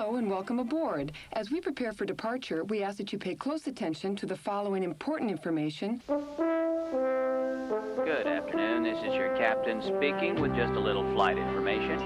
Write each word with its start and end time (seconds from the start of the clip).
Hello 0.00 0.16
and 0.16 0.30
welcome 0.30 0.58
aboard. 0.58 1.12
As 1.34 1.50
we 1.50 1.60
prepare 1.60 1.92
for 1.92 2.06
departure, 2.06 2.64
we 2.64 2.82
ask 2.82 2.96
that 2.96 3.12
you 3.12 3.18
pay 3.18 3.34
close 3.34 3.66
attention 3.66 4.16
to 4.16 4.24
the 4.24 4.34
following 4.34 4.82
important 4.82 5.30
information. 5.30 6.00
Good 6.06 6.22
afternoon. 8.26 8.82
This 8.82 8.96
is 9.04 9.14
your 9.14 9.36
captain 9.36 9.82
speaking 9.82 10.40
with 10.40 10.56
just 10.56 10.72
a 10.72 10.80
little 10.80 11.04
flight 11.12 11.36
information. 11.36 11.98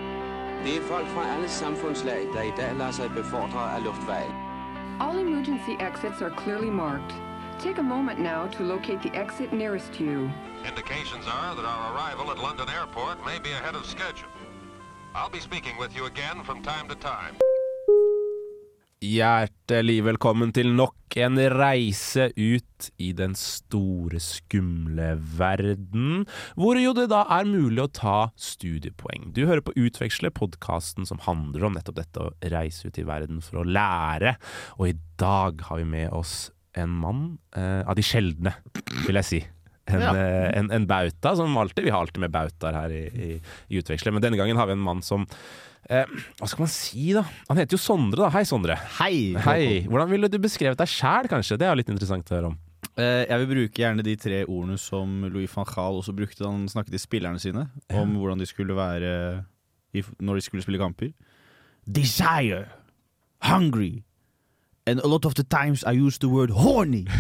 Det 0.65 0.77
er 0.77 0.83
folk 0.83 1.07
fra 1.07 1.35
alle 1.35 1.49
samfundslag, 1.49 2.23
der 2.35 2.43
i 2.43 2.53
dag 2.57 2.77
lader 2.77 2.91
sig 2.91 3.11
befordre 3.11 3.75
af 3.75 3.85
luftvejen. 3.85 4.33
All 5.01 5.19
emergency 5.19 5.75
exits 5.89 6.23
are 6.23 6.35
clearly 6.43 6.71
marked. 6.71 7.15
Take 7.61 7.79
a 7.79 7.83
moment 7.83 8.19
now 8.19 8.49
to 8.49 8.63
locate 8.65 9.03
the 9.03 9.15
exit 9.25 9.53
nearest 9.53 10.01
you. 10.01 10.31
Indications 10.71 11.27
are 11.39 11.55
that 11.59 11.67
our 11.73 11.83
arrival 11.93 12.27
at 12.35 12.39
London 12.47 12.69
Airport 12.79 13.17
may 13.31 13.39
be 13.47 13.51
ahead 13.59 13.77
of 13.81 13.85
schedule. 13.87 14.33
I'll 15.15 15.35
be 15.39 15.43
speaking 15.49 15.77
with 15.83 15.93
you 15.97 16.05
again 16.07 16.37
from 16.45 16.63
time 16.63 16.89
to 16.89 16.97
time. 16.97 17.35
Hjertelig 19.05 19.99
velkommen 20.07 20.53
til 20.55 20.71
nok 20.73 21.17
en 21.21 21.37
reise 21.53 22.31
ut 22.39 22.87
i 23.03 23.11
den 23.17 23.35
store, 23.37 24.21
skumle 24.23 25.11
verden, 25.37 26.23
hvor 26.57 26.79
jo 26.81 26.95
det 26.97 27.11
da 27.13 27.25
er 27.37 27.45
mulig 27.49 27.83
å 27.85 27.91
ta 27.93 28.17
studiepoeng. 28.41 29.29
Du 29.37 29.43
hører 29.45 29.65
på 29.67 29.75
Utveksle, 29.77 30.33
podkasten 30.33 31.05
som 31.11 31.21
handler 31.27 31.67
om 31.69 31.77
nettopp 31.77 31.99
dette 31.99 32.23
å 32.23 32.33
reise 32.55 32.89
ut 32.89 33.01
i 33.03 33.05
verden 33.05 33.43
for 33.45 33.61
å 33.61 33.67
lære, 33.69 34.39
og 34.79 34.95
i 34.95 34.97
dag 35.21 35.67
har 35.69 35.83
vi 35.83 35.91
med 35.99 36.09
oss 36.15 36.49
en 36.73 36.95
mann 37.05 37.27
eh, 37.59 37.83
av 37.85 37.99
de 37.99 38.07
sjeldne, 38.07 38.57
vil 39.05 39.21
jeg 39.21 39.29
si. 39.29 39.43
En, 39.85 40.01
ja. 40.01 40.13
en, 40.57 40.71
en 40.73 40.87
bauta, 40.89 41.35
som 41.37 41.57
alltid. 41.61 41.85
Vi 41.85 41.93
har 41.93 42.01
alltid 42.01 42.23
med 42.23 42.33
bautaer 42.33 42.77
her 42.79 42.93
i, 42.95 43.05
i, 43.05 43.31
i 43.69 43.81
Utveksle, 43.83 44.15
men 44.15 44.25
denne 44.25 44.39
gangen 44.41 44.57
har 44.57 44.69
vi 44.71 44.77
en 44.77 44.85
mann 44.85 45.03
som 45.05 45.27
eh, 45.91 46.09
Hva 46.39 46.49
skal 46.49 46.65
man 46.65 46.73
si, 46.73 47.11
da? 47.17 47.25
Han 47.51 47.61
heter 47.61 47.77
jo 47.77 47.83
Sondre, 47.83 48.23
da. 48.25 48.31
Hei, 48.33 48.47
Sondre. 48.49 48.79
Hei! 48.99 49.17
Hei. 49.45 49.67
Hvordan 49.89 50.13
ville 50.15 50.31
du 50.33 50.39
beskrevet 50.41 50.81
deg 50.81 50.89
sjæl, 50.89 51.29
kanskje? 51.33 51.61
Det 51.61 51.69
er 51.69 51.77
litt 51.77 51.93
interessant 51.93 52.33
å 52.33 52.39
høre 52.39 52.53
om. 52.55 52.57
Eh, 52.95 53.25
jeg 53.27 53.43
vil 53.43 53.51
bruke 53.51 53.83
gjerne 53.83 54.07
de 54.07 54.15
tre 54.21 54.41
ordene 54.45 54.79
som 54.81 55.27
Louis 55.27 55.51
van 55.53 55.69
Gaal 55.69 56.01
også 56.01 56.15
brukte 56.17 56.45
da 56.45 56.53
han 56.53 56.69
snakket 56.71 56.95
til 56.95 57.03
spillerne 57.03 57.43
sine, 57.43 57.67
om 57.93 58.17
hvordan 58.21 58.41
de 58.41 58.49
skulle 58.49 58.77
være 58.79 59.13
når 60.19 60.41
de 60.41 60.45
skulle 60.45 60.63
spille 60.65 60.81
kamper. 60.81 61.13
Desire, 61.85 62.65
hungry, 63.43 64.05
and 64.87 65.01
a 65.01 65.07
lot 65.07 65.25
of 65.25 65.35
the 65.35 65.45
times 65.45 65.85
I 65.85 65.93
use 65.93 66.19
the 66.19 66.29
word 66.29 66.51
horny. 66.51 67.07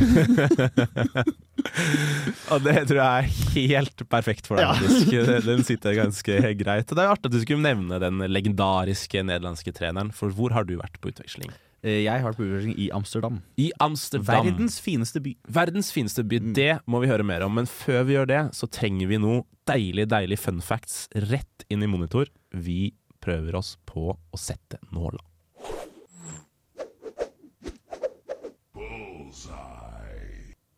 Og 2.52 2.64
det 2.64 2.76
tror 2.90 3.00
jeg 3.00 3.26
er 3.26 3.28
helt 3.54 4.04
perfekt 4.12 4.48
for 4.48 4.60
deg. 4.60 4.78
faktisk. 4.78 5.44
Den 5.48 5.64
sitter 5.66 5.96
ganske 5.98 6.40
greit. 6.60 6.88
Og 6.90 6.96
Det 6.98 7.04
er 7.04 7.12
artig 7.12 7.30
at 7.30 7.36
du 7.36 7.40
skulle 7.42 7.64
nevne 7.64 8.00
den 8.02 8.24
legendariske 8.30 9.24
nederlandske 9.26 9.74
treneren, 9.76 10.12
for 10.14 10.34
hvor 10.34 10.54
har 10.56 10.68
du 10.68 10.76
vært 10.80 11.00
på 11.00 11.12
utveksling? 11.12 11.52
Eh, 11.84 12.02
jeg 12.06 12.12
har 12.16 12.24
vært 12.30 12.40
på 12.40 12.46
utveksling 12.46 12.78
i 12.80 12.88
Amsterdam. 12.96 13.42
I 13.60 13.70
Amsterdam. 13.84 14.28
Verdens 14.48 14.78
fineste 14.80 15.20
by. 15.24 15.34
Verdens 15.60 15.92
fineste 15.94 16.24
by. 16.24 16.40
Det 16.56 16.70
må 16.88 17.02
vi 17.04 17.10
høre 17.12 17.26
mer 17.26 17.44
om, 17.46 17.54
men 17.60 17.68
før 17.70 18.06
vi 18.08 18.16
gjør 18.16 18.30
det, 18.30 18.42
så 18.56 18.68
trenger 18.72 19.10
vi 19.10 19.20
noe 19.20 19.44
deilig, 19.68 20.08
deilig 20.12 20.40
fun 20.40 20.60
facts 20.64 21.06
rett 21.28 21.66
inn 21.72 21.84
i 21.84 21.90
monitor. 21.90 22.28
Vi 22.52 22.94
prøver 23.24 23.56
oss 23.56 23.76
på 23.88 24.12
å 24.12 24.40
sette 24.40 24.80
nåla. 24.92 25.20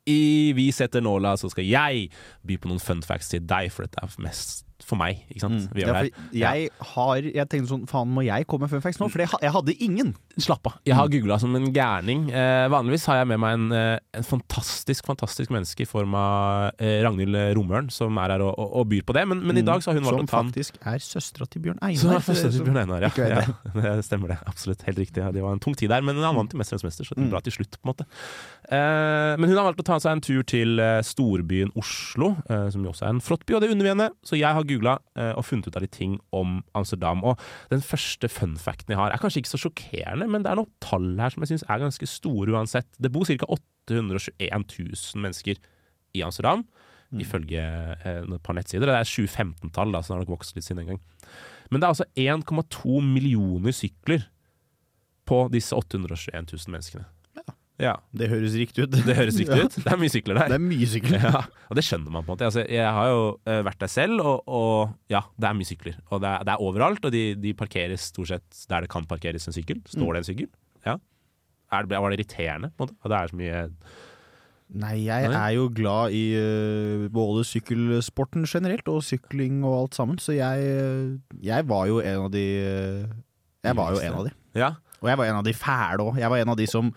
I 0.07 0.53
Vi 0.55 0.69
setter 0.71 1.03
nåla, 1.03 1.35
så 1.37 1.51
skal 1.51 1.67
jeg 1.67 2.07
by 2.47 2.57
på 2.61 2.71
noen 2.71 2.83
fun 2.83 3.03
facts 3.05 3.33
til 3.33 3.43
deg, 3.47 3.71
for 3.73 3.87
dette 3.87 4.03
er 4.03 4.23
mest 4.23 4.66
for 4.85 4.99
meg. 4.99 5.23
Ikke 5.31 5.45
sant? 5.45 5.67
Vi 5.73 5.85
Ja, 5.85 6.03
jeg 6.33 6.69
har 6.93 7.21
Jeg 7.21 7.49
tenkte 7.49 7.71
sånn, 7.71 7.85
faen 7.89 8.09
må 8.13 8.23
jeg 8.25 8.47
komme 8.47 8.67
med 8.67 8.73
fun 8.73 8.83
facts 8.83 8.99
nå? 9.01 9.09
For 9.11 9.23
jeg, 9.23 9.51
hadde 9.53 9.75
ingen. 9.83 10.13
Slapp 10.37 10.67
av. 10.69 10.77
Jeg 10.85 10.95
har 10.97 11.09
googla 11.09 11.39
som 11.41 11.55
en 11.57 11.71
gærning. 11.73 12.27
Eh, 12.29 12.67
vanligvis 12.69 13.07
har 13.09 13.21
jeg 13.21 13.29
med 13.31 13.41
meg 13.41 13.57
en, 13.57 13.71
eh, 13.71 13.99
en 14.19 14.27
fantastisk 14.27 15.07
fantastisk 15.07 15.53
menneske 15.53 15.85
i 15.85 15.89
form 15.89 16.13
av 16.17 16.77
eh, 16.79 17.01
Ragnhild 17.05 17.37
Romøren, 17.57 17.89
som 17.93 18.17
er 18.21 18.35
her 18.35 18.45
og, 18.45 18.53
og, 18.57 18.75
og 18.81 18.89
byr 18.91 19.05
på 19.07 19.15
det. 19.17 19.25
Men, 19.31 19.41
men 19.47 19.61
i 19.61 19.65
dag 19.65 19.81
så 19.83 19.91
har 19.91 19.99
hun 19.99 20.07
valgt 20.07 20.21
Som 20.21 20.27
å 20.27 20.31
ta 20.31 20.43
en 20.43 20.51
faktisk 20.51 20.77
er 20.83 21.03
søstera 21.03 21.49
til 21.49 21.65
Bjørn 21.65 21.81
Som 21.81 22.11
Einar. 22.11 22.19
er 22.19 22.27
første 22.27 22.51
til 22.53 22.67
Bjørn 22.67 22.81
Einar, 22.83 23.07
ja. 23.07 23.11
Ja. 23.17 23.43
Det 23.97 24.05
stemmer 24.05 24.33
det. 24.33 24.39
Absolutt. 24.47 24.83
Helt 24.87 25.01
riktig. 25.01 25.23
Ja, 25.23 25.31
det 25.33 25.43
var 25.43 25.55
en 25.55 25.63
tung 25.63 25.75
tid 25.77 25.89
der, 25.91 26.05
men 26.05 26.19
han 26.21 26.35
vant 26.37 26.51
til 26.51 26.59
'Mesterens 26.59 26.85
mester', 26.85 27.07
så 27.07 27.15
det 27.17 27.25
er 27.25 27.31
bra 27.31 27.41
til 27.41 27.55
slutt, 27.55 27.79
på 27.79 27.87
en 27.87 27.91
måte. 27.93 28.05
Eh, 28.67 29.33
men 29.39 29.49
hun 29.49 29.57
har 29.57 29.67
valgt 29.69 29.81
å 29.81 29.87
ta 29.87 29.97
seg 30.03 30.17
en 30.17 30.23
tur 30.23 30.43
til 30.47 30.79
eh, 30.83 30.99
storbyen 31.05 31.71
Oslo, 31.79 32.35
eh, 32.49 32.67
som 32.73 32.83
jo 32.83 32.91
også 32.91 33.07
er 33.07 33.15
en 33.15 33.23
flott 33.23 33.45
by, 33.47 33.57
og 33.57 33.63
det 33.63 33.71
unner 33.73 33.87
vi 33.87 33.93
henne. 33.93 34.09
Så 34.27 34.39
jeg 34.39 34.51
har 34.57 34.66
googla 34.69 34.97
eh, 35.17 35.33
og 35.33 35.45
funnet 35.47 35.69
ut 35.69 35.77
av 35.79 35.85
litt 35.85 35.95
ting 35.95 36.17
om 36.35 36.59
Amsterdam. 36.77 37.23
Og 37.27 37.39
den 37.71 37.83
første 37.85 38.29
fun 38.31 38.57
facten 38.61 38.93
jeg 38.93 38.99
har, 38.99 39.13
er 39.13 39.21
kanskje 39.21 39.43
ikke 39.43 39.53
så 39.53 39.61
sjokkerende, 39.65 40.29
men 40.31 40.45
det 40.45 40.51
er 40.51 40.61
noen 40.61 40.71
tall 40.83 41.09
her 41.19 41.33
som 41.33 41.45
jeg 41.45 41.53
syns 41.53 41.65
er 41.67 41.83
ganske 41.83 42.09
store 42.11 42.55
uansett. 42.55 42.89
Det 43.01 43.11
bor 43.13 43.27
ca. 43.27 43.49
821 43.87 44.67
000 44.79 45.23
mennesker 45.23 45.59
i 46.17 46.23
Amsterdam, 46.25 46.65
ifølge 47.15 47.61
eh, 47.63 48.23
et 48.23 48.43
par 48.43 48.57
nettsider. 48.57 48.89
Det 48.89 48.95
er 48.97 49.11
2015-tall, 49.11 49.93
da, 49.95 50.01
så 50.01 50.11
det 50.11 50.17
har 50.17 50.25
nok 50.25 50.35
vokst 50.37 50.57
litt 50.57 50.67
siden 50.67 50.83
den 50.83 50.95
gang. 50.95 51.03
Men 51.71 51.81
det 51.81 51.87
er 51.87 51.93
altså 51.95 52.09
1,2 52.15 52.99
millioner 53.03 53.75
sykler 53.75 54.27
på 55.27 55.43
disse 55.51 55.75
821 55.75 56.51
000 56.53 56.75
menneskene. 56.75 57.07
Ja. 57.81 57.93
Det 58.17 58.29
høres 58.31 58.55
riktig 58.57 58.87
ut. 58.87 58.95
Det 59.05 59.15
høres 59.17 59.37
riktig 59.37 59.57
ut. 59.67 59.75
Det 59.77 59.91
er 59.93 59.99
mye 60.01 60.13
sykler 60.13 60.39
der. 60.39 60.53
Det 60.53 60.57
er 60.57 60.63
mye 60.63 60.87
sykler. 60.89 61.27
Ja, 61.27 61.43
og 61.69 61.77
det 61.77 61.83
skjønner 61.85 62.13
man 62.13 62.25
på 62.25 62.31
en 62.31 62.33
måte. 62.33 62.47
Altså, 62.49 62.63
jeg 62.65 62.95
har 62.97 63.11
jo 63.11 63.21
eh, 63.45 63.61
vært 63.67 63.83
der 63.83 63.91
selv, 63.91 64.23
og, 64.23 64.49
og 64.49 65.13
ja, 65.13 65.21
det 65.37 65.49
er 65.49 65.59
mye 65.59 65.69
sykler. 65.69 65.99
Og 66.09 66.23
det 66.23 66.31
er, 66.31 66.47
det 66.47 66.55
er 66.55 66.65
overalt, 66.65 67.05
og 67.05 67.13
de, 67.13 67.23
de 67.37 67.53
parkeres 67.57 68.09
stort 68.13 68.33
sett 68.33 68.65
der 68.71 68.87
det 68.87 68.91
kan 68.93 69.05
parkeres 69.09 69.45
en 69.49 69.55
sykkel. 69.55 69.83
Står 69.93 70.17
det 70.17 70.23
en 70.23 70.29
sykkel? 70.31 70.49
Ja. 70.87 70.97
Er 71.71 71.85
det, 71.85 72.01
var 72.01 72.09
det 72.13 72.19
irriterende? 72.19 72.71
på 72.73 72.85
en 72.85 72.89
måte? 72.89 72.99
Og 73.03 73.13
det 73.13 73.19
er 73.19 73.33
så 73.33 73.41
mye 73.43 73.63
Nei, 74.67 75.05
jeg 75.05 75.29
er 75.31 75.51
jo 75.55 75.69
glad 75.71 76.11
i 76.11 76.23
uh, 76.35 77.05
både 77.13 77.45
sykkelsporten 77.47 78.43
generelt 78.51 78.89
og 78.91 78.99
sykling 79.07 79.61
og 79.63 79.77
alt 79.77 79.95
sammen, 79.95 80.17
så 80.19 80.35
jeg, 80.35 80.65
jeg 81.39 81.67
var 81.69 81.85
jo 81.87 82.01
en 82.03 82.25
av 82.25 82.33
de 82.33 82.43
eh, 82.59 83.05
Jeg 83.63 83.77
var 83.79 83.95
jo 83.95 84.01
en 84.03 84.17
av 84.19 84.27
de. 84.27 84.33
Ja. 84.59 84.73
Og 84.99 85.07
jeg 85.07 85.19
var 85.21 85.29
en 85.29 85.39
av 85.39 85.45
de 85.45 85.53
fæle 85.55 86.03
òg. 86.03 86.19
Jeg 86.19 86.33
var 86.33 86.41
en 86.41 86.51
av 86.51 86.59
de 86.59 86.67
som 86.67 86.91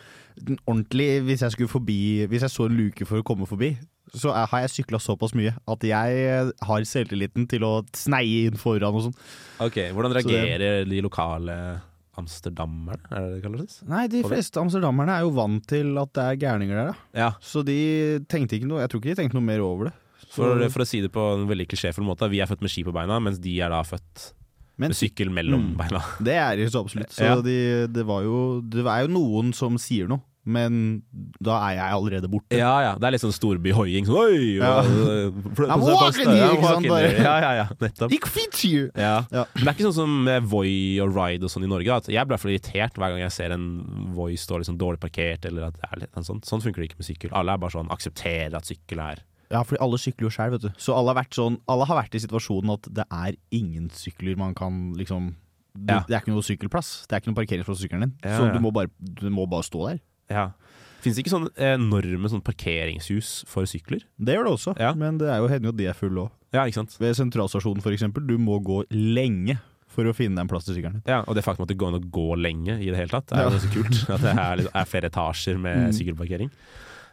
ordentlig, 0.67 1.23
hvis 1.27 1.41
jeg 1.45 1.53
skulle 1.53 1.69
forbi 1.69 2.27
Hvis 2.31 2.43
jeg 2.43 2.51
så 2.51 2.67
en 2.67 2.77
luke 2.77 3.07
for 3.07 3.21
å 3.21 3.27
komme 3.27 3.47
forbi, 3.47 3.77
så 4.15 4.33
er, 4.35 4.47
har 4.51 4.61
jeg 4.65 4.71
sykla 4.85 4.99
såpass 4.99 5.35
mye 5.39 5.53
at 5.71 5.85
jeg 5.87 6.53
har 6.67 6.81
selvtilliten 6.89 7.47
til 7.49 7.63
å 7.63 7.85
sneie 7.95 8.49
inn 8.49 8.57
foran 8.59 8.95
og 8.95 9.05
sånn. 9.07 9.15
Ok, 9.61 9.77
Hvordan 9.95 10.13
reagerer 10.17 10.59
det- 10.59 10.89
de 10.91 11.01
lokale 11.01 11.81
amsterdammerne, 12.19 12.99
er 13.11 13.21
det 13.21 13.35
det 13.37 13.43
kalles? 13.45 13.77
Nei, 13.89 14.07
de 14.11 14.23
fleste 14.27 14.61
amsterdammerne 14.61 15.15
er 15.17 15.21
jo 15.27 15.31
vant 15.37 15.65
til 15.71 15.97
at 16.01 16.13
det 16.17 16.25
er 16.27 16.41
gærninger 16.43 16.77
der, 16.81 16.91
da. 16.93 16.97
Ja, 17.15 17.31
Så 17.41 17.63
de 17.65 18.19
tenkte 18.29 18.59
ikke 18.59 18.67
noe 18.69 18.81
Jeg 18.83 18.91
tror 18.91 19.01
ikke 19.01 19.15
de 19.15 19.23
tenkte 19.23 19.35
noe 19.39 19.47
mer 19.47 19.61
over 19.65 19.85
det. 19.91 19.95
for, 20.31 20.69
for 20.71 20.83
å 20.85 20.87
si 20.87 21.01
det 21.01 21.11
på 21.13 21.23
en 21.39 21.47
veldig 21.49 21.67
klisjéfull 21.71 22.05
måte, 22.07 22.29
vi 22.31 22.41
er 22.41 22.47
født 22.51 22.61
med 22.63 22.71
ski 22.71 22.85
på 22.85 22.93
beina, 22.95 23.19
mens 23.23 23.39
de 23.41 23.61
er 23.61 23.69
da 23.73 23.83
født 23.83 24.33
Men 24.81 24.91
med 24.91 24.97
sykkel 24.97 25.29
mellom 25.31 25.75
Mm. 25.75 25.77
beina. 25.77 26.01
Det 26.23 26.35
er 26.35 26.57
de 26.57 26.67
så 26.71 26.83
absolutt. 26.85 27.11
Så 27.13 27.21
Ja. 27.25 27.41
de, 27.41 27.87
det 27.87 28.05
var 28.07 28.23
jo 28.23 28.61
Det 28.63 28.85
er 28.87 29.07
jo 29.07 29.13
noen 29.15 29.53
som 29.55 29.77
sier 29.77 30.09
noe, 30.09 30.21
men 30.51 31.03
da 31.43 31.57
er 31.69 31.77
jeg 31.79 31.97
allerede 31.97 32.31
borte. 32.31 32.59
Ja, 32.59 32.73
ja. 32.85 32.93
Det 33.01 33.09
er 33.09 33.15
litt 33.15 33.23
sånn 33.25 33.35
storbyhoiing. 33.37 34.09
Sånn, 34.09 34.19
Oi! 34.21 34.59
Ja. 34.59 34.73
I'm 35.71 35.85
walking 35.85 36.31
here, 36.31 36.51
ikke 36.57 36.73
sant. 36.75 36.89
Ja, 36.91 37.35
ja, 37.45 37.53
ja. 37.63 37.67
Nettopp. 37.81 38.15
Ikke 38.17 38.31
you 38.67 38.91
Ja. 38.95 39.25
Ja. 39.31 39.47
Men 39.55 39.65
det 39.65 39.69
er 39.69 39.77
ikke 39.77 39.89
sånn 39.89 39.99
som 40.01 40.17
med 40.27 40.47
Voi 40.51 40.73
og 41.03 41.15
Ride 41.17 41.47
og 41.47 41.53
sånn 41.53 41.67
i 41.67 41.71
Norge. 41.71 41.97
At 42.03 42.11
jeg 42.11 42.21
blir 42.27 42.35
i 42.35 42.37
hvert 42.37 42.45
fall 42.45 42.55
irritert 42.55 43.01
hver 43.01 43.15
gang 43.15 43.25
jeg 43.25 43.37
ser 43.37 43.55
en 43.57 43.67
Voi 44.17 44.33
stå 44.41 44.61
liksom 44.61 44.79
dårlig 44.81 45.03
parkert. 45.03 45.47
Eller 45.49 45.69
at 45.71 45.79
det 45.79 45.91
er 45.91 46.05
litt, 46.05 46.23
sånn. 46.27 46.43
sånn 46.47 46.65
funker 46.65 46.83
det 46.83 46.91
ikke 46.91 47.03
med 47.03 47.11
sykkel. 47.11 47.35
Alle 47.37 47.55
er 47.55 47.63
bare 47.63 47.77
sånn 47.77 47.93
aksepterer 47.95 48.57
at 48.59 48.69
sykkel 48.69 49.03
er 49.05 49.23
Ja, 49.51 49.65
fordi 49.67 49.81
alle 49.83 49.99
sykler 49.99 50.29
jo 50.29 50.33
sjøl, 50.35 50.53
vet 50.55 50.67
du. 50.67 50.71
Så 50.79 50.95
alle 50.95 51.15
har, 51.17 51.31
sånn, 51.35 51.61
alle 51.71 51.87
har 51.89 52.03
vært 52.05 52.15
i 52.15 52.23
situasjonen 52.23 52.77
at 52.77 52.91
det 53.01 53.07
er 53.11 53.39
ingen 53.57 53.89
sykler 53.95 54.39
man 54.39 54.55
kan 54.55 54.91
liksom 54.99 55.33
du, 55.75 55.93
Ja. 55.93 56.03
Det 56.07 56.17
er 56.17 56.23
ikke 56.23 56.35
noe 56.35 56.45
sykkelplass. 56.45 57.07
Det 57.07 57.15
er 57.15 57.23
ikke 57.23 57.31
noe 57.31 57.39
parkeringsplass 57.39 57.79
for 57.79 57.83
sykkelen 57.85 58.09
din. 58.09 58.15
Ja, 58.27 58.39
så 58.39 58.49
du 58.53 58.59
må, 58.63 58.73
bare, 58.75 58.91
du 58.99 59.29
må 59.31 59.47
bare 59.51 59.67
stå 59.67 59.85
der. 59.87 60.01
Ja. 60.31 60.51
Fins 61.01 61.17
det 61.17 61.25
ikke 61.25 61.33
sånne 61.33 61.51
enorme 61.57 62.29
sånn 62.29 62.43
parkeringshus 62.45 63.45
for 63.49 63.65
sykler? 63.69 64.03
Det 64.21 64.35
gjør 64.37 64.45
det 64.51 64.53
også, 64.53 64.75
Ja. 64.79 64.93
men 64.95 65.17
det 65.19 65.29
er 65.33 65.39
jo, 65.41 65.49
hender 65.49 65.71
jo 65.71 65.77
de 65.77 65.87
er 65.89 65.95
fulle 65.97 66.27
òg. 66.27 66.31
Ja, 66.53 66.65
ikke 66.67 66.75
sant? 66.83 66.97
Ved 67.01 67.15
sentralstasjonen 67.17 67.81
eksempel, 67.83 68.27
du 68.27 68.37
må 68.39 68.59
gå 68.63 68.83
lenge 68.91 69.59
for 69.91 70.05
å 70.05 70.15
finne 70.15 70.39
en 70.39 70.49
plass 70.49 70.65
til 70.67 70.77
sykkelen. 70.77 71.03
Ja, 71.07 71.25
Og 71.27 71.35
det 71.35 71.43
faktum 71.45 71.63
at 71.65 71.69
det 71.69 71.79
går 71.79 71.89
an 71.95 72.01
å 72.03 72.11
gå 72.11 72.37
lenge 72.39 72.77
i 72.81 72.87
det 72.91 72.97
hele 72.97 73.09
tatt, 73.09 73.33
er 73.33 73.45
jo 73.49 73.51
Ja. 73.51 73.59
så 73.59 73.71
kult. 73.73 73.97
At 74.15 74.21
det 74.21 74.37
er, 74.37 74.71
er 74.75 74.85
flere 74.85 75.09
etasjer 75.11 75.59
med 75.59 75.89
Mm. 75.89 75.93
sykkelparkering. 75.97 76.51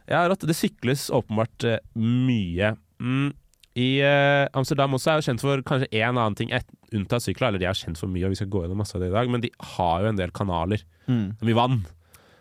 Ja, 0.08 0.28
rått. 0.28 0.46
Det 0.46 0.56
sykles 0.56 1.10
åpenbart 1.10 1.64
eh, 1.66 1.80
mye. 1.96 2.75
Mm. 3.02 3.34
I 3.78 4.00
eh, 4.02 4.48
Amsterdam 4.54 4.92
også 4.94 5.12
er 5.12 5.22
jo 5.22 5.25
kjent 5.31 5.42
for 5.42 5.62
kanskje 5.62 5.88
en 5.94 6.16
annen 6.18 6.36
ting, 6.36 6.52
et, 6.52 6.66
unntatt 6.94 7.22
sykler. 7.22 7.50
Eller 7.50 7.60
de 7.60 7.66
er 7.66 7.74
kjent 7.78 7.98
for 7.98 8.08
mye, 8.08 8.25
og 8.25 8.30
vi 8.34 8.36
skal 8.40 8.48
gå 8.50 8.64
gjennom 8.64 8.78
masse 8.78 8.96
av 8.96 9.02
det 9.02 9.10
i 9.12 9.14
dag, 9.14 9.30
men 9.30 9.42
de 9.42 9.52
har 9.75 10.02
jo 10.02 10.08
en 10.10 10.16
del 10.18 10.31
kanaler. 10.31 10.81
Mye 11.08 11.54
vann. 11.58 11.86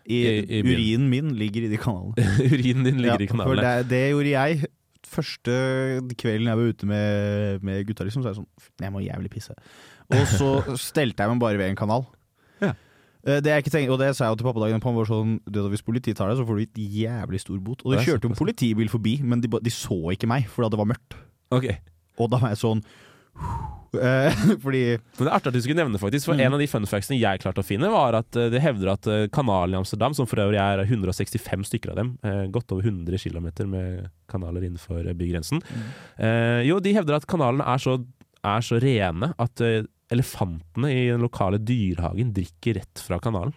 I, 0.07 0.17
I- 0.23 0.59
i 0.59 0.61
urinen 0.63 1.09
min 1.11 1.33
ligger 1.35 1.67
i 1.67 1.71
de 1.71 1.77
kanalene. 1.81 2.27
Urinen 2.53 2.85
din 2.87 3.01
ligger 3.03 3.23
i 3.25 3.27
for 3.27 3.37
kanalene. 3.37 3.63
det, 3.83 3.89
det 3.91 4.01
gjorde 4.13 4.33
jeg 4.33 4.65
første 5.07 5.53
kvelden 6.19 6.49
jeg 6.51 6.59
var 6.59 6.67
ute 6.73 6.87
med, 6.89 7.61
med 7.63 7.85
gutta, 7.87 8.03
liksom, 8.07 8.23
så 8.23 8.29
er 8.29 8.33
jeg 8.35 8.41
sånn 8.41 8.83
Jeg 8.83 8.91
må 8.93 9.01
jævlig 9.05 9.29
pisse. 9.31 9.53
Og 10.11 10.23
så 10.33 10.49
stelte 10.89 11.23
jeg 11.23 11.31
meg 11.33 11.41
bare 11.43 11.59
ved 11.61 11.71
en 11.71 11.79
kanal. 11.79 12.05
Ja. 12.63 12.73
Eh, 13.23 13.39
Det 13.43 13.51
jeg 13.53 13.63
ikke 13.65 13.73
tenker, 13.77 13.93
og 13.95 13.99
det 14.01 14.09
sa 14.17 14.25
jeg 14.27 14.35
jo 14.35 14.39
til 14.41 14.47
pappadagen 14.49 14.83
på, 14.83 14.91
han 14.91 14.99
var 14.99 15.07
sånn 15.09 15.37
det 15.47 15.63
Hvis 15.71 15.83
politiet 15.87 16.19
tar 16.19 16.31
deg, 16.31 16.39
så 16.41 16.47
får 16.47 16.59
du 16.59 16.65
et 16.67 16.81
jævlig 17.01 17.39
stor 17.43 17.59
bot. 17.63 17.83
Og 17.85 17.95
det 17.95 18.03
kjørte 18.07 18.27
jo 18.27 18.33
en 18.33 18.39
politibil 18.39 18.91
forbi, 18.91 19.17
men 19.23 19.43
de, 19.43 19.51
de 19.51 19.73
så 19.73 19.97
ikke 20.15 20.29
meg, 20.31 20.47
fordi 20.51 20.73
det 20.75 20.81
var 20.83 20.91
mørkt. 20.91 21.17
Okay. 21.55 21.77
Og 22.19 22.31
da 22.33 22.39
var 22.41 22.51
jeg 22.55 22.59
sånn 22.63 22.83
Fordi 24.63 24.81
Men 24.97 25.23
det 25.23 25.29
er 25.29 25.35
artig 25.35 25.51
at 25.51 25.55
du 25.55 25.61
skulle 25.63 25.79
nevne 25.79 25.99
faktisk, 26.01 26.27
for 26.27 26.37
Mm. 26.37 26.43
En 26.45 26.53
av 26.57 26.59
de 26.61 26.67
fun 26.67 26.85
factsene 26.85 27.17
jeg 27.17 27.41
klarte 27.41 27.63
å 27.63 27.65
finne, 27.65 27.89
var 27.89 28.13
at 28.19 28.35
eh, 28.35 28.49
det 28.53 28.61
hevder 28.61 28.91
at 28.93 29.07
eh, 29.07 29.27
kanalen 29.33 29.73
i 29.73 29.79
Amsterdam, 29.79 30.13
som 30.13 30.27
for 30.29 30.41
øvrig 30.43 30.59
er 30.59 30.83
165 30.83 31.65
stykker 31.69 31.93
av 31.93 32.01
dem, 32.01 32.17
eh, 32.23 32.45
godt 32.51 32.71
over 32.75 32.83
100 32.83 33.17
km 33.17 33.47
med 33.71 34.09
kanaler 34.29 34.67
innenfor 34.67 35.07
eh, 35.07 35.15
bygrensen 35.17 35.63
mm. 35.63 36.65
Jo, 36.67 36.79
de 36.83 36.93
hevder 36.93 37.17
at 37.17 37.27
kanalene 37.29 37.65
er 37.65 37.81
så, 37.81 37.97
er 38.43 38.65
så 38.65 38.79
rene 38.83 39.31
at 39.39 39.63
eh, 39.63 39.87
elefantene 40.13 40.91
i 40.91 41.07
den 41.09 41.23
lokale 41.23 41.59
dyrehagen 41.59 42.33
drikker 42.35 42.79
rett 42.79 43.01
fra 43.03 43.19
kanalen. 43.23 43.55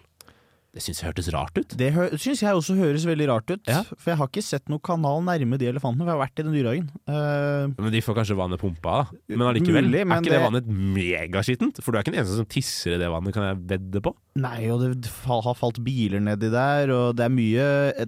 Det 0.71 0.79
syns 0.85 1.01
jeg 1.01 1.09
hørtes 1.09 1.27
rart 1.35 1.57
ut. 1.59 1.73
Det 1.75 1.89
syns 2.15 2.39
jeg 2.45 2.55
også 2.55 2.77
høres 2.79 3.03
veldig 3.03 3.25
rart 3.27 3.49
ut. 3.51 3.59
Ja. 3.67 3.81
For 3.91 4.13
jeg 4.13 4.19
har 4.21 4.29
ikke 4.31 4.43
sett 4.45 4.69
noen 4.71 4.79
kanal 4.87 5.19
nærme 5.27 5.57
de 5.59 5.67
elefantene. 5.67 6.05
For 6.05 6.11
jeg 6.13 6.15
har 6.15 6.21
vært 6.21 6.39
i 6.39 6.45
den 6.47 6.55
dyrehagen. 6.55 6.85
Uh, 7.11 7.73
Men 7.75 7.91
de 7.91 8.01
får 8.05 8.15
kanskje 8.21 8.37
vannet 8.39 8.61
pumpa, 8.61 8.93
da. 9.01 9.19
Men 9.35 9.49
allikevel, 9.49 9.89
Mulig, 9.89 10.05
men 10.07 10.15
er 10.15 10.21
ikke 10.23 10.31
det 10.31 10.37
det- 10.37 10.45
vannet 10.47 10.71
megaskittent? 10.95 11.81
For 11.83 11.91
du 11.91 11.97
er 11.99 12.05
ikke 12.05 12.13
den 12.15 12.21
eneste 12.23 12.39
som 12.39 12.47
tisser 12.47 12.95
i 12.95 13.01
det 13.03 13.11
vannet, 13.11 13.35
kan 13.35 13.49
jeg 13.49 13.59
vedde 13.73 14.01
på. 14.07 14.15
Nei, 14.39 14.69
og 14.71 14.79
det 15.03 15.09
har 15.27 15.55
falt 15.59 15.79
biler 15.83 16.21
nedi 16.23 16.47
der, 16.53 16.87
og 16.95 17.17
det 17.19 17.25
er 17.25 17.31
mye, 17.33 17.65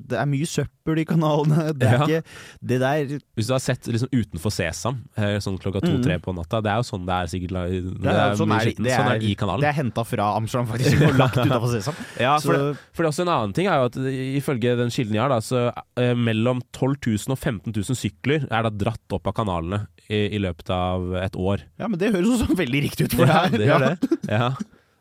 det 0.08 0.16
er 0.16 0.28
mye 0.32 0.48
søppel 0.48 1.02
i 1.02 1.04
kanalene. 1.08 1.66
Det 1.80 1.88
er 1.90 1.94
Ja. 1.94 2.06
ikke 2.06 2.22
Det 2.64 2.78
der 2.80 3.12
Hvis 3.36 3.48
du 3.48 3.54
har 3.54 3.60
sett 3.64 3.88
liksom 3.92 4.08
utenfor 4.12 4.52
Sesam, 4.52 5.02
eh, 5.20 5.36
sånn 5.44 5.58
klokka 5.60 5.82
to-tre 5.84 6.18
på 6.24 6.32
natta, 6.36 6.62
det 6.64 6.72
er 6.72 6.80
jo 6.80 6.86
sånn 6.88 7.06
det 7.08 7.16
er 7.18 7.32
sikkert 7.32 7.54
det 7.56 7.62
er, 7.64 7.88
det 8.04 8.14
er, 8.14 8.36
sånn, 8.40 8.52
er, 8.56 8.70
det, 8.72 8.92
sånn 8.96 9.10
er, 9.12 9.16
er 9.20 9.24
i 9.28 9.34
kanalen. 9.40 9.64
det 9.64 9.70
er 9.72 9.78
henta 9.82 10.04
fra 10.08 10.30
Amsterdam, 10.40 10.68
faktisk, 10.72 11.04
og 11.10 11.18
lagt 11.20 11.40
utafor 11.40 11.72
Sesam. 11.76 12.00
ja, 12.26 12.34
for, 12.40 12.54
Så- 12.54 12.60
det, 12.72 12.84
for 13.00 13.10
også 13.12 13.26
en 13.28 13.34
annen 13.36 13.56
ting 13.58 13.68
er 13.72 13.82
jo 13.84 13.90
at 13.92 13.98
ifølge 14.40 14.76
den 14.80 14.92
kilden 14.96 15.18
jeg 15.20 15.24
har, 15.26 15.32
da, 15.36 15.40
så 15.44 15.66
eh, 16.00 16.14
mellom 16.16 16.62
12 16.72 16.96
000 17.28 17.36
og 17.36 17.40
15 17.40 17.72
000 17.76 18.00
sykler 18.00 18.48
er 18.52 18.68
da 18.68 18.72
dratt 18.86 19.16
opp 19.20 19.28
av 19.32 19.36
kanalene 19.40 19.84
i, 20.08 20.24
i 20.36 20.40
løpet 20.44 20.72
av 20.76 21.14
et 21.24 21.36
år. 21.40 21.64
Ja, 21.80 21.88
men 21.92 22.00
det 22.00 22.12
høres 22.16 22.38
også 22.40 22.56
veldig 22.60 22.84
riktig 22.90 23.08
ut 23.12 23.18
for 23.20 23.28
Ja, 23.28 23.44
deg. 23.48 23.60
det 23.60 23.68
gjør 23.72 23.86
det. 23.90 24.18
Ja. 24.32 24.52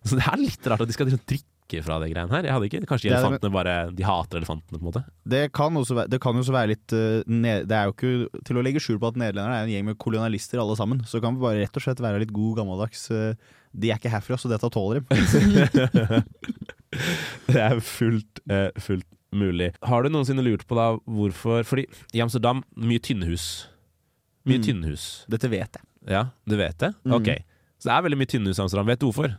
Så 0.04 0.18
det 0.18 0.26
er 0.26 0.38
litt 0.40 0.66
rart 0.70 0.80
at 0.82 0.88
de 0.90 0.94
skal 0.96 1.06
liksom 1.10 1.22
drikke 1.30 1.48
fra 1.86 1.96
det 2.02 2.10
greiene 2.12 2.28
her. 2.34 2.44
Jeg 2.44 2.52
hadde 2.52 2.66
ikke, 2.68 2.80
Kanskje 2.90 3.08
Det 3.08 3.14
er 3.14 3.22
elefantene 3.22 3.52
bare 3.54 3.74
De 3.96 4.04
hater 4.04 4.36
elefantene, 4.42 4.76
på 4.76 4.82
en 4.82 4.88
måte. 4.90 5.02
Det 5.24 5.44
kan, 5.56 5.72
også 5.80 5.94
være, 5.96 6.10
det 6.12 6.18
kan 6.20 6.36
også 6.36 6.52
være 6.52 6.72
litt 6.74 6.92
eh, 6.92 7.22
Det 7.64 7.76
er 7.78 7.86
jo 7.88 7.94
ikke 7.94 8.42
til 8.44 8.58
å 8.60 8.64
legge 8.66 8.82
skjul 8.82 8.98
på 9.00 9.08
at 9.12 9.16
nederlenderne 9.22 9.56
er 9.62 9.64
en 9.68 9.72
gjeng 9.72 9.86
med 9.88 9.96
kolonialister 10.02 10.60
alle 10.60 10.76
sammen. 10.76 11.00
Så 11.08 11.22
kan 11.24 11.38
vi 11.38 11.44
bare 11.46 11.62
rett 11.62 11.78
og 11.80 11.86
slett 11.86 12.02
være 12.04 12.20
litt 12.24 12.34
god 12.36 12.58
gammeldags 12.60 13.06
eh, 13.14 13.32
De 13.72 13.88
er 13.88 13.96
ikke 14.02 14.12
herfra, 14.12 14.36
så 14.42 14.50
dette 14.52 14.68
tåler 14.74 15.00
dem. 15.00 16.22
Det 17.48 17.60
er 17.62 17.78
fullt, 17.80 18.42
eh, 18.52 18.68
fullt 18.84 19.06
mulig. 19.32 19.70
Har 19.88 20.04
du 20.04 20.10
noensinne 20.12 20.44
lurt 20.44 20.66
på 20.68 20.76
da 20.76 20.90
hvorfor 21.08 21.64
Fordi 21.64 21.86
i 22.12 22.20
Amsterdam, 22.20 22.60
mye 22.76 23.00
tynnhus. 23.00 23.68
Mye 24.44 24.58
Mm. 24.58 24.66
tynnhus. 24.66 25.24
Dette 25.30 25.48
vet 25.48 25.78
jeg. 25.78 25.84
Ja, 26.10 26.26
du 26.44 26.56
vet 26.56 26.76
det? 26.78 26.92
Mm. 27.06 27.24
Så 27.78 27.88
det 27.88 27.94
er 27.96 28.02
veldig 28.02 28.18
mye 28.18 28.26
tynnhus 28.30 28.58
i 28.58 28.62
Amsterdam. 28.62 28.86
Vet 28.86 28.98
du 29.00 29.06
hvorfor? 29.08 29.36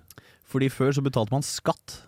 Fordi 0.53 0.69
før 0.73 0.93
så 0.95 1.03
betalte 1.05 1.33
man 1.33 1.45
skatt 1.45 1.99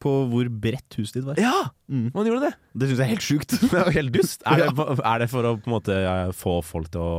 på 0.00 0.12
hvor 0.32 0.48
bredt 0.62 0.96
huset 0.96 1.18
ditt 1.18 1.26
var. 1.28 1.40
Ja! 1.40 1.70
Mm. 1.92 2.08
Man 2.14 2.28
gjorde 2.28 2.48
det. 2.48 2.54
Det 2.72 2.88
syns 2.88 3.00
jeg 3.02 3.06
er 3.06 3.12
helt 3.12 3.26
sjukt. 3.26 3.56
Det 3.72 3.80
er 3.82 3.90
helt 3.98 4.14
dust. 4.16 4.44
Er 4.48 4.62
det, 4.62 4.86
er 4.96 5.22
det 5.22 5.28
for 5.32 5.48
å 5.50 5.56
måte 5.68 5.96
få 6.40 6.60
folk 6.64 6.88
til 6.94 7.04
å 7.04 7.16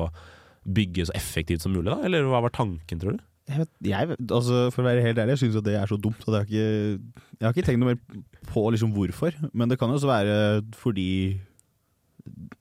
bygge 0.65 1.07
så 1.09 1.13
effektivt 1.17 1.63
som 1.63 1.73
mulig, 1.73 1.89
da? 1.89 1.99
Eller 2.05 2.25
hva 2.29 2.41
var 2.45 2.53
tanken, 2.53 3.01
tror 3.01 3.17
du? 3.17 3.21
Jeg 3.51 3.63
vet, 3.63 3.71
jeg 3.83 4.15
altså 4.21 4.67
For 4.71 4.83
å 4.83 4.85
være 4.85 5.01
helt 5.03 5.19
ærlig, 5.19 5.33
jeg 5.35 5.41
syns 5.47 5.63
det 5.65 5.73
er 5.75 5.89
så 5.89 5.97
dumt. 5.99 6.21
jeg, 6.23 6.33
har 6.35 6.45
ikke, 6.45 7.15
jeg 7.39 7.45
har 7.47 7.55
ikke 7.55 7.65
tenkt 7.67 7.81
noe 7.81 7.93
mer 7.93 8.51
på 8.51 8.65
liksom 8.73 8.93
hvorfor. 8.95 9.37
Men 9.53 9.71
det 9.71 9.79
kan 9.81 9.91
jo 9.91 9.97
også 9.99 10.09
være 10.09 10.35
fordi 10.81 11.09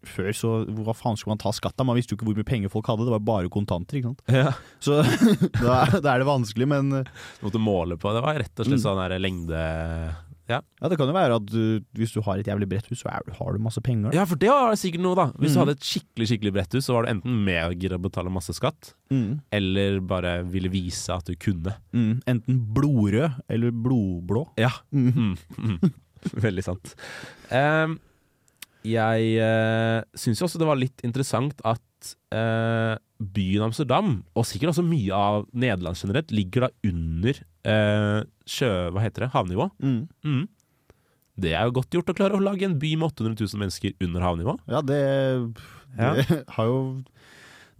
før 0.06 0.30
så 0.36 0.50
Hva 0.70 0.94
faen 0.96 1.16
skulle 1.18 1.34
man 1.36 1.42
ta 1.42 1.52
skatt 1.52 1.78
av? 1.80 1.86
Man 1.86 1.96
visste 1.98 2.14
jo 2.14 2.18
ikke 2.20 2.28
hvor 2.30 2.38
mye 2.40 2.48
penger 2.48 2.72
folk 2.72 2.86
hadde. 2.86 3.04
Det 3.08 3.14
var 3.16 3.26
bare 3.26 3.48
kontanter. 3.52 3.98
ikke 4.00 4.12
sant? 4.12 4.22
Ja. 4.28 4.52
Så 4.80 5.02
da, 5.64 5.84
da 6.00 6.14
er 6.14 6.18
det 6.24 6.28
vanskelig, 6.30 6.66
men 6.68 6.90
Du 7.04 7.44
måtte 7.46 7.60
måle 7.62 7.96
på 8.00 8.12
det. 8.14 8.22
var 8.24 8.40
rett 8.40 8.58
og 8.60 8.66
slett 8.66 8.80
Mm. 8.80 8.84
sånn 8.86 9.20
lengde 9.20 9.62
Ja. 10.50 10.56
ja, 10.82 10.88
det 10.90 10.96
kan 10.98 11.06
jo 11.06 11.14
være 11.14 11.36
at 11.38 11.44
du, 11.46 11.78
hvis 11.94 12.10
du 12.10 12.20
har 12.26 12.40
et 12.40 12.46
jævlig 12.48 12.66
bredt 12.66 12.88
hus, 12.90 13.04
så 13.04 13.06
er, 13.12 13.22
har 13.38 13.52
du 13.54 13.60
masse 13.62 13.78
penger. 13.86 14.10
da. 14.10 14.16
ja, 14.18 14.24
for 14.26 14.34
det 14.34 14.48
var 14.50 14.72
sikkert 14.74 15.04
noe, 15.04 15.14
da. 15.14 15.26
Hvis 15.38 15.52
du 15.54 15.60
Mm. 15.60 15.62
hadde 15.62 15.76
et 15.76 15.86
skikkelig 15.86 16.26
skikkelig 16.26 16.52
bredt 16.56 16.72
hus, 16.74 16.86
så 16.88 16.94
var 16.96 17.04
du 17.06 17.12
enten 17.12 17.44
med 17.44 17.78
å 17.92 17.98
betale 18.02 18.32
masse 18.34 18.50
skatt, 18.56 18.94
Mm. 19.12 19.42
eller 19.52 20.00
bare 20.00 20.42
ville 20.42 20.68
vise 20.68 21.08
at 21.14 21.24
du 21.30 21.36
kunne. 21.36 21.76
Mm. 21.94 22.22
Enten 22.26 22.58
blodrød 22.74 23.36
eller 23.48 23.70
blodblå. 23.70 24.48
Ja. 24.58 24.70
Mm. 24.92 25.36
Mm. 25.56 25.92
Veldig 26.34 26.64
sant. 26.66 26.94
Um, 27.52 28.00
jeg 28.86 29.34
uh, 29.44 30.00
syns 30.16 30.40
jo 30.40 30.46
også 30.46 30.60
det 30.60 30.68
var 30.68 30.78
litt 30.80 31.02
interessant 31.06 31.58
at 31.68 31.84
eh, 32.32 32.94
byen 33.20 33.66
Amsterdam, 33.66 34.14
og 34.32 34.46
sikkert 34.48 34.72
også 34.72 34.84
mye 34.86 35.16
av 35.16 35.44
Nederland 35.52 35.98
generelt, 36.00 36.32
ligger 36.32 36.66
da 36.66 36.70
under 36.88 37.42
eh, 37.68 38.22
sjø... 38.48 38.70
Hva 38.94 39.04
heter 39.04 39.26
det? 39.26 39.32
Havnivå. 39.34 39.68
Mm. 39.82 40.00
Mm. 40.24 40.46
Det 41.40 41.54
er 41.56 41.68
jo 41.68 41.76
godt 41.78 41.96
gjort 41.96 42.12
å 42.12 42.16
klare 42.16 42.38
å 42.38 42.44
lage 42.44 42.66
en 42.66 42.78
by 42.80 42.94
med 43.00 43.10
800 43.12 43.36
000 43.36 43.62
mennesker 43.62 43.96
under 44.06 44.24
havnivå. 44.24 44.56
Ja, 44.70 44.82
det, 44.84 45.00
det 45.96 46.40
har 46.56 46.70
jo 46.70 46.80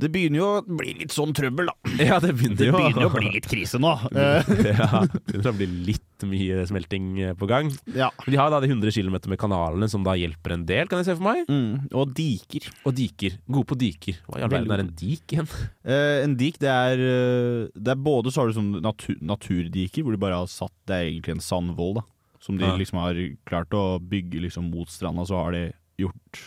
Det 0.01 0.09
begynner 0.13 0.41
jo 0.41 0.49
å 0.59 0.61
bli 0.65 0.95
litt 1.03 1.15
sånn 1.15 1.35
trøbbel, 1.37 1.69
da. 1.71 1.75
Ja, 2.11 2.19
det 2.23 2.33
begynner 2.39 2.71
jo, 2.71 2.73
Det 2.73 2.79
begynner 2.79 3.05
jo 3.05 3.11
å 3.11 3.17
bli 3.17 3.33
litt 3.35 3.49
krise 3.51 3.81
nå. 3.83 3.93
Ja, 4.11 5.03
det 5.05 5.21
begynner 5.27 5.51
å 5.51 5.57
bli 5.59 5.69
litt 5.91 6.25
mye 6.31 6.65
smelting 6.69 7.07
eh, 7.25 7.35
på 7.39 7.49
gang. 7.51 7.71
ja. 7.97 8.11
De 8.27 8.37
har 8.37 8.53
da 8.53 8.61
de 8.63 8.69
100 8.71 8.93
km 8.93 9.17
med 9.33 9.41
kanalene 9.41 9.89
som 9.91 10.05
da 10.07 10.15
hjelper 10.19 10.55
en 10.57 10.67
del, 10.69 10.89
kan 10.91 11.01
jeg 11.01 11.11
se 11.11 11.17
for 11.19 11.27
meg. 11.27 11.49
Mm. 11.49 11.89
Og 11.97 12.13
diker. 12.17 12.69
Og 12.89 12.95
diker. 12.97 13.37
Gode 13.49 13.71
på 13.73 13.79
diker. 13.81 14.21
Hva 14.29 14.41
i 14.41 14.45
all 14.45 14.53
verden 14.53 14.75
er 14.77 14.85
en 14.85 14.95
dik 15.03 15.37
igjen? 15.37 15.51
Eh, 15.91 16.21
en 16.23 16.35
dik, 16.39 16.59
det 16.61 16.69
er, 16.71 17.01
eh, 17.01 17.71
det 17.75 17.95
er 17.95 18.01
både 18.05 18.31
så 18.31 18.43
har 18.43 18.51
du 18.51 18.55
sånn 18.55 18.75
natur, 18.85 19.17
naturdiker, 19.25 20.05
hvor 20.05 20.15
de 20.15 20.21
bare 20.21 20.37
har 20.39 20.51
satt 20.51 20.75
Det 20.87 20.95
er 20.95 21.09
egentlig 21.09 21.39
en 21.39 21.43
sandvoll, 21.43 21.97
da. 21.99 22.05
Som 22.45 22.59
de 22.61 22.69
liksom 22.79 23.01
har 23.01 23.19
klart 23.49 23.75
å 23.77 23.99
bygge 23.99 24.43
liksom 24.45 24.69
mot 24.73 24.89
stranda, 24.93 25.25
så 25.29 25.41
har 25.41 25.57
de 25.57 25.63
gjort 26.01 26.43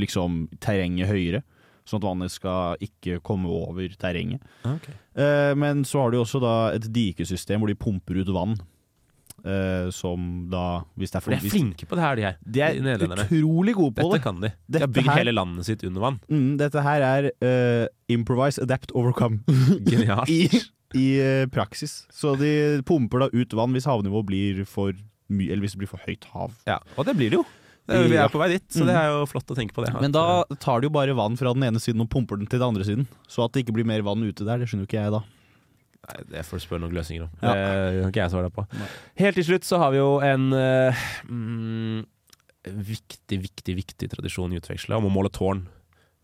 liksom 0.00 0.46
terrenget 0.60 1.08
høyere. 1.08 1.42
Sånn 1.88 1.98
at 1.98 2.06
vannet 2.06 2.32
skal 2.34 2.82
ikke 2.84 3.18
komme 3.26 3.50
over 3.50 3.88
terrenget. 3.98 4.42
Eh, 4.64 5.52
men 5.58 5.82
så 5.88 6.04
har 6.04 6.12
de 6.12 6.20
også 6.22 6.40
da 6.42 6.54
et 6.76 6.86
dikesystem 6.94 7.62
hvor 7.62 7.72
de 7.72 7.78
pumper 7.78 8.20
ut 8.22 8.30
vann. 8.34 8.54
Eh, 9.42 9.88
som 9.90 10.46
da 10.52 10.84
Hvis 10.94 11.10
det 11.10 11.18
er 11.18 11.22
For 11.24 11.34
de 11.34 11.40
er 11.40 11.50
flinke 11.50 11.86
på 11.90 11.96
det 11.98 12.02
her, 12.04 12.14
de 12.14 12.26
her. 12.28 12.36
De 12.46 12.60
er 12.62 12.76
de 12.76 12.84
nederlenderne. 12.84 13.24
utrolig 13.26 13.74
gode 13.74 13.96
på 13.96 14.04
Dette 14.04 14.18
det. 14.20 14.22
kan 14.22 14.38
de. 14.44 14.50
De 14.68 14.82
har 14.84 14.92
bygd 14.92 15.10
hele 15.16 15.34
landet 15.34 15.66
sitt 15.66 15.82
under 15.88 16.04
vann. 16.04 16.20
Mm, 16.30 16.52
dette 16.60 16.84
her 16.86 17.06
er 17.06 17.30
uh, 17.42 17.86
improvise, 18.12 18.62
adapt, 18.62 18.94
overcome. 18.94 19.42
Genialt. 19.90 20.30
I, 20.30 20.62
i 20.94 21.06
uh, 21.18 21.48
praksis. 21.50 22.04
Så 22.14 22.36
de 22.38 22.52
pumper 22.86 23.24
da 23.26 23.32
ut 23.34 23.58
vann 23.58 23.74
hvis 23.74 23.90
havnivået 23.90 24.30
blir 24.30 24.62
for 24.68 24.94
mye, 25.32 25.50
eller 25.50 25.66
hvis 25.66 25.74
det 25.74 25.82
blir 25.82 25.90
for 25.90 26.06
høyt 26.06 26.28
hav. 26.30 26.54
Ja, 26.68 26.78
og 26.94 27.08
det 27.08 27.16
blir 27.18 27.34
det 27.34 27.40
jo. 27.40 27.46
Det 27.88 27.98
vi 28.12 28.16
er 28.16 28.28
på 28.30 28.38
vei 28.38 28.48
dit, 28.54 28.64
så 28.70 28.84
det 28.86 28.94
er 28.94 29.08
jo 29.10 29.24
flott 29.26 29.50
å 29.50 29.56
tenke 29.58 29.74
på 29.74 29.82
det. 29.84 29.90
Men 30.00 30.12
da 30.14 30.44
tar 30.62 30.80
de 30.80 30.86
jo 30.86 30.92
bare 30.94 31.14
vann 31.18 31.34
fra 31.36 31.50
den 31.56 31.64
ene 31.66 31.80
siden 31.82 32.00
og 32.04 32.08
pumper 32.12 32.38
den 32.38 32.46
til 32.46 32.60
den 32.62 32.68
andre 32.68 32.84
siden. 32.86 33.08
Så 33.28 33.42
at 33.44 33.52
det 33.52 33.64
ikke 33.64 33.74
blir 33.74 33.88
mer 33.88 34.04
vann 34.06 34.22
ute 34.22 34.46
der, 34.46 34.58
det 34.62 34.68
skjønner 34.70 34.86
jo 34.86 34.90
ikke 34.90 35.00
jeg 35.02 35.14
da. 35.16 35.22
Nei, 36.02 36.16
det 36.30 36.44
får 36.46 36.58
du 36.58 36.64
spørre 36.64 36.82
noen 36.84 36.94
løsninger 36.96 37.26
om. 37.26 37.32
Ja. 37.42 37.52
Det 37.54 38.00
kan 38.02 38.08
ikke 38.12 38.22
jeg 38.22 38.32
svare 38.32 38.48
deg 38.48 38.54
på. 38.56 38.64
Nei. 38.78 38.88
Helt 39.22 39.38
til 39.38 39.46
slutt 39.50 39.66
så 39.66 39.78
har 39.82 39.92
vi 39.94 40.00
jo 40.00 40.08
en 40.26 40.46
mm, 40.54 42.00
viktig, 42.92 43.38
viktig, 43.48 43.76
viktig 43.82 44.08
tradisjon 44.14 44.52
i 44.54 44.58
utvekslet 44.62 44.98
om 44.98 45.06
å 45.10 45.12
måle 45.12 45.30
tårn. 45.34 45.64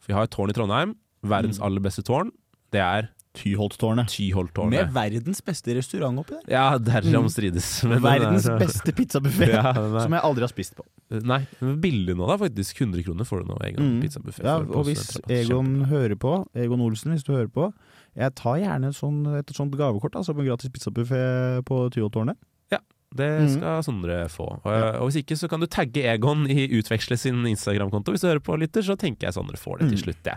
For 0.03 0.13
vi 0.13 0.17
har 0.19 0.27
et 0.29 0.35
tårn 0.35 0.51
i 0.53 0.57
Trondheim. 0.57 0.95
Verdens 1.27 1.59
Mm. 1.59 1.65
aller 1.67 1.81
beste 1.83 2.03
tårn. 2.07 2.31
Det 2.71 2.81
er 2.81 3.09
Tyholttårnet. 3.39 4.09
Tyholttårnet. 4.13 4.71
Med 4.71 4.93
verdens 4.95 5.41
beste 5.45 5.75
restaurant 5.77 6.19
oppi 6.21 6.35
der. 6.37 6.53
Ja, 6.53 6.79
derom 6.79 7.25
Mm. 7.25 7.31
strides. 7.31 7.85
Men 7.85 8.03
den 8.03 8.03
Verdens 8.03 8.47
er- 8.49 8.59
beste 8.59 8.93
pizzabuffé. 8.93 9.49
Ja, 9.55 9.73
Som 10.03 10.13
jeg 10.13 10.23
aldri 10.23 10.41
har 10.41 10.49
spist 10.53 10.75
på. 10.77 10.85
Nei, 11.11 11.47
men 11.61 11.81
billig 11.81 12.15
nå 12.17 12.27
da, 12.29 12.37
faktisk. 12.37 12.77
100 12.81 13.03
kroner 13.05 13.25
får 13.25 13.45
du 13.45 13.53
nå 13.53 13.59
Egon 13.65 13.85
Mm. 13.99 14.03
pizzabuffé. 14.03 14.45
Ja, 14.45 14.57
og 14.59 14.85
hvis. 14.87 15.21
Egon 15.29 15.85
hører 15.87 16.17
på, 16.17 16.47
Egon 16.55 16.81
Olsen, 16.81 17.13
hvis 17.15 17.25
du 17.25 17.33
hører 17.33 17.49
på 17.51 17.73
Jeg 18.17 18.35
tar 18.35 18.57
gjerne 18.59 18.87
en 18.87 18.93
sånn, 18.93 19.39
et 19.39 19.47
sånt 19.55 19.71
gavekort, 19.79 20.17
altså 20.17 20.35
på 20.35 20.41
en 20.41 20.47
gratis 20.49 20.71
pizzabuffé 20.71 21.63
på 21.65 21.89
Tyholttårnet. 21.93 22.37
Det 23.17 23.25
Mm. 23.41 23.49
skal 23.57 23.83
Sondre 23.83 24.29
få. 24.29 24.61
Og, 24.67 25.01
og 25.01 25.09
hvis 25.09 25.23
ikke, 25.25 25.33
så 25.35 25.49
kan 25.49 25.61
du 25.61 25.67
tagge 25.67 26.05
Egon 26.05 26.43
i 26.47 26.69
Utveksle 26.69 27.17
sin 27.17 27.37
Instagram-konto. 27.47 28.13
Hvis 28.13 28.21
du 28.21 28.27
hører 28.29 28.43
på, 28.45 28.59
lytter, 28.61 28.83
så 28.85 28.99
tenker 29.01 29.21
jeg 29.25 29.33
Sondre 29.33 29.57
får 29.57 29.79
det 29.79 29.89
til 29.89 29.97
Mm. 29.97 30.05
slutt, 30.05 30.25
jeg. 30.27 30.37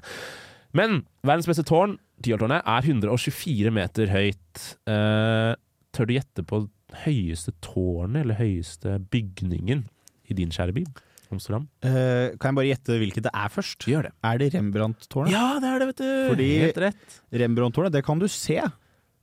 Men 0.73 1.03
verdens 1.21 1.47
beste 1.47 1.65
tårn, 1.67 1.97
Tyholttårnet, 2.21 2.61
er 2.65 2.81
124 2.87 3.71
meter 3.75 4.11
høyt. 4.13 4.65
Eh, 4.89 5.53
tør 5.95 6.07
du 6.09 6.13
gjette 6.15 6.43
på 6.47 6.63
høyeste 7.05 7.53
tårnet, 7.63 8.21
eller 8.25 8.35
høyeste 8.39 8.97
bygningen, 9.11 9.85
i 10.29 10.33
din 10.37 10.51
kjære 10.53 10.73
by? 10.75 10.85
Amsterdam? 11.31 11.69
Eh, 11.87 12.35
kan 12.39 12.51
jeg 12.51 12.57
bare 12.59 12.69
gjette 12.71 12.97
hvilket 12.99 13.23
det 13.27 13.31
er 13.33 13.51
først? 13.53 13.85
Gjør 13.87 14.09
det. 14.09 14.11
Er 14.27 14.37
det 14.41 14.49
Rembrandt-tårnet? 14.53 15.31
Ja, 15.31 15.59
det 15.63 15.69
er 15.71 15.79
det, 15.79 15.87
vet 15.91 16.01
du! 16.03 16.11
Fordi- 16.33 16.59
Helt 16.65 16.81
rett. 16.83 17.19
Rembrandt-tårnet, 17.31 17.91
det 17.95 18.03
kan 18.05 18.19
du 18.19 18.27
se 18.27 18.59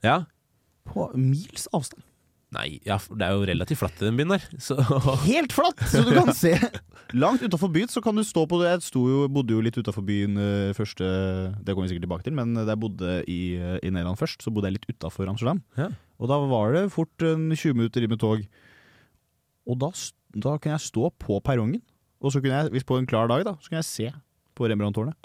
Ja. 0.03 0.25
på 0.89 1.11
mils 1.15 1.69
avstand. 1.73 2.03
Nei, 2.57 2.79
ja, 2.87 2.97
det 3.13 3.27
er 3.27 3.35
jo 3.37 3.45
relativt 3.45 3.81
flatt 3.83 3.99
i 4.01 4.07
den 4.07 4.17
byen 4.17 4.33
der. 4.33 4.45
Så 4.63 4.79
Helt 5.27 5.53
flatt! 5.53 5.83
Så 5.91 6.01
du 6.07 6.15
kan 6.17 6.33
se 6.37 6.55
Langt 7.17 7.41
utafor 7.45 7.71
byen 7.73 7.89
så 7.89 8.03
kan 8.05 8.17
du 8.17 8.23
stå 8.25 8.45
på 8.49 8.59
det. 8.61 8.71
Jeg 8.71 8.93
jo, 8.97 9.23
bodde 9.33 9.55
jo 9.55 9.63
litt 9.65 9.77
utafor 9.77 10.05
byen 10.05 10.37
eh, 10.41 10.75
første 10.77 11.07
Det 11.65 11.73
kommer 11.73 11.87
vi 11.87 11.95
sikkert 11.95 12.05
tilbake 12.05 12.27
til, 12.27 12.37
men 12.37 12.53
da 12.57 12.67
jeg 12.69 12.81
bodde 12.83 13.15
i, 13.25 13.39
eh, 13.57 13.79
i 13.81 13.93
Nederland 13.93 14.21
først, 14.21 14.45
så 14.45 14.53
bodde 14.53 14.69
jeg 14.69 14.79
litt 14.79 14.89
utafor 14.93 15.29
Amsterdam. 15.29 15.63
Ja. 15.81 15.89
Og 16.21 16.29
da 16.33 16.41
var 16.51 16.77
det 16.77 16.85
fort 16.93 17.25
en 17.25 17.49
20 17.55 17.79
minutter 17.81 18.05
i 18.05 18.11
med 18.13 18.21
tog. 18.21 18.45
Og 19.69 19.81
da, 19.81 19.93
da 20.37 20.57
kunne 20.57 20.77
jeg 20.77 20.89
stå 20.89 21.13
på 21.21 21.41
perrongen. 21.45 21.85
Og 22.21 22.35
så 22.35 22.43
kunne 22.45 22.61
jeg, 22.61 22.75
hvis 22.75 22.89
på 22.89 22.99
en 22.99 23.09
klar 23.09 23.29
dag, 23.31 23.45
da, 23.47 23.57
så 23.61 23.71
kunne 23.71 23.83
jeg 23.85 23.89
se 23.93 24.13
på 24.59 24.69
Rembrandt-tårnet. 24.69 25.21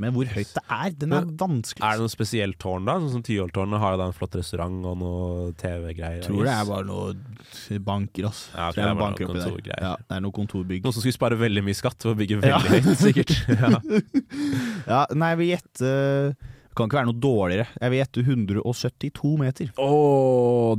Men 0.00 0.14
hvor 0.16 0.26
høyt 0.26 0.50
det 0.56 0.62
er, 0.68 0.94
den 0.98 1.12
er 1.14 1.26
vanskelig. 1.38 1.84
Er 1.86 1.98
det 1.98 2.04
noe 2.06 2.12
spesielt 2.12 2.58
tårn, 2.62 2.86
da? 2.88 2.96
Sånn 3.02 3.12
som 3.16 3.22
Tyholttårnet 3.26 3.80
har 3.82 3.94
jo 3.94 4.00
da 4.02 4.08
en 4.10 4.16
flott 4.16 4.34
restaurant 4.38 4.80
og 4.90 4.96
noe 5.02 5.52
TV-greier. 5.60 6.22
Tror 6.26 6.42
det 6.46 6.54
er 6.54 6.64
bare 6.70 6.88
noe 6.88 7.78
banker, 7.86 8.28
altså. 8.30 8.50
Ja, 8.56 8.70
det 8.74 8.82
er 8.84 8.98
bare 8.98 9.14
noe 9.14 9.28
kontorgreier. 9.30 9.84
Ja, 9.86 9.94
det 10.00 10.18
er 10.18 10.24
noe 10.26 10.34
kontorbygg. 10.40 10.82
Noen 10.84 10.96
som 10.96 11.04
skulle 11.04 11.16
spare 11.18 11.38
veldig 11.40 11.62
mye 11.68 11.78
skatt 11.78 12.02
ved 12.06 12.14
å 12.14 12.18
bygge 12.22 12.40
Ja. 12.42 12.58
veldig 12.64 12.82
høyt, 12.88 13.00
sikkert. 13.06 13.36
Ja. 13.64 13.78
Ja, 14.94 15.04
nei, 15.16 15.30
vi 15.38 15.46
vil 15.46 15.54
gjette 15.54 15.88
Det 16.36 16.53
kan 16.74 16.88
ikke 16.88 16.98
være 16.98 17.08
noe 17.08 17.20
dårligere. 17.22 17.66
Jeg 17.80 17.90
vil 17.92 18.00
gjette 18.00 18.24
172 18.24 19.32
meter. 19.40 19.70
Å, 19.78 19.88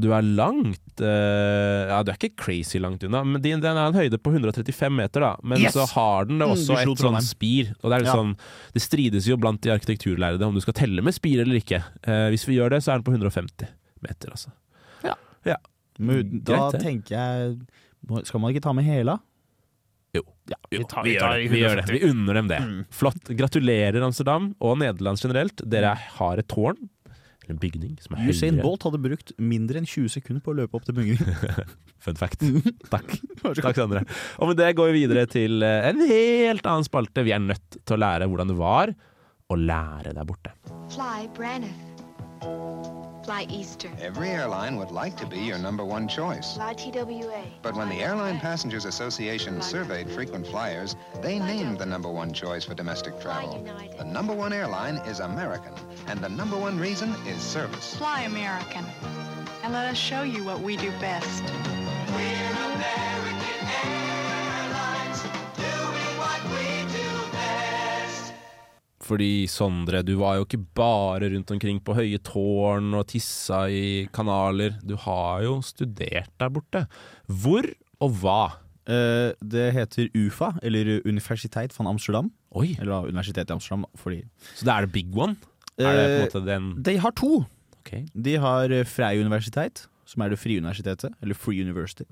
du 0.02 0.10
er 0.16 0.28
langt. 0.28 0.82
Uh, 1.00 1.88
ja, 1.92 2.02
du 2.04 2.12
er 2.12 2.18
ikke 2.20 2.36
crazy 2.40 2.80
langt 2.84 3.04
unna, 3.08 3.24
men 3.28 3.42
din- 3.44 3.60
den 3.64 3.78
er 3.80 3.88
en 3.92 3.98
høyde 3.98 4.20
på 4.22 4.32
135 4.36 4.92
meter, 4.96 5.26
da. 5.26 5.32
Men 5.44 5.60
Yes! 5.64 5.74
så 5.78 5.86
har 5.94 6.26
den 6.30 6.40
det 6.44 6.48
også 6.48 6.76
mm, 6.76 6.82
et 6.96 7.04
sånn 7.06 7.22
spir. 7.24 7.74
Og 7.84 7.90
det 7.92 8.02
er 8.02 8.06
Ja. 8.10 8.14
sånn 8.20 8.36
Det 8.76 8.82
strides 8.84 9.28
jo 9.28 9.38
blant 9.38 9.62
de 9.62 9.72
arkitekturlærde 9.72 10.44
om 10.46 10.54
du 10.56 10.62
skal 10.62 10.74
telle 10.74 11.02
med 11.02 11.14
spir 11.16 11.42
eller 11.42 11.56
ikke. 11.62 11.82
Uh, 12.08 12.30
hvis 12.34 12.46
vi 12.48 12.58
gjør 12.60 12.76
det, 12.76 12.84
så 12.84 12.94
er 12.94 13.00
den 13.02 13.08
på 13.08 13.16
150 13.16 13.68
meter, 14.02 14.30
altså. 14.36 14.52
Men 15.98 16.42
da 16.44 16.70
Greit, 16.72 16.82
tenker 16.84 17.16
jeg 17.16 18.26
Skal 18.28 18.42
man 18.44 18.52
ikke 18.52 18.64
ta 18.66 18.74
med 18.76 18.84
hæla? 18.84 19.14
Ja, 20.52 20.58
vi 20.70 20.84
tar- 20.86 21.04
vi, 21.06 21.10
vi 21.10 21.16
gjør 21.16 21.24
tar 21.26 21.38
det. 21.40 21.50
vi 21.50 21.62
gjør 21.64 21.80
det. 21.82 21.86
Vi 21.96 22.02
unner 22.10 22.34
dem 22.42 22.50
det. 22.52 22.60
Mm. 22.62 22.82
Flott. 22.94 23.32
Gratulerer, 23.40 24.04
Amsterdam 24.06 24.52
og 24.62 24.78
Nederland 24.82 25.18
generelt. 25.22 25.64
Dere 25.66 25.96
har 26.20 26.38
et 26.42 26.48
tårn, 26.52 26.78
eller 27.46 27.56
en 27.56 27.62
bygning, 27.62 27.96
som 28.02 28.16
er 28.18 28.30
Usain. 28.30 28.60
Bolt 28.62 28.86
hadde 28.86 29.02
brukt 29.02 29.34
mindre 29.42 29.82
enn 29.82 29.86
20 29.90 30.10
sekunder 30.20 30.42
på 30.46 30.54
å 30.54 30.60
løpe 30.62 30.78
opp 30.78 30.86
til 30.86 30.96
bygningen. 30.98 31.66
Fun 32.06 32.20
fact. 32.20 32.46
Takk. 32.94 33.16
Takk, 33.66 33.74
Sondre. 33.78 34.04
Og 34.38 34.52
med 34.52 34.58
det 34.62 34.72
går 34.78 34.92
vi 34.94 35.06
videre 35.08 35.26
til 35.30 35.66
eh, 35.66 35.90
en 35.90 36.02
helt 36.06 36.66
annen 36.70 36.86
spalte. 36.86 37.26
Vi 37.26 37.34
er 37.34 37.42
nødt 37.42 37.80
til 37.82 37.98
å 37.98 38.02
lære 38.06 38.30
hvordan 38.30 38.54
det 38.54 38.60
var 38.62 38.94
å 39.50 39.58
lære 39.58 40.14
der 40.14 40.26
borte. 40.30 40.54
Fly 40.94 41.26
Braniff. 41.38 41.82
Fly 43.26 43.48
Eastern. 43.50 43.98
Every 44.00 44.30
airline 44.30 44.76
would 44.78 44.92
like 44.92 45.18
to 45.18 45.26
be 45.26 45.40
your 45.40 45.58
number 45.58 45.84
one 45.84 46.08
choice. 46.08 46.54
Fly 46.54 46.74
TWA. 46.74 47.44
But 47.64 47.74
when 47.76 47.90
the 47.90 48.04
Airline 48.04 48.40
Passengers 48.40 48.86
Association 48.86 49.64
surveyed 49.64 50.12
frequent 50.12 50.46
flyers, 50.46 50.96
they 51.24 51.40
named 51.40 51.80
the 51.80 51.88
number 51.88 52.08
one 52.08 52.32
choice 52.34 52.66
for 52.66 52.76
domestic 52.76 53.20
travel. 53.20 53.58
United. 53.58 53.98
The 53.98 54.06
number 54.06 54.34
one 54.34 54.54
airline 54.54 54.98
is 55.08 55.22
American, 55.22 55.74
and 56.06 56.20
the 56.20 56.30
number 56.30 56.56
one 56.56 56.80
reason 56.80 57.16
is 57.26 57.42
service. 57.42 57.96
Fly 57.96 58.22
American. 58.22 58.86
And 59.64 59.74
let 59.74 59.88
us 59.88 59.98
show 59.98 60.22
you 60.22 60.44
what 60.44 60.60
we 60.60 60.78
do 60.78 60.92
best. 61.02 61.42
Fordi 69.06 69.46
Sondre, 69.52 70.02
du 70.06 70.16
var 70.18 70.40
jo 70.40 70.46
ikke 70.48 70.62
bare 70.78 71.30
rundt 71.30 71.52
omkring 71.54 71.78
på 71.86 71.94
høye 71.98 72.18
tårn 72.26 72.94
og 72.98 73.06
tissa 73.12 73.66
i 73.70 74.08
kanaler. 74.16 74.80
Du 74.82 74.96
har 75.04 75.44
jo 75.46 75.60
studert 75.66 76.32
der 76.42 76.54
borte. 76.54 76.86
Hvor 77.30 77.68
og 78.02 78.16
hva? 78.22 78.40
Uh, 78.86 79.34
det 79.42 79.72
heter 79.74 80.10
UFA, 80.14 80.52
eller 80.66 81.00
Universiteit 81.10 81.74
van 81.78 81.90
Amsterdam. 81.90 82.32
Oi, 82.56 82.76
Eller 82.80 83.10
Universitetet 83.10 83.50
i 83.50 83.56
Amsterdam, 83.56 83.86
fordi 84.00 84.22
så 84.56 84.66
det 84.68 84.74
er 84.74 84.86
det 84.86 84.92
big 84.94 85.18
one? 85.18 85.36
Er 85.76 85.98
det 85.98 86.06
på 86.06 86.16
en 86.16 86.22
måte 86.24 86.42
den 86.46 86.68
Eh, 86.78 86.84
De 86.88 86.98
har 87.04 87.12
to. 87.12 87.46
Okay. 87.82 88.06
De 88.16 88.38
har 88.40 88.72
eh, 88.72 88.86
Freie 88.88 89.20
Universitet, 89.22 89.88
som 90.08 90.22
er 90.24 90.32
det 90.32 90.40
frie 90.40 90.62
universitetet, 90.62 91.12
eller 91.22 91.36
Free 91.36 91.62
University. 91.62 92.06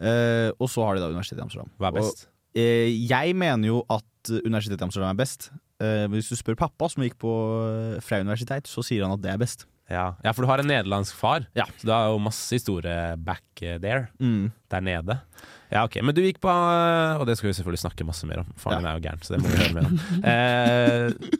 Eh, 0.00 0.50
og 0.58 0.70
så 0.70 0.86
har 0.86 0.96
de 0.96 1.04
da 1.04 1.10
Universitetet 1.12 1.42
i 1.42 1.46
Amsterdam. 1.46 1.70
Hva 1.78 1.90
er 1.90 1.98
best? 1.98 2.26
Og, 2.26 2.60
eh, 2.62 2.88
jeg 3.10 3.36
mener 3.36 3.68
jo 3.68 3.82
at 3.90 4.30
eh, 4.32 4.40
Universitetet 4.46 4.80
i 4.80 4.88
Amsterdam 4.88 5.12
er 5.12 5.20
best. 5.20 5.50
Eh, 5.82 6.06
hvis 6.12 6.30
du 6.32 6.36
spør 6.38 6.56
pappa, 6.56 6.88
som 6.88 7.02
gikk 7.04 7.18
på 7.20 7.30
eh, 7.68 7.96
Freie 8.04 8.24
Universitet, 8.24 8.68
så 8.70 8.84
sier 8.86 9.04
han 9.04 9.12
at 9.16 9.24
det 9.24 9.32
er 9.34 9.40
best. 9.42 9.66
Ja. 9.86 10.16
ja, 10.24 10.32
for 10.34 10.42
du 10.42 10.48
har 10.50 10.58
en 10.58 10.66
nederlandsk 10.66 11.14
far, 11.14 11.44
Ja. 11.54 11.66
så 11.78 11.86
du 11.86 11.92
har 11.94 12.08
jo 12.10 12.16
masse 12.18 12.56
historie 12.56 13.14
back 13.22 13.44
eh, 13.62 13.76
there. 13.78 14.08
Mm. 14.18 14.48
Der 14.72 14.82
nede. 14.82 15.18
Ja, 15.70 15.84
ok. 15.84 16.00
Men 16.02 16.14
du 16.16 16.22
gikk 16.24 16.40
på 16.42 16.50
Og 16.50 17.24
det 17.26 17.36
skal 17.38 17.50
vi 17.50 17.54
selvfølgelig 17.58 17.82
snakke 17.84 18.06
masse 18.06 18.26
mer 18.26 18.42
om. 18.42 18.50
Faren 18.58 18.82
ja. 18.86 18.90
er 18.94 18.98
jo 18.98 19.04
gæren, 19.06 19.22
så 19.22 19.34
det 19.34 19.42
må 19.42 19.50
vi 19.52 19.60
høre 19.60 19.76
mer 19.76 19.88
om. 19.90 20.00
Eh, 20.32 21.36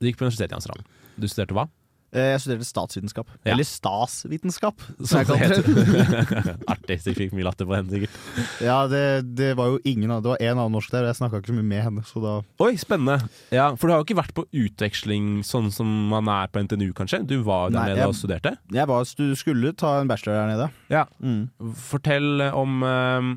du 0.00 0.08
gikk 0.08 0.18
på 0.20 0.26
universitetet 0.26 0.52
i 0.52 0.58
Amsterdam. 0.58 0.86
Du 1.20 1.26
studerte 1.30 1.56
hva? 1.56 1.66
Eh, 2.14 2.28
jeg 2.30 2.40
studerte 2.44 2.66
statsvitenskap. 2.68 3.30
Ja. 3.42 3.52
Eller 3.52 3.66
stasvitenskap, 3.66 4.82
som 5.02 5.18
jeg 5.18 5.26
det 5.26 5.34
kaller 5.34 5.50
det. 5.50 6.18
heter. 6.22 6.58
Artig. 6.74 6.96
Så 7.02 7.10
jeg 7.10 7.16
fikk 7.18 7.32
mye 7.34 7.46
latter 7.48 7.66
på 7.66 7.74
henne, 7.74 7.90
sikkert. 7.90 8.18
ja, 8.62 8.76
det, 8.90 9.00
det 9.34 9.48
var 9.58 9.72
jo 9.72 9.80
ingen 9.90 10.12
av 10.14 10.22
Det 10.22 10.30
var 10.30 10.44
én 10.44 10.52
annen 10.54 10.76
norsk 10.76 10.92
der, 10.94 11.02
og 11.02 11.10
jeg 11.10 11.18
snakka 11.18 11.40
ikke 11.42 11.50
så 11.50 11.56
mye 11.58 11.66
med 11.72 11.82
henne, 11.88 12.04
så 12.06 12.22
da 12.22 12.34
Oi, 12.64 12.72
spennende. 12.78 13.16
Ja, 13.54 13.66
For 13.74 13.90
du 13.90 13.94
har 13.96 14.02
jo 14.02 14.06
ikke 14.06 14.18
vært 14.22 14.34
på 14.38 14.46
utveksling 14.64 15.42
sånn 15.46 15.72
som 15.74 15.90
man 16.12 16.30
er 16.30 16.52
på 16.54 16.62
NTNU, 16.62 16.92
kanskje? 16.94 17.24
Du 17.26 17.40
var 17.42 17.70
der 17.74 17.80
Nei, 17.80 17.88
nede 17.90 18.04
jeg- 18.04 18.12
og 18.12 18.18
studerte? 18.20 18.54
Jeg 18.78 18.86
var, 18.92 19.10
du 19.18 19.34
skulle 19.36 19.72
ta 19.74 19.96
en 20.00 20.08
bachelor 20.10 20.38
der 20.38 20.52
nede. 20.54 20.70
Ja. 20.94 21.04
Mm. 21.18 21.48
Fortell 21.90 22.46
om 22.54 22.82
eh, 22.86 23.32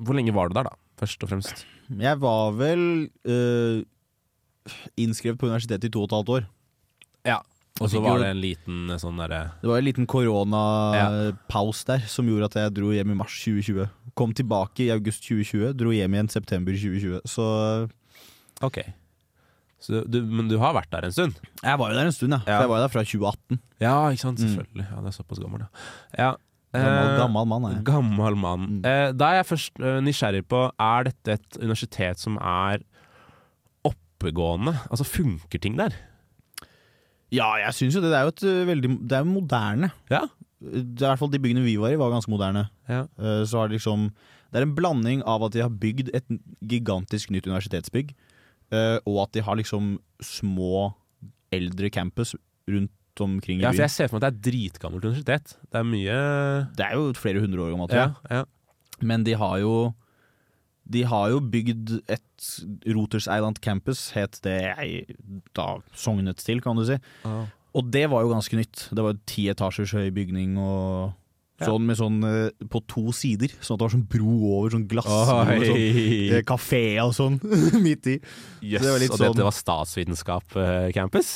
Hvor 0.00 0.16
lenge 0.16 0.32
var 0.34 0.48
du 0.48 0.56
der, 0.56 0.70
da? 0.70 0.74
Først 0.96 1.20
og 1.26 1.28
fremst. 1.34 1.66
Jeg 2.00 2.16
var 2.22 2.54
vel 2.56 2.80
uh, 3.28 3.82
innskrevet 4.98 5.38
på 5.38 5.46
universitetet 5.50 5.90
i 5.90 5.92
to 5.92 6.00
og 6.02 6.08
et 6.08 6.14
halvt 6.16 6.32
år. 6.38 6.46
Ja. 7.28 7.36
Og 7.76 7.90
så 7.92 8.00
var 8.00 8.22
det 8.22 8.30
en 8.32 8.40
liten 8.40 8.90
eh, 8.92 9.00
sånn 9.00 9.18
derre 9.20 9.40
Det 9.60 9.68
var 9.68 9.80
en 9.82 9.86
liten 9.86 10.06
koronapaus 10.08 11.82
der 11.88 12.06
som 12.08 12.28
gjorde 12.30 12.48
at 12.48 12.58
jeg 12.62 12.76
dro 12.78 12.92
hjem 12.94 13.12
i 13.12 13.18
mars 13.18 13.34
2020. 13.42 13.90
Kom 14.16 14.32
tilbake 14.36 14.86
i 14.86 14.92
august 14.94 15.26
2020, 15.26 15.74
dro 15.76 15.92
hjem 15.92 16.16
igjen 16.16 16.32
september 16.32 16.76
2020. 16.76 17.20
Så 17.28 17.48
Ok. 18.64 18.80
Så 19.82 20.00
du, 20.08 20.22
men 20.24 20.48
du 20.48 20.56
har 20.62 20.72
vært 20.72 20.88
der 20.94 21.04
en 21.06 21.12
stund? 21.12 21.36
jeg 21.60 21.78
var 21.78 21.92
jo 21.92 21.98
der 21.98 22.08
en 22.08 22.16
stund, 22.16 22.32
ja. 22.32 22.40
Ja. 22.48 22.56
For 22.56 22.64
jeg 22.64 22.72
var 22.72 22.78
jo 22.80 22.86
der 22.86 22.94
fra 22.94 23.04
2018. 23.04 23.60
Ja, 23.84 23.94
ikke 24.08 24.24
sant? 24.24 24.40
Mm. 24.40 24.48
Selvfølgelig. 24.48 24.86
Ja, 24.88 25.02
det 25.04 25.10
er 25.12 25.16
såpass 25.18 25.42
gammel, 25.42 25.66
ja. 25.66 25.68
ja. 26.16 26.32
Gammel, 26.76 27.10
eh, 27.12 27.18
gammel 27.20 27.46
mann 27.52 27.68
jeg. 27.68 27.84
Gammel 27.86 28.40
mann. 28.40 28.66
Mm. 28.78 28.82
Eh, 28.88 29.10
da 29.16 29.28
er 29.30 29.40
jeg 29.42 29.50
først 29.52 29.84
nysgjerrig 30.04 30.42
på 30.48 30.64
Er 30.72 31.06
dette 31.10 31.36
et 31.36 31.60
universitet 31.60 32.20
som 32.20 32.40
er 32.40 32.82
oppegående? 33.86 34.78
Altså 34.88 35.06
funker 35.08 35.60
ting 35.62 35.76
der? 35.78 35.94
Ja, 37.34 37.48
jeg 37.58 37.74
syns 37.74 37.96
jo 37.96 38.00
det. 38.04 38.10
Det 38.12 38.18
er 38.18 38.26
jo 38.28 38.34
et 38.34 38.44
øh, 38.46 38.66
veldig 38.68 38.90
Det 39.10 39.16
er 39.18 39.24
jo 39.24 39.30
moderne. 39.32 39.90
Ja. 40.10 40.20
Det 40.60 41.02
er 41.02 41.06
I 41.06 41.10
hvert 41.10 41.18
fall 41.20 41.32
de 41.32 41.40
byggene 41.42 41.64
vi 41.66 41.76
var 41.80 41.90
i, 41.92 41.98
var 42.00 42.10
ganske 42.14 42.30
moderne. 42.32 42.68
Ja. 42.88 43.02
Eh, 43.18 43.42
Så 43.44 43.58
har 43.58 43.68
det 43.68 43.76
liksom 43.80 44.10
Det 44.52 44.60
er 44.60 44.66
en 44.66 44.74
blanding 44.76 45.22
av 45.26 45.42
at 45.42 45.52
de 45.52 45.60
har 45.64 45.68
bygd 45.70 46.10
et 46.14 46.24
gigantisk 46.62 47.30
nytt 47.34 47.46
universitetsbygg, 47.50 48.14
eh, 48.72 48.98
og 49.04 49.18
at 49.26 49.32
de 49.34 49.42
har 49.42 49.56
liksom 49.58 49.98
små, 50.22 50.94
eldre 51.52 51.90
campus 51.90 52.34
rundt 52.70 53.20
omkring 53.20 53.58
i 53.60 53.62
Ja, 53.66 53.70
for 53.72 53.82
jeg 53.84 53.90
ser 53.90 54.08
for 54.08 54.16
meg 54.18 54.22
at 54.24 54.32
det 54.38 54.38
er 54.38 54.50
dritgammelt 54.52 55.04
universitet. 55.04 55.56
Det 55.72 55.78
er 55.80 55.84
mye 55.84 56.16
Det 56.78 56.86
er 56.86 56.94
jo 56.94 57.12
flere 57.18 57.40
hundre 57.42 57.66
år 57.66 57.74
gammelt, 57.74 57.92
Ja, 57.92 58.14
ja. 58.30 58.44
Men 59.02 59.24
de 59.24 59.34
har 59.34 59.58
jo 59.60 59.92
De 60.88 61.02
har 61.10 61.30
jo 61.32 61.40
bygd 61.40 61.96
et 62.06 62.48
Roters 62.94 63.26
Island 63.26 63.58
Campus, 63.64 64.10
het 64.14 64.38
det 64.46 64.58
jeg 64.62 65.16
da 65.56 65.76
sognet 65.98 66.38
til, 66.44 66.60
kan 66.62 66.76
du 66.78 66.84
si. 66.86 66.98
Og 67.76 67.90
det 67.92 68.06
var 68.12 68.22
jo 68.24 68.30
ganske 68.32 68.56
nytt. 68.56 68.88
Det 68.94 69.02
var 69.04 69.18
ti 69.28 69.48
etasjers 69.52 69.92
høy 69.98 70.10
bygning 70.14 70.54
og 70.62 71.14
sånn 71.56 71.86
med 71.88 71.96
sånn 71.96 72.16
eh, 72.28 72.66
på 72.68 72.82
to 72.88 73.06
sider. 73.16 73.48
Sånn 73.64 73.76
at 73.76 73.80
det 73.80 73.86
var 73.86 73.92
sånn 73.94 74.06
bro 74.12 74.34
over, 74.58 74.70
sånn 74.74 74.86
glass, 74.90 75.08
og 75.08 75.30
sånn. 75.30 75.62
Oi. 75.64 76.28
eh, 76.36 76.42
Kafé 76.44 76.82
og 77.00 77.14
sånn 77.16 77.38
midt 77.86 78.08
i. 78.12 78.16
Yes, 78.60 78.84
det 78.84 79.08
og 79.10 79.16
sånn- 79.16 79.32
dette 79.32 79.46
var 79.48 79.56
statsvitenskap-campus. 79.56 81.30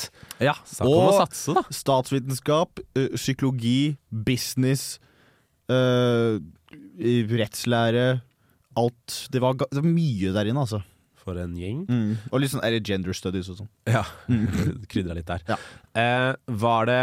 Ja, 0.44 0.54
så 0.68 0.84
og 0.88 1.14
satse, 1.22 1.54
da. 1.56 1.62
statsvitenskap, 1.72 2.82
eh, 3.00 3.08
psykologi, 3.16 3.96
business, 4.12 4.98
øh, 5.72 6.40
rettslære 7.00 8.20
Alt. 8.78 9.26
Det 9.32 9.40
var, 9.42 9.56
det 9.58 9.80
var 9.80 9.86
mye 9.88 10.32
der 10.36 10.50
inne, 10.50 10.62
altså. 10.62 10.82
For 11.20 11.36
en 11.36 11.56
gjeng. 11.58 11.82
Og 12.30 12.40
litt 12.40 12.52
sånn 12.52 12.62
er 12.64 12.76
det 12.76 12.84
gender 12.88 13.12
studies 13.16 13.50
og 13.52 13.58
sånn. 13.60 13.70
Ja, 13.90 14.04
krydra 14.92 15.16
litt 15.18 15.28
der. 15.28 15.42
Ja. 15.50 15.58
Eh, 15.98 16.30
var 16.62 16.88
det 16.90 17.00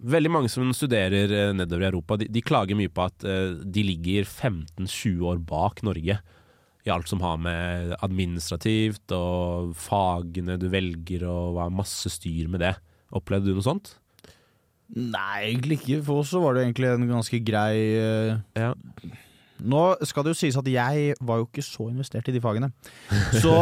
Veldig 0.00 0.30
mange 0.32 0.48
som 0.48 0.70
studerer 0.72 1.28
eh, 1.28 1.50
nedover 1.52 1.82
i 1.84 1.88
Europa, 1.90 2.16
de, 2.16 2.24
de 2.32 2.40
klager 2.40 2.76
mye 2.78 2.88
på 2.88 3.02
at 3.04 3.24
eh, 3.28 3.50
de 3.60 3.82
ligger 3.84 4.24
15-20 4.24 5.26
år 5.28 5.42
bak 5.44 5.82
Norge. 5.84 6.16
I 6.88 6.92
alt 6.94 7.10
som 7.10 7.20
har 7.20 7.36
med 7.36 7.92
administrativt 8.00 9.12
og 9.12 9.74
fagene 9.76 10.56
du 10.56 10.70
velger 10.72 11.26
og 11.28 11.58
hva 11.58 11.66
masse 11.68 12.08
styr 12.14 12.48
med 12.48 12.64
det. 12.64 12.72
Opplevde 13.12 13.52
du 13.52 13.58
noe 13.58 13.66
sånt? 13.66 13.92
Nei, 14.96 15.50
egentlig 15.50 15.82
ikke. 15.82 16.00
For 16.08 16.22
oss 16.24 16.32
så 16.32 16.40
var 16.42 16.56
det 16.56 16.64
egentlig 16.64 16.88
en 16.94 17.04
ganske 17.12 17.42
grei 17.46 17.74
eh, 18.00 18.32
Ja. 18.56 18.72
Nå 19.62 19.82
skal 20.08 20.24
det 20.24 20.34
jo 20.34 20.38
sies 20.38 20.56
at 20.58 20.68
jeg 20.70 21.14
var 21.20 21.40
jo 21.40 21.46
ikke 21.48 21.64
så 21.64 21.88
investert 21.90 22.28
i 22.30 22.34
de 22.34 22.42
fagene. 22.42 22.70
Så, 23.42 23.54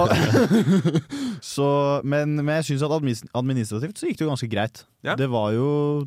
så 1.44 1.68
Men, 2.04 2.36
men 2.40 2.54
jeg 2.58 2.70
syns 2.70 2.84
at 2.86 2.94
administrativt 3.34 3.98
så 4.00 4.08
gikk 4.08 4.18
det 4.18 4.26
jo 4.26 4.32
ganske 4.32 4.50
greit. 4.50 4.82
Ja. 5.06 5.16
Det 5.18 5.28
var 5.30 5.52
jo 5.56 6.04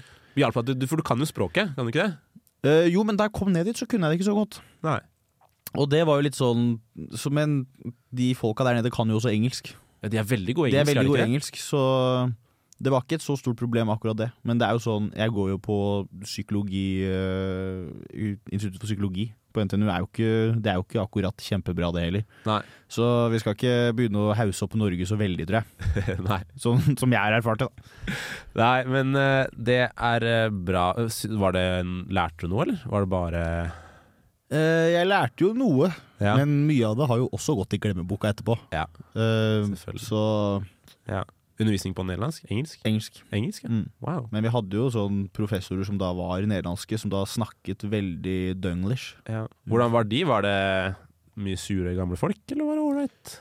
For 0.52 0.64
du 0.64 1.06
kan 1.06 1.20
jo 1.20 1.28
språket, 1.28 1.74
kan 1.76 1.86
du 1.86 1.92
ikke 1.94 2.08
det? 2.08 2.18
Uh, 2.62 2.86
Jo, 2.94 3.04
men 3.04 3.18
da 3.18 3.28
jeg 3.28 3.36
kom 3.36 3.52
ned 3.52 3.66
dit, 3.66 3.78
så 3.78 3.88
kunne 3.90 4.08
jeg 4.08 4.14
det 4.14 4.22
ikke 4.22 4.30
så 4.30 4.38
godt. 4.38 4.62
Nei. 4.86 5.00
Og 5.80 5.88
det 5.90 6.04
var 6.08 6.20
jo 6.20 6.26
litt 6.28 6.36
sånn 6.38 6.76
så, 7.16 7.32
Men 7.32 7.66
de 8.12 8.34
folka 8.36 8.66
der 8.68 8.80
nede 8.80 8.92
kan 8.94 9.10
jo 9.10 9.18
også 9.22 9.32
engelsk. 9.32 9.74
Ja, 10.02 10.10
de 10.12 10.20
er 10.20 10.28
veldig 10.28 10.56
gode 10.58 10.72
engelsk, 10.72 10.78
De 10.78 10.82
er 10.82 10.96
veldig 10.96 11.12
gode 11.12 11.28
engelsk, 11.30 11.60
så 11.62 11.82
det 12.82 12.90
var 12.90 13.04
ikke 13.06 13.20
et 13.20 13.24
så 13.24 13.36
stort 13.38 13.60
problem 13.60 13.92
akkurat 13.94 14.18
det. 14.18 14.30
Men 14.44 14.58
det 14.58 14.66
er 14.68 14.74
jo 14.74 14.82
sånn, 14.82 15.12
jeg 15.14 15.34
går 15.36 15.52
jo 15.54 15.60
på 15.62 15.78
psykologi 16.26 17.06
uh, 17.06 17.86
Institutt 18.50 18.82
for 18.82 18.90
psykologi 18.90 19.30
på 19.54 19.64
NTNU. 19.68 19.88
Er 19.92 20.02
jo 20.04 20.08
ikke, 20.10 20.32
det 20.64 20.72
er 20.72 20.80
jo 20.80 20.86
ikke 20.88 21.02
akkurat 21.04 21.44
kjempebra, 21.46 21.92
det 21.96 22.06
heller. 22.08 22.26
Nei. 22.48 22.60
Så 22.92 23.08
vi 23.32 23.40
skal 23.44 23.56
ikke 23.56 23.76
begynne 23.98 24.24
å 24.26 24.34
hause 24.36 24.66
opp 24.66 24.76
Norge 24.80 25.06
så 25.08 25.18
veldig, 25.20 25.46
tror 25.50 25.62
jeg. 25.62 26.18
Nei. 26.30 26.40
Sånn 26.60 26.82
som 27.00 27.14
jeg 27.14 27.20
har 27.22 27.38
erfart 27.38 27.62
det. 27.64 27.70
da. 27.72 28.18
Nei, 28.62 28.80
men 28.92 29.16
eh, 29.20 29.46
det 29.56 29.80
er 29.92 30.28
eh, 30.32 30.50
bra. 30.52 30.90
Var 31.46 31.56
det 31.56 31.66
en, 31.84 31.94
Lærte 32.12 32.46
du 32.48 32.52
noe, 32.56 32.66
eller? 32.68 32.84
Var 32.92 33.08
det 33.08 33.12
bare 33.20 33.46
Eh, 34.52 34.90
jeg 34.92 35.08
lærte 35.08 35.46
jo 35.46 35.54
noe, 35.56 35.88
Ja. 36.20 36.34
men 36.36 36.66
mye 36.68 36.84
av 36.90 36.98
det 37.00 37.06
har 37.08 37.22
jo 37.22 37.30
også 37.32 37.54
gått 37.56 37.78
i 37.78 37.80
glemmeboka 37.80 38.34
etterpå. 38.34 38.58
Ja. 38.76 38.82
Selvfølgelig. 39.16 40.02
så 40.04 40.24
ja. 41.08 41.22
Undervisning 41.62 41.94
på 41.98 42.06
nederlandsk? 42.08 42.48
Engelsk? 42.50 42.82
engelsk. 42.88 43.22
Engelsk, 43.32 43.68
ja. 43.68 43.72
Mm. 43.72 43.86
Wow. 44.04 44.26
Men 44.34 44.46
vi 44.48 44.56
hadde 44.56 44.82
jo 44.82 44.90
sånn 44.94 45.22
professorer 45.36 45.88
som 45.88 46.00
da 46.02 46.12
var 46.18 46.44
nederlandske, 46.44 47.00
som 47.00 47.14
da 47.14 47.24
snakket 47.30 47.86
veldig 47.92 48.58
dunglish. 48.62 49.16
Ja. 49.30 49.46
Hvordan 49.70 49.94
var 49.94 50.10
de? 50.10 50.26
Var 50.28 50.46
det 50.48 50.58
mye 51.42 51.60
sure 51.60 51.96
gamle 51.98 52.20
folk, 52.20 52.42
eller 52.52 52.68
var 52.68 52.78
det 52.78 52.90
ålreit? 52.90 53.40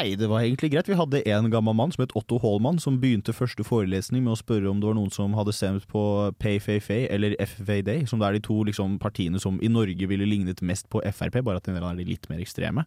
Nei, 0.00 0.16
det 0.18 0.26
var 0.30 0.42
egentlig 0.42 0.72
greit. 0.72 0.88
Vi 0.90 0.98
hadde 0.98 1.20
en 1.30 1.50
gammel 1.52 1.76
mann 1.76 1.92
som 1.94 2.02
het 2.02 2.14
Otto 2.18 2.40
Hallmann, 2.42 2.80
som 2.82 2.98
begynte 3.02 3.34
første 3.36 3.64
forelesning 3.66 4.24
med 4.24 4.34
å 4.34 4.38
spørre 4.40 4.70
om 4.70 4.80
det 4.82 4.88
var 4.88 4.96
noen 4.98 5.12
som 5.14 5.34
hadde 5.38 5.54
stemt 5.54 5.86
på 5.90 6.02
PayFayFay 6.42 7.06
eller 7.12 7.36
FVD, 7.38 7.92
som 8.10 8.20
det 8.20 8.28
er 8.28 8.38
de 8.38 8.42
to 8.48 8.56
liksom, 8.66 8.98
partiene 9.02 9.40
som 9.42 9.60
i 9.62 9.70
Norge 9.70 10.10
ville 10.10 10.26
lignet 10.26 10.62
mest 10.66 10.88
på 10.90 11.02
Frp, 11.14 11.40
bare 11.46 11.62
at 11.62 11.68
de 11.68 11.76
er 11.78 12.02
litt 12.02 12.26
mer 12.32 12.42
ekstreme. 12.42 12.86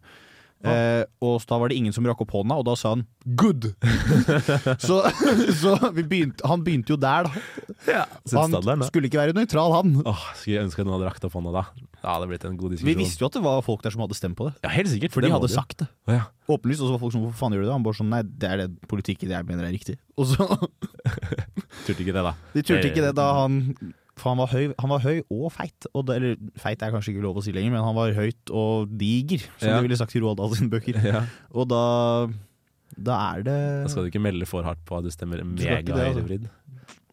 Eh, 0.64 1.04
og 1.24 1.42
da 1.48 1.58
var 1.60 1.70
det 1.70 1.76
ingen 1.78 1.94
som 1.94 2.06
rakk 2.08 2.22
opp 2.24 2.34
hånda, 2.34 2.56
og 2.60 2.66
da 2.68 2.74
sa 2.78 2.94
han 2.94 3.06
'good'. 3.24 3.72
så 4.86 5.02
så 5.60 5.74
vi 5.92 6.02
begynte, 6.02 6.46
han 6.48 6.64
begynte 6.64 6.94
jo 6.94 6.98
der, 7.00 7.28
da. 7.28 7.42
Ja. 7.88 8.04
Han 8.32 8.84
skulle 8.88 9.10
ikke 9.10 9.20
være 9.20 9.36
nøytral, 9.36 9.74
han. 9.76 9.96
Åh, 10.04 10.22
skulle 10.38 10.56
jeg 10.58 10.68
ønske 10.68 10.80
at 10.82 10.88
noen 10.88 10.98
hadde 10.98 11.10
rakt 11.10 11.26
opp 11.28 11.36
hånda 11.36 11.52
da. 11.52 11.64
Ja, 12.04 12.18
det 12.20 12.28
blitt 12.28 12.44
en 12.44 12.56
god 12.60 12.74
diskusjon. 12.74 12.90
Vi 12.90 13.00
visste 13.00 13.24
jo 13.24 13.30
at 13.30 13.36
det 13.36 13.44
var 13.44 13.64
folk 13.64 13.84
der 13.84 13.94
som 13.94 14.04
hadde 14.04 14.16
stemt 14.16 14.36
på 14.36 14.48
det. 14.48 14.54
Ja, 14.64 14.72
helt 14.74 14.92
sikkert. 14.92 15.14
For 15.14 15.24
de 15.24 15.32
hadde 15.32 15.50
sagt 15.52 15.78
det. 15.80 15.88
Oh, 16.08 16.14
ja. 16.16 16.24
Åpenlyst. 16.52 16.84
Og 16.84 16.88
så 16.88 16.96
var 16.96 17.00
folk 17.00 17.12
som 17.16 17.24
'hvorfor 17.24 17.40
faen 17.40 17.56
gjør 17.56 17.64
du 17.64 17.68
det?' 17.68 17.76
Han 17.76 17.86
bare 17.86 18.00
sånn 18.00 18.10
'nei, 18.12 18.22
det 18.22 18.48
er 18.50 18.56
det 18.64 18.88
politikken 18.88 19.30
jeg 19.30 19.44
mener 19.44 19.64
er 19.64 19.72
riktig'. 19.72 19.96
Og 20.16 20.26
så 20.26 20.44
Turte 21.84 22.00
ikke 22.00 22.12
det, 22.16 22.24
da. 22.24 22.34
De 22.54 22.62
turte 22.62 22.88
ikke 22.88 23.04
det 23.04 23.14
da 23.16 23.32
han 23.42 23.76
For 24.16 24.30
han 24.30 24.38
var 24.38 24.46
høy, 24.52 24.68
han 24.78 24.90
var 24.92 25.00
høy 25.02 25.22
og 25.34 25.48
feit. 25.52 25.86
Og 25.94 26.04
det, 26.06 26.16
eller 26.20 26.36
feit 26.62 26.82
er 26.86 26.92
kanskje 26.94 27.10
ikke 27.14 27.24
lov 27.24 27.40
å 27.40 27.42
si 27.42 27.50
lenger, 27.56 27.72
men 27.74 27.82
han 27.82 27.96
var 27.96 28.12
høyt 28.14 28.52
og 28.54 28.92
diger, 29.00 29.42
som 29.58 29.68
Ja. 29.72 29.76
de 29.80 29.88
ville 29.88 29.98
sagt 29.98 30.14
i 30.14 30.20
Roald 30.22 30.38
Dahl 30.38 30.54
sine 30.54 30.70
bøker. 30.70 31.00
Ja. 31.02 31.24
Og 31.52 31.66
da 31.72 31.84
Da 32.94 33.16
er 33.34 33.42
det 33.42 33.56
Da 33.84 33.88
skal 33.90 34.04
du 34.06 34.10
ikke 34.12 34.22
melde 34.22 34.46
for 34.46 34.62
hardt 34.62 34.84
på 34.86 34.98
at 35.00 35.02
du 35.02 35.10
stemmer 35.10 35.40
det, 35.42 35.46
altså. 35.48 35.66
megahøyrevridd. 35.82 36.44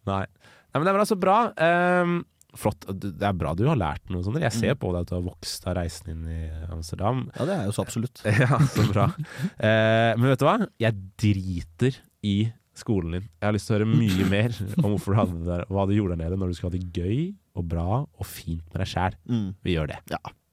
Nei. 0.06 0.20
Nei, 0.26 0.78
men 0.78 0.84
det 0.86 0.92
er 0.92 0.98
bra. 1.00 1.04
Så 1.10 1.18
bra. 1.18 1.38
Um, 1.58 2.20
flott. 2.54 2.86
Det 2.86 3.22
er 3.26 3.32
bra 3.34 3.54
du 3.58 3.64
har 3.66 3.76
lært 3.80 4.08
noe 4.12 4.22
sånt. 4.22 4.38
Jeg 4.40 4.52
ser 4.54 4.74
på 4.78 4.92
deg 4.94 5.02
at 5.02 5.10
du 5.10 5.16
har 5.18 5.24
vokst 5.26 5.66
av 5.66 5.74
reisen 5.80 6.12
inn 6.14 6.22
i 6.30 6.40
Amsterdam. 6.70 7.24
Ja, 7.34 7.44
det 7.48 7.56
er 7.58 7.64
jo 7.66 7.74
så 7.74 7.82
absolutt. 7.82 8.22
Ja, 8.44 8.58
så 8.62 8.86
bra. 8.92 9.08
uh, 9.10 10.12
men 10.20 10.28
vet 10.30 10.38
du 10.38 10.46
hva? 10.46 10.54
Jeg 10.78 10.96
driter 11.18 11.98
i 12.22 12.36
skolen 12.78 13.16
din. 13.16 13.28
Jeg 13.40 13.46
har 13.46 13.54
lyst 13.56 13.68
til 13.68 13.76
å 13.76 13.78
høre 13.78 13.90
mye 13.90 14.28
mer 14.30 14.56
om 14.82 14.92
hvorfor 14.94 15.12
du 15.12 15.18
hadde 15.20 15.38
det 15.40 15.48
der, 15.50 15.64
hva 15.68 15.86
du 15.88 15.94
gjorde 15.96 16.16
der 16.16 16.24
nede 16.24 16.38
når 16.40 16.52
du 16.52 16.58
skulle 16.58 16.72
ha 16.72 16.78
det 16.78 16.92
gøy 16.96 17.32
og 17.58 17.68
bra 17.68 17.88
og 18.04 18.26
fint 18.26 18.64
med 18.72 18.80
deg 18.82 18.90
sjæl. 18.92 19.18
Mm. 19.28 19.48
Vi 19.62 19.76
gjør 19.76 19.92
det. 19.92 19.98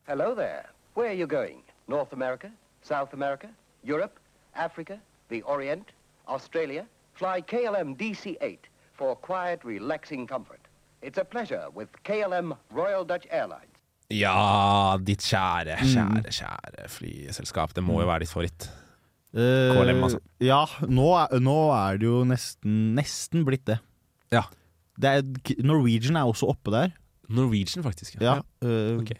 Hello 0.10 0.34
there. 0.36 0.67
Where 0.95 1.10
are 1.10 1.19
you 1.19 1.27
going? 1.27 1.63
North 1.88 2.13
America? 2.13 2.51
South 2.82 3.13
America? 3.13 3.49
Europe? 3.84 4.19
Africa? 4.55 4.99
The 5.29 5.41
Orient? 5.43 5.93
Australia? 6.27 6.86
Fly 7.13 7.41
KLM 7.41 7.95
DC-8 7.95 8.69
for 8.93 9.15
quiet, 9.15 9.63
relaxing 9.63 10.27
comfort. 10.27 10.62
It's 11.01 11.17
a 11.17 11.23
pleasure 11.23 11.67
with 11.73 11.89
KLM 12.03 12.58
Royal 12.71 13.05
Dutch 13.05 13.27
Airlines. 13.32 13.69
Ja, 14.10 14.97
ditt 15.05 15.21
kjære, 15.21 15.75
kjære, 15.86 16.32
kjære 16.34 16.88
flyselskap. 16.89 17.75
Det 17.77 17.84
må 17.86 17.99
jo 18.01 18.08
være 18.10 18.25
ditt 18.25 18.32
favoritt. 18.34 18.65
Eh, 19.38 19.76
KLM, 19.78 20.04
altså. 20.08 20.20
Ja, 20.42 20.63
nå 20.89 21.10
er, 21.20 21.36
nå 21.44 21.58
er 21.76 22.00
det 22.02 22.08
jo 22.10 22.24
nesten, 22.28 22.80
nesten 22.98 23.46
blitt 23.46 23.68
det. 23.70 23.78
Ja. 24.34 24.46
det 25.02 25.10
er, 25.10 25.60
Norwegian 25.65 26.18
er 26.18 26.30
også 26.30 26.50
oppe 26.50 26.74
der. 26.74 26.96
Norwegian, 27.30 27.86
faktisk. 27.86 28.18
Ja. 28.22 28.39
ja. 28.39 28.46
Uh, 28.65 29.02
okay. 29.02 29.20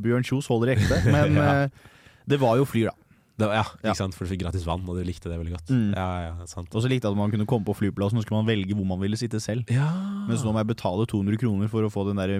Bjørn 0.00 0.26
Kjos 0.26 0.50
holder 0.50 0.72
i 0.72 0.78
ekte. 0.78 0.98
Men 1.14 1.38
eh, 1.38 1.92
det 2.28 2.40
var 2.42 2.58
jo 2.58 2.66
flyr, 2.68 2.90
da. 2.90 2.96
Det, 3.40 3.46
ja, 3.56 3.62
ikke 3.80 3.96
sant? 3.96 4.16
For 4.16 4.26
du 4.26 4.34
fikk 4.34 4.42
gratis 4.42 4.66
vann, 4.68 4.82
og 4.84 4.98
du 4.98 5.04
likte 5.06 5.30
det 5.30 5.38
veldig 5.40 5.54
godt. 5.54 5.70
Mm. 5.72 5.94
Ja, 5.96 6.08
ja, 6.26 6.48
sant. 6.50 6.74
Og 6.74 6.84
så 6.84 6.90
likte 6.90 7.08
jeg 7.08 7.14
at 7.14 7.20
man 7.22 7.32
kunne 7.32 7.46
komme 7.48 7.64
på 7.64 7.72
flyplassen 7.78 8.18
og 8.18 8.24
så 8.24 8.26
skulle 8.26 8.42
man 8.42 8.50
velge 8.50 8.76
hvor 8.76 8.88
man 8.90 9.00
ville 9.00 9.16
sitte 9.16 9.40
selv. 9.40 9.70
Ja. 9.72 9.86
Mens 10.28 10.44
nå 10.44 10.52
må 10.52 10.60
jeg 10.60 10.68
betale 10.74 11.06
200 11.08 11.40
kroner 11.40 11.70
for 11.72 11.86
å 11.86 11.92
få 11.92 12.04
den 12.10 12.20
der 12.20 12.34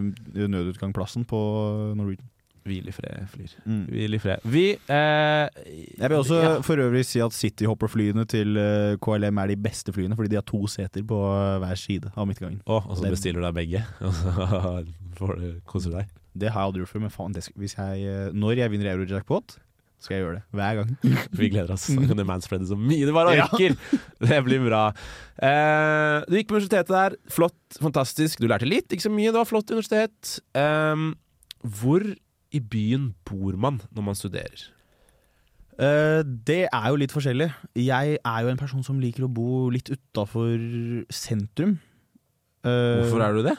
nødutgangplassen 0.51 1.25
på 1.31 1.41
Norwegian. 1.97 2.29
Hvil 2.71 2.91
i 2.91 2.95
fred, 2.95 3.27
flyr. 3.33 3.55
Mm. 3.67 3.83
Hvil 3.91 4.17
i 4.17 4.21
fred. 4.23 4.47
Vi 4.47 4.65
eh, 4.75 5.65
Jeg 5.99 6.07
vil 6.07 6.19
også 6.21 6.41
ja. 6.41 6.53
for 6.67 6.83
øvrig 6.85 7.03
si 7.09 7.23
at 7.25 7.35
Cityhopper-flyene 7.37 8.27
til 8.31 8.61
eh, 8.61 8.97
KLM 9.03 9.43
er 9.43 9.53
de 9.53 9.59
beste 9.69 9.95
flyene, 9.97 10.19
fordi 10.19 10.33
de 10.33 10.39
har 10.39 10.47
to 10.49 10.63
seter 10.71 11.05
på 11.07 11.19
eh, 11.35 11.57
hver 11.65 11.81
side 11.81 12.13
av 12.15 12.29
midtgangen. 12.31 12.61
Oh, 12.67 12.87
og 12.87 12.99
så 12.99 13.09
Den. 13.09 13.17
bestiller 13.17 13.43
du 13.43 13.49
deg 13.49 13.59
begge, 13.59 13.85
og 14.07 14.15
så 14.17 14.37
får 15.19 15.41
du 15.41 15.49
kose 15.69 15.93
deg. 15.93 16.11
Det 16.41 16.53
har 16.53 16.63
jeg 16.63 16.71
aldri 16.71 16.85
gjort 16.85 16.93
før, 16.93 17.03
men 17.03 17.13
faen, 17.15 17.35
det 17.35 17.43
skal, 17.47 17.59
hvis 17.61 17.75
jeg, 17.77 18.07
eh, 18.07 18.31
når 18.37 18.63
jeg 18.63 18.73
vinner 18.75 18.93
Eurojackpot, 18.95 19.59
skal 20.01 20.17
jeg 20.17 20.25
gjøre 20.25 20.39
det. 20.39 20.43
Hver 20.57 20.79
gang. 20.79 20.93
Vi 21.41 21.49
gleder 21.53 21.75
oss. 21.75 21.87
Kan 21.93 22.17
du 22.17 22.25
manspreade 22.25 22.69
så 22.71 22.79
mye 22.79 23.05
du 23.05 23.13
bare 23.13 23.35
Ja. 23.37 23.49
Det 24.31 24.39
blir 24.47 24.63
bra. 24.65 24.87
Uh, 25.37 26.25
du 26.25 26.39
gikk 26.39 26.49
på 26.49 26.57
universitetet 26.57 26.95
der. 26.95 27.17
Flott, 27.33 27.59
fantastisk. 27.81 28.41
Du 28.41 28.49
lærte 28.49 28.69
litt, 28.69 28.89
ikke 28.89 29.09
så 29.09 29.13
mye. 29.13 29.29
Det 29.29 29.41
var 29.43 29.49
flott 29.49 29.73
universitet. 29.73 30.39
Ehm, 30.57 31.13
hvor 31.61 32.05
i 32.53 32.61
byen 32.61 33.11
bor 33.27 33.57
man 33.61 33.81
når 33.95 34.07
man 34.11 34.19
studerer? 34.19 34.69
Uh, 35.81 36.21
det 36.27 36.67
er 36.69 36.87
jo 36.91 36.99
litt 37.01 37.13
forskjellig. 37.15 37.49
Jeg 37.79 38.19
er 38.19 38.41
jo 38.45 38.51
en 38.53 38.61
person 38.61 38.85
som 38.85 38.99
liker 39.01 39.25
å 39.25 39.33
bo 39.33 39.69
litt 39.73 39.89
utafor 39.89 40.57
sentrum. 41.15 41.79
Uh, 42.67 43.01
Hvorfor 43.01 43.25
er 43.25 43.39
du 43.39 43.45
det? 43.47 43.57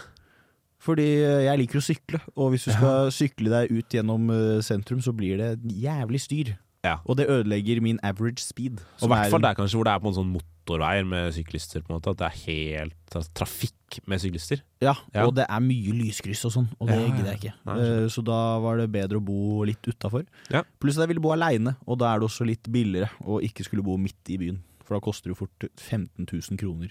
Fordi 0.81 1.05
jeg 1.21 1.59
liker 1.61 1.77
å 1.77 1.85
sykle, 1.85 2.19
og 2.33 2.53
hvis 2.53 2.65
du 2.65 2.71
skal 2.73 3.11
sykle 3.13 3.51
deg 3.53 3.69
ut 3.69 3.93
gjennom 3.93 4.31
eh, 4.33 4.63
sentrum, 4.65 4.97
så 5.05 5.13
blir 5.13 5.37
det 5.37 5.49
jævlig 5.77 6.21
styr. 6.23 6.55
Ja. 6.83 6.95
Og 7.05 7.17
det 7.17 7.27
ødelegger 7.29 7.81
min 7.81 7.99
average 8.03 8.41
speed. 8.41 8.79
Og 9.01 9.09
i 9.09 9.11
hvert 9.13 9.29
fall 9.29 9.41
der 9.43 9.53
kanskje 9.53 9.77
hvor 9.77 9.85
det 9.85 9.93
er 9.93 9.99
på 10.01 10.09
en 10.09 10.15
sånn 10.17 10.31
motorveier 10.33 11.05
med 11.05 11.33
syklister. 11.35 11.81
på 11.85 11.91
en 11.93 11.99
måte 11.99 12.09
At 12.09 12.17
det 12.17 12.27
er 12.27 12.39
helt 12.47 12.95
tra- 13.13 13.27
trafikk 13.37 13.99
med 14.07 14.19
syklister. 14.23 14.61
Ja, 14.81 14.95
Ja. 15.13 15.25
og 15.27 15.35
det 15.35 15.45
er 15.49 15.59
mye 15.59 15.93
lyskryss 15.93 16.43
og 16.45 16.51
sånn, 16.55 16.69
og 16.79 16.87
det 16.87 16.95
Ja, 16.97 17.07
gidder 17.15 17.31
jeg 17.31 17.39
ikke. 17.41 17.53
Nei. 17.65 17.75
Eh, 17.79 18.07
så 18.09 18.23
da 18.23 18.57
var 18.59 18.77
det 18.77 18.91
bedre 18.91 19.17
å 19.19 19.23
bo 19.25 19.63
litt 19.63 19.81
utafor. 19.83 20.25
Ja. 20.49 20.63
Pluss 20.79 20.97
at 20.97 21.01
jeg 21.07 21.09
ville 21.15 21.21
bo 21.21 21.29
aleine, 21.33 21.75
og 21.85 21.99
da 21.99 22.15
er 22.15 22.19
det 22.19 22.29
også 22.29 22.45
litt 22.47 22.63
billigere 22.63 23.09
å 23.25 23.41
ikke 23.43 23.63
skulle 23.63 23.83
bo 23.83 23.97
midt 23.97 24.29
i 24.29 24.37
byen. 24.37 24.59
For 24.83 24.95
da 24.95 24.99
koster 25.05 25.29
det 25.29 25.37
jo 25.37 25.45
fort 25.45 25.69
15 25.77 26.25
000 26.25 26.57
kroner. 26.57 26.89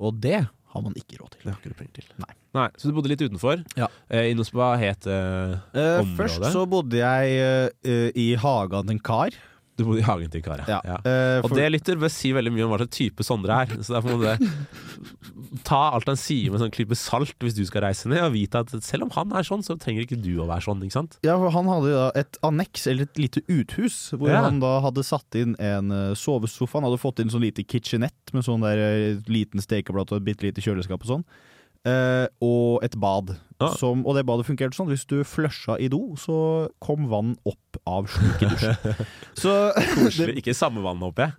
Og 0.00 0.18
det 0.20 0.48
har 0.70 0.82
man 0.84 0.94
ikke 0.98 1.18
råd 1.20 1.30
til. 1.34 1.40
Det 1.44 1.50
har 1.52 1.58
ikke 1.60 1.72
du 1.72 1.78
penger 1.80 1.94
til. 2.00 2.08
Nei. 2.22 2.34
Nei, 2.54 2.68
Så 2.78 2.88
du 2.90 2.94
bodde 2.96 3.10
litt 3.12 3.22
utenfor. 3.22 3.62
Ja. 3.78 3.86
Eh, 4.10 4.30
Innos, 4.32 4.50
hva 4.54 4.72
het 4.78 5.06
eh, 5.06 5.56
Eh, 5.74 6.00
området? 6.02 6.16
først 6.18 6.46
så 6.54 6.64
bodde 6.70 6.98
jeg 6.98 7.70
eh, 7.82 8.10
i 8.14 8.28
hagen 8.38 8.86
til 8.86 8.96
en 8.96 9.02
kar. 9.10 9.30
Du 9.80 9.86
bodde 9.88 10.02
i 10.02 10.06
hagen 10.06 10.28
til 10.30 10.42
en 10.42 10.44
kar, 10.44 10.62
Ja. 10.68 10.78
ja. 10.84 10.98
Og 11.40 11.48
for- 11.48 11.56
det 11.56 11.70
lytter 11.72 11.96
bør 11.96 12.12
si 12.12 12.34
veldig 12.36 12.52
mye 12.52 12.66
om 12.68 12.74
hva 12.74 12.82
slags 12.82 12.96
type 12.98 13.24
Sondre 13.24 13.56
er. 13.64 13.72
Så 13.80 13.96
derfor 13.96 14.12
må 14.12 14.20
du 14.20 15.56
ta 15.66 15.78
alt 15.96 16.06
han 16.10 16.18
sier 16.20 16.52
med 16.52 16.60
sånn 16.62 16.72
klype 16.74 16.96
salt 16.98 17.34
hvis 17.42 17.56
du 17.56 17.62
skal 17.68 17.82
reise 17.86 18.08
ned, 18.10 18.20
og 18.22 18.34
vite 18.36 18.60
at 18.62 18.70
selv 18.84 19.06
om 19.08 19.12
han 19.16 19.32
er 19.40 19.46
sånn, 19.46 19.64
så 19.66 19.76
trenger 19.80 20.04
ikke 20.06 20.20
du 20.22 20.34
å 20.42 20.46
være 20.48 20.62
sånn. 20.66 20.82
ikke 20.84 20.96
sant? 20.98 21.16
Ja, 21.26 21.36
for 21.40 21.50
han 21.54 21.66
hadde 21.70 21.94
da 21.96 22.06
et 22.20 22.38
anneks, 22.46 22.86
eller 22.90 23.08
et 23.08 23.16
lite 23.20 23.42
uthus, 23.48 24.10
hvor 24.12 24.28
Ja. 24.30 24.42
han 24.44 24.60
da 24.60 24.80
hadde 24.84 25.02
satt 25.06 25.34
inn 25.40 25.56
en 25.58 25.90
eh, 25.90 26.14
sovesofa. 26.14 26.80
Han 26.80 26.84
hadde 26.90 27.00
fått 27.02 27.20
inn 27.24 27.30
sånn 27.32 27.42
lite 27.48 27.64
kitchenette 27.66 28.32
med 28.36 28.44
sånn 28.44 28.60
der 28.62 28.78
eh, 28.78 29.16
liten 29.28 29.60
stekeplate 29.64 30.12
og 30.12 30.20
et 30.20 30.28
bitte 30.28 30.42
lite 30.46 30.60
kjøleskap 30.62 31.00
og 31.02 31.08
sånn. 31.16 31.24
Eh, 31.88 32.26
og 32.44 32.84
et 32.84 32.96
bad. 33.00 33.36
Ah. 33.60 33.74
som, 33.76 34.06
og 34.08 34.16
det 34.16 34.24
badet 34.28 34.46
fungerte 34.48 34.76
sånn. 34.76 34.88
Hvis 34.88 35.04
du 35.08 35.20
flusha 35.24 35.76
i 35.80 35.90
do, 35.92 36.14
så 36.20 36.68
kom 36.80 37.10
vann 37.12 37.34
opp 37.48 37.80
av 37.88 38.08
slukedusjen. 38.08 38.76
dusjen. 38.80 39.10
så 39.42 39.56
Koselig. 39.94 40.36
Ikke 40.40 40.56
samme 40.56 40.84
vann, 40.84 41.02
håper 41.04 41.28
jeg. 41.28 41.36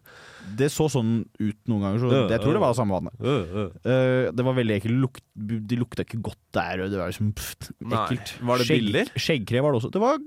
Det 0.57 0.67
så 0.73 0.87
sånn 0.91 1.21
ut 1.39 1.57
noen 1.69 1.83
ganger, 1.85 2.01
så 2.01 2.21
jeg 2.31 2.41
tror 2.43 2.55
det 2.57 2.61
var 2.63 2.75
samme 2.77 2.97
vannet. 2.97 3.15
Uh, 3.21 4.29
det 4.33 4.45
var 4.45 4.55
veldig 4.57 4.75
ekkelt. 4.77 4.97
Lukt, 5.01 5.23
de 5.35 5.77
lukta 5.79 6.05
ikke 6.05 6.19
godt 6.25 6.39
der. 6.55 6.83
Det 6.91 6.99
var 6.99 7.11
liksom 7.11 7.31
pff, 7.37 7.71
Nei. 7.87 8.17
Var 8.49 8.61
det 8.61 8.67
billig? 8.69 9.03
Skjeggkre 9.15 9.61
var 9.63 9.73
det 9.73 9.81
også. 9.81 9.91
Det, 9.93 10.01
var, 10.03 10.19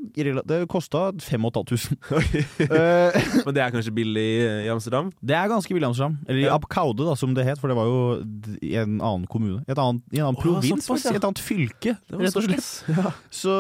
det 0.55 0.61
kosta 0.73 1.07
5500. 1.21 1.99
Eh, 2.65 3.17
Men 3.45 3.55
det 3.57 3.63
er 3.63 3.73
kanskje 3.75 3.93
billig 3.95 4.25
i 4.65 4.71
Amsterdam? 4.73 5.11
det 5.25 5.35
er 5.37 5.49
ganske 5.51 5.75
billig 5.75 5.85
i 5.85 5.91
Amsterdam. 5.91 6.17
Eller 6.29 6.41
i 6.41 6.47
Ja. 6.47 6.55
Abkaude, 6.57 7.05
da, 7.07 7.15
som 7.19 7.35
det 7.37 7.45
het, 7.47 7.61
for 7.61 7.71
det 7.71 7.77
var 7.79 7.89
jo 7.91 8.57
i 8.65 8.75
en 8.81 8.97
annen 9.01 9.27
kommune. 9.31 9.63
I 9.67 9.73
et 9.75 9.81
annet, 9.81 10.03
i 10.15 10.21
en 10.21 10.29
annen 10.31 10.41
provins, 10.41 10.87
faktisk. 10.89 11.11
ja. 11.13 11.19
Et 11.21 11.27
annet 11.29 11.43
fylke, 11.43 11.97
rett 12.15 12.39
og 12.41 12.47
slett. 12.47 12.71
Ja. 12.95 13.13
Så 13.35 13.55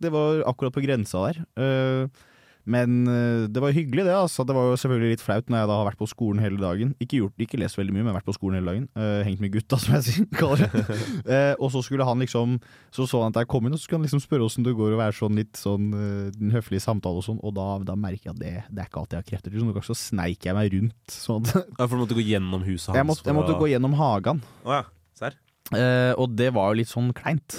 det 0.00 0.12
var 0.14 0.42
akkurat 0.50 0.74
på 0.76 0.84
grensa 0.84 1.26
der. 1.28 1.42
Eh, 1.58 2.26
men 2.68 3.08
eh, 3.08 3.46
det 3.48 3.62
var 3.64 3.72
hyggelig, 3.74 4.04
det. 4.06 4.12
altså 4.14 4.44
Det 4.46 4.54
var 4.56 4.68
jo 4.68 4.76
selvfølgelig 4.80 5.14
litt 5.16 5.22
flaut 5.24 5.48
når 5.48 5.62
jeg 5.62 5.68
da 5.70 5.76
har 5.80 5.86
vært 5.88 6.00
på 6.02 6.08
skolen 6.10 6.42
hele 6.44 6.60
dagen. 6.60 6.90
Ikke, 7.00 7.22
gjort, 7.22 7.34
ikke 7.40 7.60
lest 7.62 7.78
veldig 7.80 7.94
mye, 7.96 8.04
men 8.06 8.16
vært 8.18 8.28
på 8.28 8.34
skolen 8.36 8.58
hele 8.60 8.70
dagen. 8.74 8.86
Uh, 8.98 9.22
hengt 9.26 9.40
med 9.42 9.52
gutta, 9.56 9.78
som 9.82 9.96
jeg 9.96 10.06
sier, 10.08 10.28
kaller 10.36 10.66
det. 10.68 10.84
Eh, 11.38 11.54
og 11.60 11.70
så 11.74 11.80
skulle 11.84 12.04
han 12.08 12.20
liksom 12.22 12.54
Så 12.94 13.04
så 13.10 13.20
han 13.20 13.34
at 13.34 13.42
jeg 13.42 13.48
kom 13.50 13.66
inn, 13.66 13.74
og 13.74 13.80
så 13.80 13.84
skulle 13.88 13.98
han 14.00 14.06
liksom 14.06 14.22
spørre 14.22 14.46
åssen 14.46 14.64
det 14.64 14.72
går, 14.78 14.94
og 14.94 15.00
være 15.00 15.16
sånn 15.18 15.36
litt 15.40 15.58
sånn 15.60 15.88
uh, 15.92 16.28
en 16.32 16.54
høflig 16.54 16.80
samtale 16.84 17.20
og 17.20 17.26
sånn. 17.26 17.40
Og 17.44 17.52
da, 17.56 17.66
da 17.88 17.96
merker 17.98 18.30
jeg 18.30 18.36
at 18.36 18.40
det, 18.42 18.52
det 18.70 18.84
er 18.84 18.90
ikke 18.90 19.02
alltid 19.02 19.18
jeg 19.18 19.24
har 19.24 19.30
krefter 19.32 19.50
til. 19.52 19.58
Så 19.60 19.66
noen 19.66 19.76
ganger 19.76 19.88
så 19.90 19.98
sneik 19.98 20.46
jeg 20.48 20.56
meg 20.56 20.72
rundt. 20.76 21.00
Sånn 21.12 21.48
Ja, 21.50 21.84
for 21.88 21.96
du 21.96 22.02
måtte 22.04 22.16
gå 22.18 22.24
gjennom 22.28 22.64
huset 22.68 22.92
hans? 22.92 23.00
jeg 23.00 23.08
måtte, 23.10 23.26
jeg 23.28 23.38
måtte 23.40 23.56
å- 23.56 23.60
gå 23.64 23.70
gjennom 23.72 23.96
hagen. 23.98 24.44
Å 24.68 24.78
ja. 24.78 24.84
Serr? 25.18 25.36
Eh, 25.74 26.12
og 26.16 26.32
det 26.38 26.52
var 26.56 26.70
jo 26.72 26.78
litt 26.80 26.88
sånn 26.92 27.10
kleint. 27.16 27.58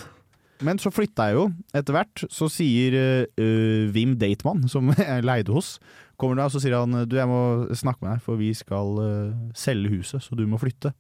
Men 0.65 0.80
så 0.82 0.91
flytta 0.91 1.30
jeg 1.30 1.38
jo 1.38 1.45
etter 1.78 1.95
hvert. 1.95 2.24
Så 2.34 2.50
sier 2.52 2.98
uh, 3.00 3.91
Wim 3.95 4.17
Dateman, 4.19 4.65
som 4.72 4.91
jeg 4.98 5.26
leide 5.28 5.54
hos, 5.56 5.78
kommer 6.19 6.39
da 6.39 6.50
og 6.50 6.54
så 6.54 6.62
sier 6.63 6.76
han 6.76 7.06
du, 7.08 7.15
jeg 7.15 7.30
må 7.30 7.69
snakke 7.78 8.04
med 8.04 8.17
deg, 8.17 8.24
for 8.26 8.39
vi 8.39 8.52
skal 8.58 9.00
uh, 9.00 9.38
selge 9.56 9.93
huset, 9.93 10.24
så 10.24 10.36
du 10.36 10.43
må 10.50 10.60
flytte. 10.60 10.91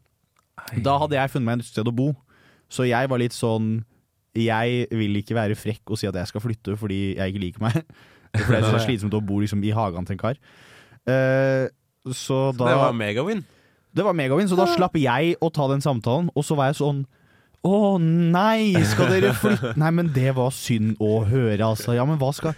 Da 0.83 0.95
hadde 1.01 1.17
jeg 1.17 1.31
funnet 1.33 1.47
meg 1.47 1.63
et 1.63 1.69
sted 1.69 1.87
å 1.87 1.95
bo, 1.95 2.13
så 2.71 2.87
jeg 2.87 3.09
var 3.09 3.21
litt 3.21 3.33
sånn 3.33 3.79
Jeg 4.37 4.85
vil 4.93 5.15
ikke 5.17 5.33
være 5.33 5.55
frekk 5.57 5.89
og 5.89 5.97
si 5.97 6.05
at 6.05 6.17
jeg 6.19 6.29
skal 6.29 6.43
flytte 6.43 6.75
fordi 6.77 7.15
jeg 7.17 7.31
ikke 7.31 7.43
liker 7.43 7.63
meg. 7.63 7.79
For 8.37 8.53
det 8.53 8.59
er 8.59 8.67
så 8.75 8.81
slitsomt 8.83 9.15
å 9.17 9.23
bo 9.25 9.39
liksom 9.41 9.63
i 9.65 9.71
hagen 9.73 10.05
til 10.05 10.13
en 10.13 10.21
kar. 10.21 10.37
Uh, 11.09 11.65
så 12.13 12.51
da 12.55 12.67
Det 12.69 12.75
var 12.77 12.93
megawin. 12.93 13.41
det 13.95 14.05
var 14.05 14.13
megavin, 14.13 14.47
så 14.47 14.55
da 14.59 14.67
slapp 14.69 14.95
jeg 14.99 15.33
å 15.41 15.49
ta 15.49 15.65
den 15.71 15.81
samtalen, 15.81 16.29
og 16.37 16.45
så 16.45 16.55
var 16.55 16.69
jeg 16.69 16.77
sånn 16.79 17.01
å 17.67 17.99
nei, 17.99 18.71
skal 18.87 19.09
dere 19.11 19.33
flytte 19.35 19.73
Nei, 19.81 19.89
men 19.95 20.11
det 20.15 20.31
var 20.37 20.53
synd 20.55 20.99
å 21.03 21.23
høre, 21.27 21.59
altså. 21.65 21.91
Ja, 21.97 22.05
men 22.07 22.19
hva 22.21 22.31
skal 22.35 22.55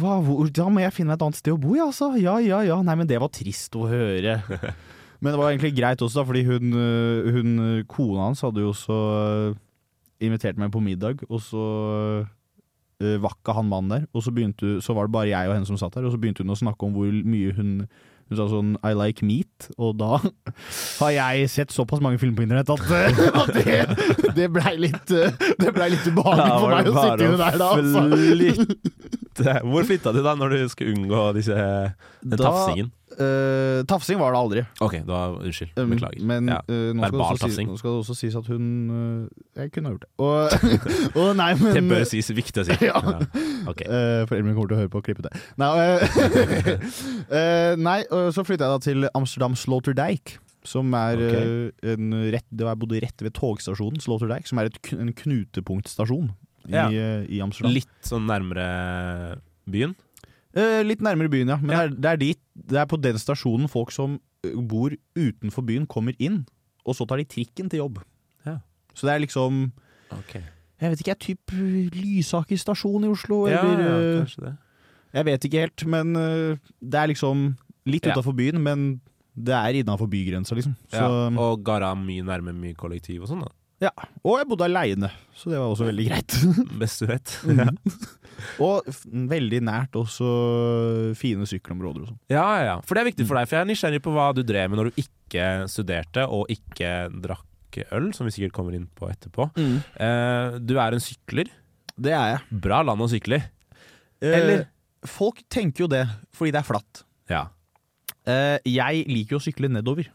hva, 0.00 0.18
hvor, 0.24 0.48
Da 0.52 0.68
må 0.72 0.82
jeg 0.82 0.94
finne 0.96 1.12
meg 1.12 1.20
et 1.20 1.24
annet 1.26 1.40
sted 1.40 1.54
å 1.54 1.60
bo, 1.60 1.74
ja, 1.78 1.88
altså. 1.88 2.12
Ja, 2.20 2.38
ja, 2.44 2.62
ja. 2.68 2.78
Nei, 2.84 2.96
men 3.00 3.08
det 3.08 3.20
var 3.22 3.32
trist 3.32 3.76
å 3.76 3.88
høre. 3.88 4.40
Men 5.22 5.36
det 5.36 5.38
var 5.38 5.52
egentlig 5.52 5.76
greit 5.76 6.00
også, 6.02 6.18
da, 6.18 6.22
fordi 6.26 6.40
hun, 6.42 6.72
øh, 6.74 7.26
hun 7.30 7.50
kona 7.86 8.24
hans 8.24 8.40
hadde 8.42 8.58
jo 8.58 8.72
også 8.72 8.96
øh, 8.98 9.52
invitert 10.18 10.58
meg 10.58 10.72
på 10.74 10.80
middag, 10.82 11.22
og 11.28 11.38
så 11.46 11.66
var 12.98 13.36
ikke 13.36 13.54
han 13.54 13.68
mannen 13.70 13.92
der. 13.92 14.08
Og 14.18 14.24
så, 14.26 14.32
begynte, 14.34 14.80
så 14.82 14.96
var 14.98 15.06
det 15.06 15.14
bare 15.14 15.30
jeg 15.30 15.46
og 15.46 15.54
henne 15.54 15.68
som 15.68 15.78
satt 15.78 15.94
der, 15.94 16.08
og 16.08 16.10
så 16.10 16.18
begynte 16.18 16.42
hun 16.42 16.50
å 16.50 16.58
snakke 16.58 16.88
om 16.88 16.96
hvor 16.96 17.06
mye 17.06 17.54
hun 17.54 17.70
hun 18.32 18.38
sa 18.40 18.46
sånn 18.50 18.72
'I 18.80 18.92
like 18.98 19.24
meat', 19.28 19.68
og 19.78 19.98
da 20.00 20.16
har 21.02 21.12
jeg 21.14 21.50
sett 21.52 21.74
såpass 21.74 22.00
mange 22.04 22.18
filmer 22.22 22.40
på 22.40 22.46
internett 22.48 22.72
at, 22.72 22.80
at 23.42 23.52
det, 23.60 24.32
det 24.38 24.48
blei 24.52 24.74
litt, 24.88 25.12
øh, 25.12 25.30
det 25.60 25.74
ble 25.76 25.90
litt 25.94 26.08
ubehagelig 26.08 26.56
for 26.56 26.72
meg 26.72 26.88
å 26.90 26.96
sitte 26.96 27.28
inne 27.28 27.38
der 27.44 27.60
da. 27.60 27.70
Altså. 27.76 28.06
flytte. 28.16 29.54
Hvor 29.72 29.86
flytta 29.88 30.12
du 30.16 30.20
da, 30.24 30.34
når 30.38 30.56
du 30.56 30.68
skulle 30.72 30.96
unngå 30.96 31.22
disse, 31.38 31.56
den 32.22 32.38
Da- 32.38 32.44
tafsingen? 32.48 32.90
Øh, 33.20 33.84
tafsing 33.88 34.20
var 34.20 34.32
det 34.32 34.40
aldri. 34.40 34.62
Ok, 34.80 34.94
da, 35.06 35.18
unnskyld. 35.36 35.72
Um, 35.76 35.90
Beklager. 35.90 36.24
Men 36.24 36.48
Ja. 36.48 36.58
øh, 36.68 36.94
nå, 36.94 37.36
skal 37.36 37.50
si, 37.50 37.64
nå 37.64 37.76
skal 37.76 37.90
det 37.90 37.98
også 37.98 38.14
sies 38.14 38.34
at 38.34 38.46
hun 38.46 38.90
uh, 38.90 39.28
Jeg 39.56 39.72
kunne 39.72 39.88
ha 39.88 39.92
gjort 39.92 40.04
det. 40.04 40.10
Og, 40.18 40.50
og 41.22 41.36
nei, 41.36 41.54
men 41.60 41.74
Det 41.76 41.82
bør 41.88 42.04
sies. 42.08 42.30
Viktig 42.32 42.62
å 42.62 42.66
si. 42.68 42.78
Ja. 42.88 42.98
Ok. 43.68 43.82
Eh, 43.84 44.22
Foreldrene 44.26 44.46
mine 44.48 44.56
kommer 44.56 44.72
til 44.72 44.76
å 44.76 44.80
høre 44.82 44.92
på 44.92 45.02
og 45.02 45.06
klippe 45.06 45.24
det. 45.26 45.32
Nei, 45.60 45.70
nei 47.88 47.98
så 48.34 48.44
flytta 48.46 48.66
jeg 48.68 48.72
da 48.72 48.80
til 48.82 49.08
Amsterdam 49.14 49.56
Sloterdijk. 49.58 50.38
Som 50.66 50.94
er 50.94 51.18
okay. 51.18 51.70
en 51.90 52.12
rett 52.30 52.46
Det 52.54 52.62
var 52.62 52.76
jeg 52.76 52.80
bodde 52.84 53.00
rett 53.02 53.24
ved 53.26 53.34
togstasjonen 53.34 53.98
Sloterdijk, 54.02 54.46
som 54.46 54.60
er 54.62 54.70
et, 54.70 54.78
en 54.94 55.10
knutepunktstasjon 55.18 56.30
i, 56.68 56.76
Ja. 56.76 56.86
i 57.26 57.40
Amsterdam. 57.42 57.74
Litt 57.74 58.06
sånn 58.06 58.28
nærmere 58.30 59.40
byen? 59.66 59.96
Eh, 60.54 60.82
litt 60.84 61.00
nærmere 61.00 61.30
byen, 61.32 61.48
ja. 61.48 61.56
Men 61.56 61.70
Ja. 61.70 61.86
Det, 61.88 61.94
er, 61.94 61.96
det, 61.96 62.10
er 62.10 62.16
dit, 62.20 62.40
det 62.72 62.78
er 62.82 62.86
på 62.90 63.00
den 63.00 63.16
stasjonen 63.20 63.68
folk 63.72 63.92
som 63.94 64.18
bor 64.68 64.90
utenfor 65.16 65.64
byen, 65.64 65.86
kommer 65.86 66.14
inn. 66.18 66.42
Og 66.84 66.96
så 66.98 67.06
tar 67.06 67.16
de 67.22 67.24
trikken 67.24 67.70
til 67.70 67.78
jobb. 67.84 68.00
Ja. 68.44 68.58
Så 68.94 69.06
det 69.06 69.14
er 69.14 69.22
liksom 69.24 69.70
okay. 70.10 70.42
Jeg 70.82 70.90
vet 70.90 71.00
ikke, 71.00 71.12
jeg 71.14 71.22
typ 71.22 71.52
ø, 71.54 71.88
Lysaker 71.94 72.58
stasjon 72.58 73.04
i 73.06 73.08
Oslo, 73.12 73.46
Ja, 73.48 73.60
eller 73.62 73.86
ja, 73.86 74.18
kanskje 74.24 74.44
det. 74.48 74.56
Jeg 75.14 75.24
vet 75.28 75.44
ikke 75.46 75.60
helt, 75.62 75.84
men 75.86 76.12
det 76.80 76.98
er 76.98 77.06
liksom 77.12 77.42
litt 77.86 78.06
utafor 78.08 78.34
byen, 78.34 78.58
men 78.64 79.00
det 79.36 79.54
er 79.54 79.78
innafor 79.78 80.08
bygrensa, 80.10 80.56
liksom. 80.58 80.74
Så, 80.90 80.98
Ja. 80.98 81.28
Og 81.38 81.62
Gara 81.64 81.94
mye 81.94 82.24
nærme 82.26 82.52
mye 82.56 82.74
kollektiv 82.74 83.22
og 83.22 83.28
sånn, 83.30 83.44
da. 83.46 83.52
Ja. 83.82 83.90
Og 84.22 84.38
jeg 84.40 84.48
bodde 84.50 84.66
aleine, 84.68 85.10
så 85.36 85.50
det 85.52 85.58
var 85.60 85.70
også 85.72 85.88
veldig 85.88 86.08
greit. 86.08 86.36
Best 86.80 87.02
du 87.02 87.08
vet. 87.10 87.36
Mhm. 87.48 87.76
og 88.64 88.88
veldig 89.30 89.60
nært 89.68 89.94
også 89.98 90.28
fine 91.18 91.46
sykkelområder 91.46 92.04
og 92.04 92.12
sånn. 92.12 92.20
Ja, 92.32 92.44
ja, 92.56 92.62
ja. 92.70 92.76
For 92.86 92.96
det 92.96 93.02
er 93.04 93.10
viktig 93.12 93.26
for 93.28 93.38
deg, 93.38 93.48
for 93.50 93.58
jeg 93.58 93.66
er 93.66 93.70
nysgjerrig 93.70 94.02
på 94.04 94.14
hva 94.14 94.28
du 94.36 94.42
drev 94.46 94.72
med 94.72 94.80
når 94.80 94.90
du 94.90 95.02
ikke 95.04 95.48
studerte 95.70 96.24
og 96.26 96.50
ikke 96.52 96.92
drakk 97.22 97.80
øl, 97.96 98.10
som 98.16 98.28
vi 98.28 98.34
sikkert 98.34 98.54
kommer 98.56 98.74
inn 98.76 98.88
på 98.98 99.08
etterpå. 99.08 99.48
Eh, 99.56 100.58
du 100.60 100.74
er 100.76 100.92
en 100.96 101.02
sykler. 101.02 101.48
Det 101.96 102.12
er 102.12 102.34
jeg. 102.34 102.60
Bra 102.64 102.82
land 102.84 103.04
å 103.04 103.08
sykle 103.10 103.38
i. 103.40 103.44
Eh, 104.22 104.36
Eller? 104.38 104.64
Folk 105.08 105.40
tenker 105.50 105.86
jo 105.86 105.90
det, 105.90 106.04
fordi 106.36 106.52
det 106.54 106.60
er 106.60 106.68
flatt. 106.68 107.02
Ja. 107.32 107.46
Eh, 108.28 108.58
jeg 108.68 109.06
liker 109.08 109.36
jo 109.36 109.40
å 109.40 109.46
sykle 109.46 109.70
nedover, 109.72 110.06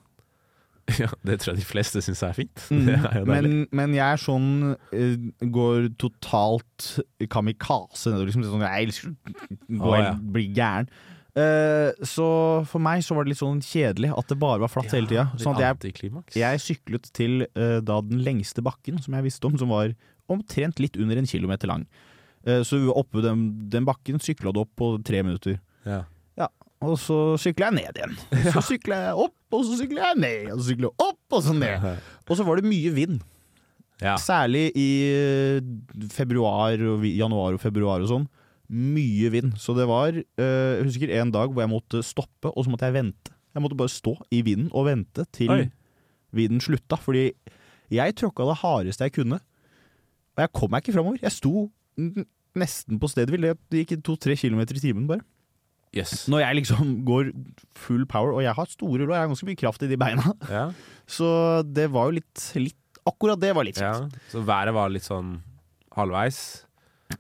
ja. 1.02 1.10
Det 1.26 1.40
tror 1.42 1.54
jeg 1.54 1.62
de 1.62 1.68
fleste 1.68 2.02
syns 2.04 2.24
er 2.24 2.38
fint. 2.38 2.64
Mm. 2.78 2.90
Er 2.94 3.26
men, 3.28 3.54
men 3.76 3.94
jeg 3.96 4.06
er 4.06 4.20
sånn 4.22 4.50
eh, 4.94 5.16
Går 5.42 5.88
totalt 6.00 6.88
kamikaze 7.32 8.12
nedover. 8.12 8.30
Liksom, 8.30 8.46
sånn, 8.48 8.66
jeg 8.66 8.88
elsker 8.88 9.12
å 9.12 9.80
gå 9.82 9.92
Å, 9.92 10.00
ja. 10.00 10.12
bli 10.36 10.48
gæren. 10.56 10.90
Uh, 11.38 11.94
så 12.08 12.28
for 12.66 12.82
meg 12.82 13.04
så 13.06 13.14
var 13.14 13.26
det 13.26 13.36
litt 13.36 13.42
sånn 13.44 13.60
kjedelig 13.62 14.10
at 14.18 14.32
det 14.32 14.40
bare 14.42 14.64
var 14.64 14.72
flatt 14.74 14.94
hele 14.96 15.10
tida. 15.10 15.28
Sånn 15.38 15.60
at 15.60 15.86
jeg, 15.86 16.24
jeg 16.40 16.64
syklet 16.64 17.10
til 17.14 17.44
uh, 17.52 17.78
da 17.86 18.00
den 18.02 18.24
lengste 18.26 18.64
bakken 18.66 18.98
som 19.04 19.18
jeg 19.18 19.28
visste 19.28 19.50
om, 19.50 19.58
som 19.62 19.70
var 19.70 19.94
omtrent 20.34 20.82
litt 20.82 20.98
under 20.98 21.20
en 21.20 21.30
kilometer 21.30 21.70
lang. 21.70 21.86
Uh, 22.48 22.64
så 22.66 22.80
oppe 22.90 23.22
den, 23.26 23.52
den 23.70 23.86
bakken 23.86 24.22
sykla 24.24 24.54
du 24.56 24.64
opp 24.64 24.74
på 24.80 24.96
tre 25.06 25.22
minutter. 25.28 25.60
Ja. 25.86 26.06
Og 26.86 26.94
så 27.02 27.16
sykla 27.42 27.72
jeg 27.72 27.78
ned 27.80 27.98
igjen. 27.98 28.14
Og 28.38 28.52
så 28.54 28.62
sykla 28.68 29.00
jeg 29.08 29.22
opp, 29.26 29.38
og 29.58 29.64
så 29.66 29.78
sykla 29.80 30.12
jeg 30.12 30.20
ned. 30.22 30.52
Og 30.54 30.60
så 30.60 30.68
sykla 30.70 30.90
jeg 30.92 31.08
opp, 31.08 31.24
og 31.34 31.44
så 31.48 31.56
ned. 31.58 31.88
Og 32.28 32.38
så 32.38 32.46
var 32.46 32.60
det 32.62 32.70
mye 32.70 32.92
vind. 32.94 33.18
Ja. 34.04 34.14
Særlig 34.22 34.68
i 34.78 34.90
eh, 35.10 35.62
februar, 36.14 36.78
januar 37.10 37.56
og 37.58 37.64
februar 37.64 38.04
og 38.06 38.12
sånn. 38.12 38.28
Mye 38.70 39.32
vind. 39.34 39.56
Så 39.58 39.74
det 39.78 39.88
var 39.90 40.14
eh, 40.14 40.74
Jeg 40.78 40.86
husker 40.86 41.14
en 41.18 41.32
dag 41.34 41.50
hvor 41.50 41.64
jeg 41.64 41.72
måtte 41.72 42.04
stoppe, 42.06 42.52
og 42.52 42.66
så 42.66 42.74
måtte 42.74 42.86
jeg 42.90 42.98
vente. 43.00 43.34
Jeg 43.56 43.64
måtte 43.64 43.80
bare 43.80 43.90
stå 43.90 44.14
i 44.30 44.44
vinden 44.46 44.70
og 44.76 44.86
vente 44.86 45.26
til 45.34 45.50
Oi. 45.56 45.64
vinden 46.38 46.62
slutta. 46.62 47.00
Fordi 47.02 47.32
jeg 47.90 48.18
tråkka 48.20 48.46
det 48.52 48.60
hardeste 48.62 49.08
jeg 49.08 49.16
kunne. 49.18 49.40
Og 50.38 50.44
jeg 50.46 50.54
kom 50.54 50.70
meg 50.76 50.86
ikke 50.86 50.94
framover. 51.00 51.18
Jeg 51.24 51.34
sto 51.34 51.66
nesten 52.58 53.02
på 53.02 53.10
stedet 53.10 53.34
hvil. 53.34 53.50
Det 53.72 53.82
gikk 53.82 54.04
to-tre 54.06 54.38
kilometer 54.38 54.78
i 54.78 54.84
timen 54.84 55.10
bare. 55.10 55.26
Yes. 55.96 56.26
Når 56.30 56.42
jeg 56.44 56.58
liksom 56.60 56.90
går 57.08 57.30
full 57.80 58.04
power, 58.10 58.34
og 58.36 58.44
jeg 58.44 58.54
har 58.58 58.68
store 58.70 59.06
lår, 59.06 59.14
jeg 59.16 59.24
har 59.24 59.30
ganske 59.32 59.48
mye 59.48 59.60
kraft 59.60 59.86
i 59.86 59.90
de 59.92 59.98
beina. 60.00 60.34
Ja. 60.52 60.66
Så 61.18 61.30
det 61.64 61.88
var 61.94 62.10
jo 62.10 62.18
litt, 62.20 62.50
litt 62.60 62.76
Akkurat 63.08 63.40
det 63.40 63.54
var 63.56 63.64
litt 63.64 63.78
ja. 63.80 63.94
Så 64.28 64.42
været 64.44 64.74
var 64.76 64.90
litt 64.92 65.06
sånn 65.06 65.38
halvveis. 65.96 66.40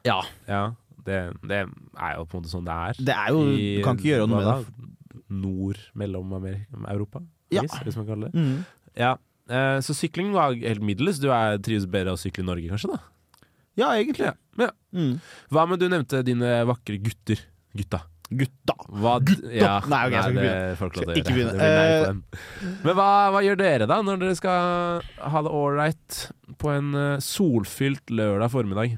Ja. 0.03 0.17
Ja. 0.49 0.73
Det, 1.07 1.19
det 1.47 1.61
er 1.63 2.17
jo 2.17 2.25
på 2.27 2.35
en 2.35 2.41
måte 2.43 2.51
sånn 2.51 2.65
det 2.67 2.75
er. 2.75 2.99
Det 3.07 3.15
er 3.15 3.29
jo 3.31 3.43
Du 3.55 3.83
kan 3.85 3.95
ikke 3.95 4.09
gjøre 4.09 4.25
noe 4.27 4.41
med 4.41 4.49
det. 4.49 4.89
Nord 5.31 5.79
mellom 5.95 6.33
Amerika, 6.35 6.81
Europa, 6.91 7.21
Ja. 7.55 7.63
hvis, 7.63 7.77
hvis 7.87 7.97
man 8.01 8.07
kaller 8.09 8.33
det. 8.33 8.43
Mm. 8.43 8.91
Ja. 8.99 9.13
Eh, 9.47 9.77
så 9.87 9.95
sykling 9.95 10.33
var 10.35 10.57
helt 10.59 10.83
middels. 10.83 11.21
Du 11.23 11.29
er, 11.31 11.55
trives 11.63 11.87
bedre 11.87 12.17
å 12.17 12.19
sykle 12.19 12.43
i 12.43 12.47
Norge, 12.49 12.67
kanskje? 12.73 12.91
da? 12.91 13.47
Ja, 13.79 13.93
egentlig. 13.95 14.27
Ja. 14.59 14.69
Mm. 14.91 15.13
Hva 15.53 15.63
med 15.71 15.79
du 15.79 15.87
nevnte 15.91 16.19
dine 16.27 16.51
vakre 16.67 16.99
gutter? 16.99 17.39
Gutta. 17.77 18.01
Gutta. 18.27 18.75
Hva, 18.91 19.13
Gutta! 19.23 19.51
Ja, 19.55 19.75
Nei, 19.87 20.01
ok, 20.07 20.15
jeg 20.15 20.23
skal 20.23 20.33
ikke 20.35 20.41
det 20.43 20.77
ikke 20.77 20.91
lov 20.91 21.03
til 21.03 21.31
å 21.31 21.41
gjøre. 21.41 21.53
Det 21.53 21.69
nei 21.77 21.85
Eh. 21.97 22.73
Men 22.83 22.97
hva, 22.97 23.09
hva 23.33 23.43
gjør 23.45 23.59
dere 23.61 23.87
da, 23.89 23.99
når 24.03 24.19
dere 24.23 24.39
skal 24.39 25.05
ha 25.31 25.43
det 25.45 25.53
ålreit 25.59 26.19
på 26.59 26.73
en 26.73 26.89
eh, 26.97 27.23
solfylt 27.23 28.11
lørdag 28.11 28.51
formiddag? 28.51 28.97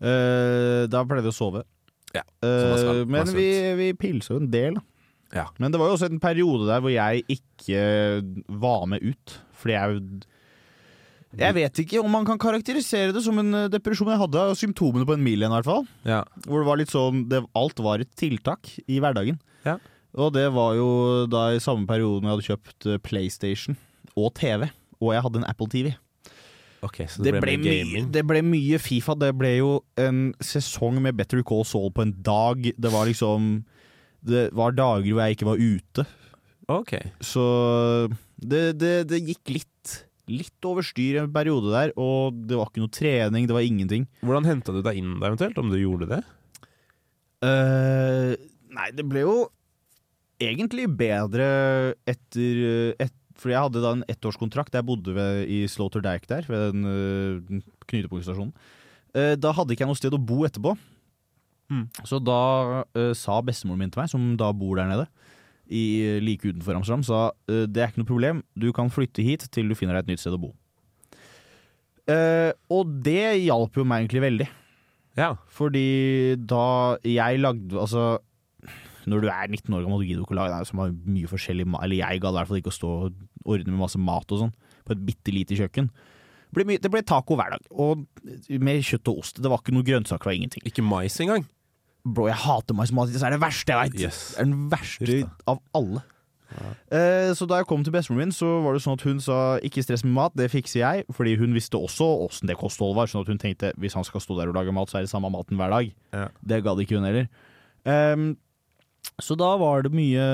Uh, 0.00 0.86
da 0.88 1.02
pleier 1.04 1.26
vi 1.26 1.32
å 1.32 1.36
sove. 1.36 1.64
Ja, 2.14 2.22
skal. 2.40 3.04
men 3.06 3.28
vi, 3.36 3.50
vi 3.78 3.90
pilser 3.98 4.34
jo 4.34 4.40
en 4.40 4.48
del, 4.50 4.78
da. 4.78 4.86
Ja. 5.30 5.44
Men 5.62 5.70
det 5.70 5.78
var 5.78 5.90
jo 5.90 5.94
også 5.98 6.08
en 6.10 6.22
periode 6.22 6.66
der 6.66 6.80
hvor 6.82 6.90
jeg 6.90 7.22
ikke 7.30 7.82
var 8.62 8.86
med 8.90 9.04
ut. 9.04 9.36
Fordi 9.60 9.76
jeg 9.76 10.00
Jeg 11.38 11.54
vet 11.54 11.80
ikke 11.84 12.00
om 12.02 12.10
man 12.10 12.26
kan 12.26 12.40
karakterisere 12.42 13.14
det 13.14 13.22
som 13.22 13.38
en 13.38 13.54
eh, 13.54 13.68
depresjon. 13.70 14.10
Jeg 14.10 14.22
hadde 14.24 14.46
symptomene 14.58 15.06
på 15.06 15.14
en 15.14 15.22
mil 15.22 15.38
igjen, 15.38 15.52
i 15.52 15.58
hvert 15.60 15.68
fall. 15.68 15.86
Ja. 16.08 16.24
Hvor 16.46 16.62
det 16.62 16.68
var 16.70 16.80
litt 16.80 16.92
sånn 16.92 17.24
det, 17.30 17.44
Alt 17.58 17.82
var 17.84 18.02
et 18.02 18.10
tiltak 18.18 18.72
i 18.90 18.98
hverdagen. 19.02 19.38
Ja. 19.66 19.76
Og 20.18 20.32
det 20.34 20.48
var 20.56 20.74
jo 20.74 20.90
da 21.30 21.50
i 21.54 21.62
samme 21.62 21.86
perioden 21.86 22.26
jeg 22.26 22.34
hadde 22.34 22.48
kjøpt 22.48 22.88
eh, 22.90 23.02
PlayStation 23.06 23.78
og 24.18 24.32
TV. 24.40 24.66
Og 24.98 25.14
jeg 25.14 25.24
hadde 25.26 25.42
en 25.42 25.50
Apple 25.52 25.70
TV. 25.70 25.92
Okay, 26.80 27.06
så 27.12 27.20
Det 27.22 27.34
det, 27.34 27.40
ble, 27.44 27.56
ble, 27.60 27.76
mye, 27.84 28.04
det 28.10 28.22
ble 28.26 28.40
mye 28.42 28.80
Fifa. 28.80 29.14
Det 29.14 29.30
ble 29.36 29.52
jo 29.58 29.72
en 30.00 30.30
sesong 30.42 30.98
med 31.04 31.14
Better 31.18 31.44
Call 31.46 31.66
Saul 31.68 31.92
på 31.94 32.06
en 32.06 32.14
dag. 32.24 32.72
Det 32.74 32.90
var 32.90 33.06
liksom 33.06 33.62
Det 34.20 34.48
var 34.56 34.74
dager 34.74 35.12
hvor 35.12 35.22
jeg 35.22 35.36
ikke 35.36 35.48
var 35.48 35.60
ute. 35.60 36.06
Okay. 36.70 37.12
Så 37.20 37.44
det, 38.40 38.80
det, 38.80 38.94
det 39.10 39.22
gikk 39.26 39.52
litt 39.60 39.94
Litt 40.30 40.66
over 40.68 40.86
styr 40.86 41.20
en 41.20 41.32
periode 41.34 41.72
der, 41.72 41.92
og 41.98 42.36
det 42.46 42.58
var 42.58 42.70
ikke 42.70 42.84
noe 42.84 42.94
trening, 42.94 43.48
det 43.50 43.56
var 43.56 43.66
ingenting. 43.66 44.06
Hvordan 44.22 44.46
henta 44.46 44.74
du 44.74 44.82
deg 44.86 45.00
inn 45.00 45.16
da, 45.18 45.30
eventuelt, 45.30 45.58
om 45.58 45.72
du 45.72 45.78
gjorde 45.80 46.10
det? 46.12 46.20
Uh, 47.40 48.36
nei, 48.76 48.90
det 48.94 49.06
ble 49.08 49.24
jo 49.24 49.36
egentlig 50.40 50.86
bedre 50.92 51.46
etter 52.08 52.94
et, 53.00 53.14
For 53.40 53.52
jeg 53.52 53.64
hadde 53.64 53.82
da 53.82 53.94
en 53.96 54.04
ettårskontrakt. 54.12 54.74
Jeg 54.76 54.86
bodde 54.86 55.14
ved, 55.16 55.48
i 55.48 55.64
Dyke 55.66 56.28
der, 56.28 56.46
ved 56.48 56.72
den 56.74 56.84
uh, 56.84 57.62
knutepunktstasjonen. 57.88 58.52
Uh, 59.16 59.34
da 59.40 59.52
hadde 59.56 59.74
ikke 59.74 59.86
jeg 59.86 59.90
noe 59.90 59.98
sted 59.98 60.14
å 60.14 60.20
bo 60.20 60.44
etterpå. 60.44 60.76
Mm. 61.70 61.86
Så 62.04 62.18
da 62.20 62.40
uh, 62.84 63.12
sa 63.16 63.40
bestemoren 63.46 63.80
min 63.80 63.92
til 63.94 64.02
meg, 64.02 64.10
som 64.12 64.34
da 64.38 64.50
bor 64.52 64.76
der 64.76 64.90
nede, 64.90 65.08
i, 65.70 65.84
like 66.22 66.46
utenfor 66.46 66.76
Amsterdam, 66.76 67.04
sa 67.06 67.20
uh, 67.30 67.66
det 67.66 67.82
er 67.82 67.92
ikke 67.92 68.02
noe 68.02 68.10
problem, 68.10 68.42
du 68.58 68.70
kan 68.76 68.90
flytte 68.92 69.24
hit 69.24 69.46
til 69.54 69.70
du 69.70 69.76
finner 69.78 69.96
deg 69.96 70.08
et 70.08 70.14
nytt 70.14 70.24
sted 70.24 70.36
å 70.36 70.42
bo. 70.42 70.54
Uh, 72.10 72.50
og 72.72 72.90
det 73.04 73.44
hjalp 73.44 73.78
jo 73.78 73.86
meg 73.86 74.04
egentlig 74.04 74.24
veldig. 74.24 74.48
Ja. 75.18 75.34
Fordi 75.50 76.36
da 76.38 76.96
jeg 77.02 77.40
lagde 77.42 77.74
Altså, 77.82 78.20
når 79.10 79.24
du 79.24 79.28
er 79.28 79.50
19 79.50 79.74
år 79.74 79.84
gammel, 79.84 80.04
gidder 80.06 80.24
ikke 80.24 80.36
å 80.36 80.38
lage 80.38 80.60
som 80.68 80.80
har 80.82 80.92
mye 80.94 81.28
forskjellig 81.28 81.66
Eller 81.66 81.98
jeg 81.98 82.22
gadd 82.22 82.36
i 82.36 82.38
hvert 82.38 82.50
fall 82.50 82.60
ikke 82.60 82.72
å 82.72 82.76
stå 82.76 82.90
og 82.94 83.18
ordne 83.44 83.74
med 83.74 83.82
masse 83.82 84.00
mat 84.00 84.32
og 84.32 84.44
sånn 84.44 84.54
på 84.86 84.94
et 84.94 85.02
bitte 85.06 85.34
lite 85.34 85.58
kjøkken. 85.58 85.90
Det 86.50 86.64
ble, 86.66 86.78
det 86.82 86.90
ble 86.90 87.02
taco 87.06 87.36
hver 87.38 87.52
dag, 87.52 87.66
og 87.70 88.06
med 88.58 88.80
kjøtt 88.82 89.10
og 89.12 89.20
ost. 89.22 89.38
Det 89.38 89.50
var 89.50 89.60
ikke 89.62 89.74
noe 89.76 89.86
grønnsaker, 89.86 90.24
det 90.24 90.30
var 90.30 90.38
ingenting. 90.38 90.64
Ikke 90.66 90.82
mais 90.82 91.18
engang? 91.22 91.44
Bro, 92.04 92.28
jeg 92.30 92.38
hater 92.40 92.76
maismat. 92.76 93.12
Det 93.12 93.20
er 93.22 93.36
det 93.36 93.42
verste 93.42 93.74
jeg 93.74 93.80
veit. 93.80 94.00
Yes. 94.00 94.22
Det 94.32 94.40
er 94.40 94.48
den 94.48 94.70
verste 94.72 95.20
av 95.50 95.60
alle. 95.76 96.02
Eh, 96.90 97.30
så 97.36 97.46
da 97.46 97.60
jeg 97.60 97.68
kom 97.70 97.84
til 97.86 97.94
bestemoren 97.94 98.26
min, 98.26 98.34
så 98.34 98.48
var 98.64 98.74
det 98.74 98.82
sånn 98.82 98.98
at 98.98 99.04
hun 99.06 99.20
sa 99.22 99.38
ikke 99.66 99.84
stress 99.84 100.02
med 100.06 100.16
mat, 100.16 100.34
det 100.38 100.50
fikser 100.52 100.82
jeg. 100.82 101.06
Fordi 101.14 101.36
hun 101.40 101.54
visste 101.56 101.78
også 101.78 102.08
åssen 102.26 102.50
det 102.50 102.58
kostholdet 102.60 102.98
var. 102.98 103.10
Sånn 103.10 103.24
at 103.24 103.30
hun 103.30 103.40
tenkte 103.42 103.72
hvis 103.80 103.96
han 103.98 104.06
skal 104.06 104.24
stå 104.24 104.38
der 104.40 104.50
og 104.50 104.58
lage 104.58 104.74
mat, 104.74 104.90
så 104.90 105.00
er 105.00 105.06
det 105.06 105.12
samme 105.12 105.30
maten 105.32 105.60
hver 105.60 105.72
dag. 105.74 105.92
Ja. 106.16 106.26
Det 106.52 106.62
gadd 106.66 106.82
ikke 106.82 106.98
hun 106.98 107.08
heller. 107.08 107.30
Um, 107.84 108.34
så 109.20 109.36
da 109.38 109.54
var 109.60 109.86
det 109.86 109.94
mye 109.94 110.26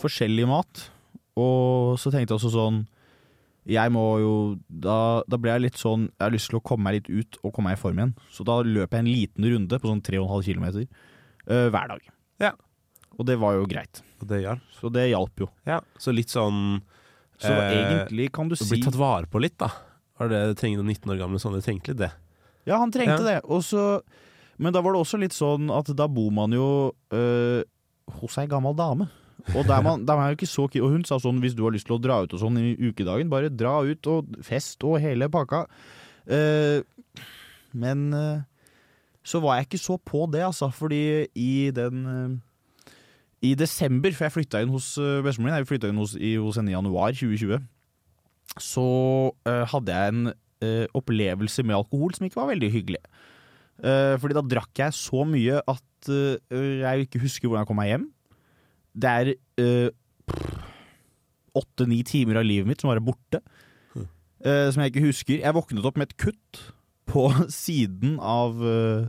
forskjellig 0.00 0.46
mat. 0.48 0.86
Og 1.40 1.98
så 2.00 2.12
tenkte 2.12 2.34
jeg 2.34 2.40
også 2.40 2.54
sånn 2.54 2.84
Jeg 3.68 3.92
må 3.92 4.04
jo 4.22 4.32
da, 4.68 5.22
da 5.28 5.36
ble 5.36 5.50
jeg 5.52 5.60
litt 5.66 5.76
sånn 5.76 6.06
Jeg 6.08 6.24
har 6.24 6.32
lyst 6.32 6.48
til 6.48 6.58
å 6.58 6.62
komme 6.64 6.84
meg 6.88 6.94
litt 6.96 7.10
ut 7.12 7.36
og 7.44 7.52
komme 7.52 7.68
meg 7.70 7.76
i 7.78 7.80
form 7.82 7.98
igjen. 8.00 8.14
Så 8.32 8.44
da 8.48 8.60
løp 8.64 8.90
jeg 8.96 9.00
en 9.04 9.10
liten 9.10 9.44
runde 9.52 9.78
på 9.82 9.90
sånn 9.90 10.00
3,5 10.02 10.46
km 10.48 10.64
uh, 11.50 11.68
hver 11.68 11.88
dag. 11.92 12.08
Ja. 12.40 12.52
Og 13.18 13.26
det 13.28 13.36
var 13.42 13.58
jo 13.58 13.66
greit. 13.68 14.00
Og 14.22 14.28
det 14.30 14.40
hjalp. 14.46 14.64
Så 14.80 14.88
det 14.92 15.04
hjalp 15.10 15.44
jo. 15.44 15.50
Ja. 15.68 15.80
Så 16.00 16.12
litt 16.16 16.32
sånn 16.32 16.80
Så 17.40 17.52
Eh, 17.52 17.72
egentlig 17.72 18.30
kan 18.32 18.48
du 18.48 18.56
si 18.56 18.66
bli 18.68 18.82
tatt 18.84 18.96
vare 19.00 19.26
på 19.26 19.40
litt, 19.40 19.56
da. 19.60 19.68
Var 20.20 20.28
det 20.28 20.40
trengte 20.60 20.80
noen 20.82 20.90
19 20.92 21.12
år 21.14 21.20
gamle 21.22 21.38
sånne 21.40 21.62
trengte 21.64 21.88
litt 21.94 22.00
det? 22.02 22.10
Ja, 22.68 22.76
han 22.78 22.90
trengte 22.92 23.20
Ja. 23.24 23.24
det. 23.24 23.38
Og 23.48 23.62
så- 23.64 24.02
men 24.58 24.72
da 24.74 24.80
var 24.82 24.92
det 24.92 25.00
også 25.00 25.18
litt 25.18 25.32
sånn 25.32 25.70
at 25.72 25.86
da 25.96 26.06
bor 26.06 26.30
man 26.30 26.52
jo 26.52 26.92
øh, 27.10 27.64
hos 28.20 28.36
ei 28.38 28.46
gammel 28.46 28.74
dame. 28.76 29.08
Og 29.54 29.66
man 29.68 30.04
er 30.08 30.32
jo 30.32 30.38
ikke 30.38 30.48
så 30.48 30.66
Og 30.68 30.90
hun 30.92 31.04
sa 31.08 31.18
sånn 31.20 31.40
hvis 31.42 31.56
du 31.56 31.64
har 31.64 31.74
lyst 31.74 31.88
til 31.88 31.96
å 31.96 32.02
dra 32.02 32.20
ut 32.24 32.34
og 32.36 32.42
sånn 32.42 32.58
i 32.60 32.74
ukedagen, 32.78 33.30
bare 33.32 33.52
dra 33.52 33.80
ut 33.86 34.10
og 34.10 34.36
fest 34.46 34.82
og 34.86 35.00
hele 35.02 35.30
pakka. 35.32 35.64
Uh, 36.30 36.84
men 37.72 38.10
uh, 38.14 38.42
så 39.26 39.40
var 39.42 39.58
jeg 39.58 39.70
ikke 39.70 39.82
så 39.82 39.96
på 39.98 40.26
det, 40.32 40.44
altså, 40.46 40.70
fordi 40.74 41.26
i 41.38 41.70
den 41.74 42.06
uh, 42.06 42.38
I 43.42 43.54
desember, 43.56 44.12
for 44.12 44.26
jeg 44.26 44.36
flytta 44.36 44.60
inn 44.60 44.72
hos 44.72 44.92
bestemoren 45.24 45.54
min, 45.54 45.58
jeg 45.62 45.68
flytta 45.70 45.88
inn 45.88 46.00
hos, 46.00 46.12
i, 46.18 46.34
hos 46.36 46.58
henne 46.60 46.72
i 46.72 46.76
januar 46.76 47.14
2020, 47.16 47.62
så 48.60 48.84
hadde 49.46 49.94
jeg 49.94 50.12
en 50.12 50.32
opplevelse 50.92 51.62
med 51.64 51.78
alkohol 51.78 52.12
som 52.12 52.26
ikke 52.26 52.36
var 52.36 52.50
veldig 52.50 52.68
hyggelig. 52.74 53.00
Fordi 53.80 54.36
da 54.36 54.42
drakk 54.44 54.82
jeg 54.82 54.92
så 54.98 55.22
mye 55.24 55.62
at 55.72 56.10
jeg 56.10 57.06
ikke 57.06 57.22
husker 57.22 57.48
hvordan 57.48 57.62
jeg 57.62 57.70
kom 57.70 57.80
meg 57.80 57.92
hjem. 57.94 58.04
Det 58.94 59.10
er 59.10 59.34
åtte-ni 61.56 62.00
timer 62.06 62.40
av 62.40 62.46
livet 62.46 62.68
mitt 62.68 62.82
som 62.82 62.90
var 62.90 63.02
borte. 63.04 63.42
Uh, 64.40 64.70
som 64.72 64.80
jeg 64.80 64.94
ikke 64.94 65.04
husker. 65.04 65.40
Jeg 65.42 65.56
våknet 65.56 65.84
opp 65.84 65.98
med 66.00 66.08
et 66.08 66.20
kutt 66.20 66.60
på 67.10 67.26
siden 67.52 68.16
av 68.22 68.60
uh, 68.62 69.08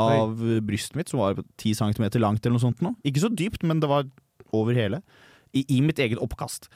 av 0.00 0.38
brystet 0.64 0.96
mitt, 0.96 1.10
som 1.10 1.20
var 1.20 1.40
ti 1.60 1.74
centimeter 1.76 2.22
langt 2.22 2.44
eller 2.44 2.56
noe 2.56 2.64
sånt. 2.64 2.82
Nå. 2.84 2.94
Ikke 3.06 3.24
så 3.24 3.30
dypt, 3.32 3.64
men 3.66 3.82
det 3.82 3.90
var 3.90 4.06
over 4.56 4.76
hele. 4.76 5.02
I, 5.52 5.64
I 5.68 5.80
mitt 5.84 6.00
eget 6.00 6.20
oppkast. 6.22 6.70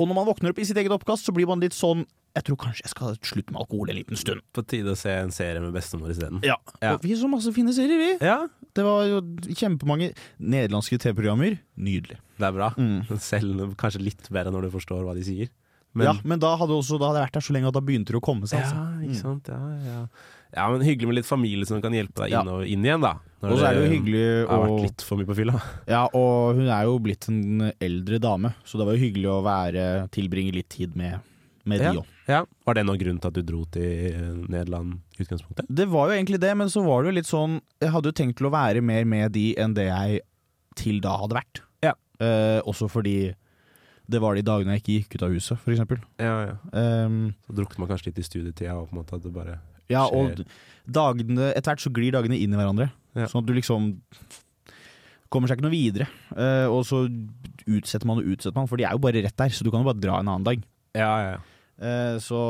Og 0.00 0.08
når 0.08 0.16
man 0.16 0.28
våkner 0.28 0.52
opp 0.52 0.60
i 0.62 0.66
sitt 0.66 0.78
eget 0.80 0.94
oppkast, 0.94 1.26
så 1.26 1.34
blir 1.34 1.48
man 1.50 1.62
litt 1.62 1.76
sånn 1.76 2.06
Jeg 2.34 2.44
tror 2.48 2.56
kanskje 2.62 2.86
jeg 2.86 2.92
skal 2.94 3.16
slutte 3.20 3.52
med 3.52 3.60
alkohol 3.60 3.90
en 3.92 3.98
liten 3.98 4.16
stund. 4.16 4.40
På 4.56 4.62
tide 4.64 4.94
å 4.94 4.96
se 4.96 5.12
en 5.20 5.30
serie 5.34 5.60
med 5.60 5.74
bestemor 5.76 6.10
isteden. 6.14 6.40
Ja. 6.46 6.56
Ja. 6.80 6.94
Og 6.96 7.02
vi 7.04 7.12
så 7.20 7.28
masse 7.28 7.52
fine 7.52 7.74
serier, 7.76 7.98
vi. 8.00 8.10
Ja, 8.24 8.46
Det 8.72 8.84
var 8.86 9.04
jo 9.04 9.18
kjempemange 9.52 10.14
nederlandske 10.40 10.96
TV-programmer. 11.02 11.58
Nydelig. 11.76 12.16
det 12.38 12.46
er 12.48 12.52
bra. 12.56 12.70
Mm. 12.78 13.02
Selv 13.20 13.74
kanskje 13.76 14.00
litt 14.00 14.30
bedre 14.32 14.50
når 14.54 14.68
du 14.68 14.70
forstår 14.78 15.04
hva 15.04 15.12
de 15.18 15.24
sier. 15.26 15.50
Men, 15.92 16.06
ja, 16.08 16.12
men 16.24 16.40
da 16.40 16.54
hadde, 16.56 16.72
også, 16.72 16.96
da 16.96 17.10
hadde 17.10 17.20
jeg 17.20 17.26
vært 17.28 17.34
der 17.36 17.44
så 17.44 17.52
lenge 17.52 17.68
at 17.68 17.74
da 17.76 17.82
begynte 17.84 18.14
det 18.14 18.16
å 18.16 18.24
komme 18.24 18.48
seg. 18.48 18.62
Ja, 18.64 18.70
Altså. 18.72 19.02
ikke 19.04 19.18
sant. 19.20 19.50
Ja, 19.52 19.58
ja. 19.84 19.98
ja, 20.56 20.64
men 20.72 20.80
hyggelig 20.88 21.10
med 21.10 21.18
litt 21.18 21.28
familie 21.28 21.68
som 21.68 21.82
kan 21.84 21.92
hjelpe 21.92 22.22
deg 22.24 22.32
Ja. 22.32 22.40
inn, 22.40 22.48
og, 22.48 22.62
inn 22.64 22.86
igjen, 22.88 23.02
da. 23.04 23.18
Når 23.42 23.52
Og 23.52 23.58
så 23.60 23.66
er 23.68 23.74
det 23.76 23.82
jo 23.84 23.90
hyggelig 23.92 24.22
har 24.48 24.62
vært 24.64 24.80
litt 24.86 25.02
for 25.04 25.20
mye 25.20 25.28
på 25.28 25.36
fylla. 25.36 25.60
Ja, 25.92 26.06
og 26.16 26.56
hun 26.56 26.70
er 26.72 26.88
jo 26.88 26.96
blitt 26.98 27.28
en 27.28 27.68
eldre 27.76 28.18
dame, 28.24 28.54
så 28.64 28.80
det 28.80 28.86
var 28.88 28.96
jo 28.96 29.02
hyggelig 29.04 29.28
å 29.34 29.42
være, 29.44 29.84
tilbringe 30.16 30.54
litt 30.56 30.70
tid 30.72 30.96
med, 30.96 31.20
med 31.64 31.80
Ja. 31.80 31.92
òg. 31.94 32.06
Ja. 32.28 32.44
Var 32.66 32.74
det 32.74 32.84
noen 32.86 32.98
grunn 32.98 33.18
til 33.20 33.28
at 33.28 33.34
du 33.34 33.42
dro 33.42 33.64
til 33.70 33.82
eh, 33.82 34.34
Nederland 34.48 35.00
i 35.18 35.22
utgangspunktet? 35.24 35.66
Det 35.68 35.86
var 35.90 36.08
jo 36.10 36.16
egentlig 36.16 36.40
det, 36.40 36.56
men 36.56 36.68
så 36.68 36.82
var 36.84 37.02
det 37.02 37.10
jo 37.12 37.16
litt 37.20 37.26
sånn 37.30 37.60
Jeg 37.80 37.90
hadde 37.90 38.10
jo 38.10 38.12
tenkt 38.18 38.36
til 38.38 38.46
å 38.46 38.52
være 38.54 38.82
mer 38.82 39.04
med 39.04 39.32
de 39.32 39.54
enn 39.58 39.74
det 39.74 39.86
jeg 39.90 40.20
til 40.76 41.00
da 41.00 41.16
hadde 41.20 41.36
vært. 41.36 41.60
Ja. 41.82 41.92
Eh, 42.20 42.60
også 42.66 42.88
fordi 42.90 43.34
det 44.08 44.20
var 44.20 44.34
de 44.34 44.42
dagene 44.42 44.74
jeg 44.76 44.82
ikke 44.82 44.94
gikk 44.98 45.14
ut 45.16 45.22
av 45.28 45.30
huset, 45.32 45.58
for 45.62 45.72
eksempel. 45.72 45.98
Ja, 46.18 46.32
ja. 46.50 47.04
Um, 47.06 47.34
Så 47.46 47.54
druknet 47.54 47.78
man 47.78 47.88
kanskje 47.88 48.06
litt 48.10 48.18
i 48.18 48.22
studietida, 48.26 48.74
og 48.76 48.88
på 48.90 48.96
en 48.96 49.02
måte 49.04 49.14
at 49.16 49.22
det 49.22 49.32
bare 49.32 49.54
skjer. 49.54 49.94
ja, 49.94 50.02
og 50.10 50.42
dagene 50.90 51.52
Etter 51.54 51.70
hvert 51.72 51.84
så 51.84 51.92
glir 51.94 52.12
dagene 52.12 52.36
inn 52.38 52.52
i 52.52 52.56
hverandre. 52.58 52.90
Ja. 53.14 53.26
Sånn 53.30 53.42
at 53.44 53.46
du 53.46 53.54
liksom 53.54 53.92
kommer 55.32 55.48
seg 55.48 55.58
ikke 55.60 55.64
noe 55.68 55.72
videre. 55.76 56.08
Uh, 56.34 56.68
og 56.72 56.82
så 56.88 57.04
utsetter 57.68 58.08
man 58.08 58.18
og 58.20 58.26
utsetter 58.34 58.56
man, 58.58 58.68
for 58.68 58.76
de 58.80 58.84
er 58.84 58.92
jo 58.96 58.98
bare 59.04 59.22
rett 59.24 59.36
der, 59.38 59.48
så 59.54 59.64
du 59.64 59.70
kan 59.72 59.80
jo 59.84 59.88
bare 59.92 60.00
dra 60.02 60.18
en 60.20 60.28
annen 60.28 60.44
dag. 60.44 60.62
Ja, 60.98 61.08
ja, 61.22 61.30
ja. 61.36 61.40
Eh, 61.80 62.16
så 62.22 62.40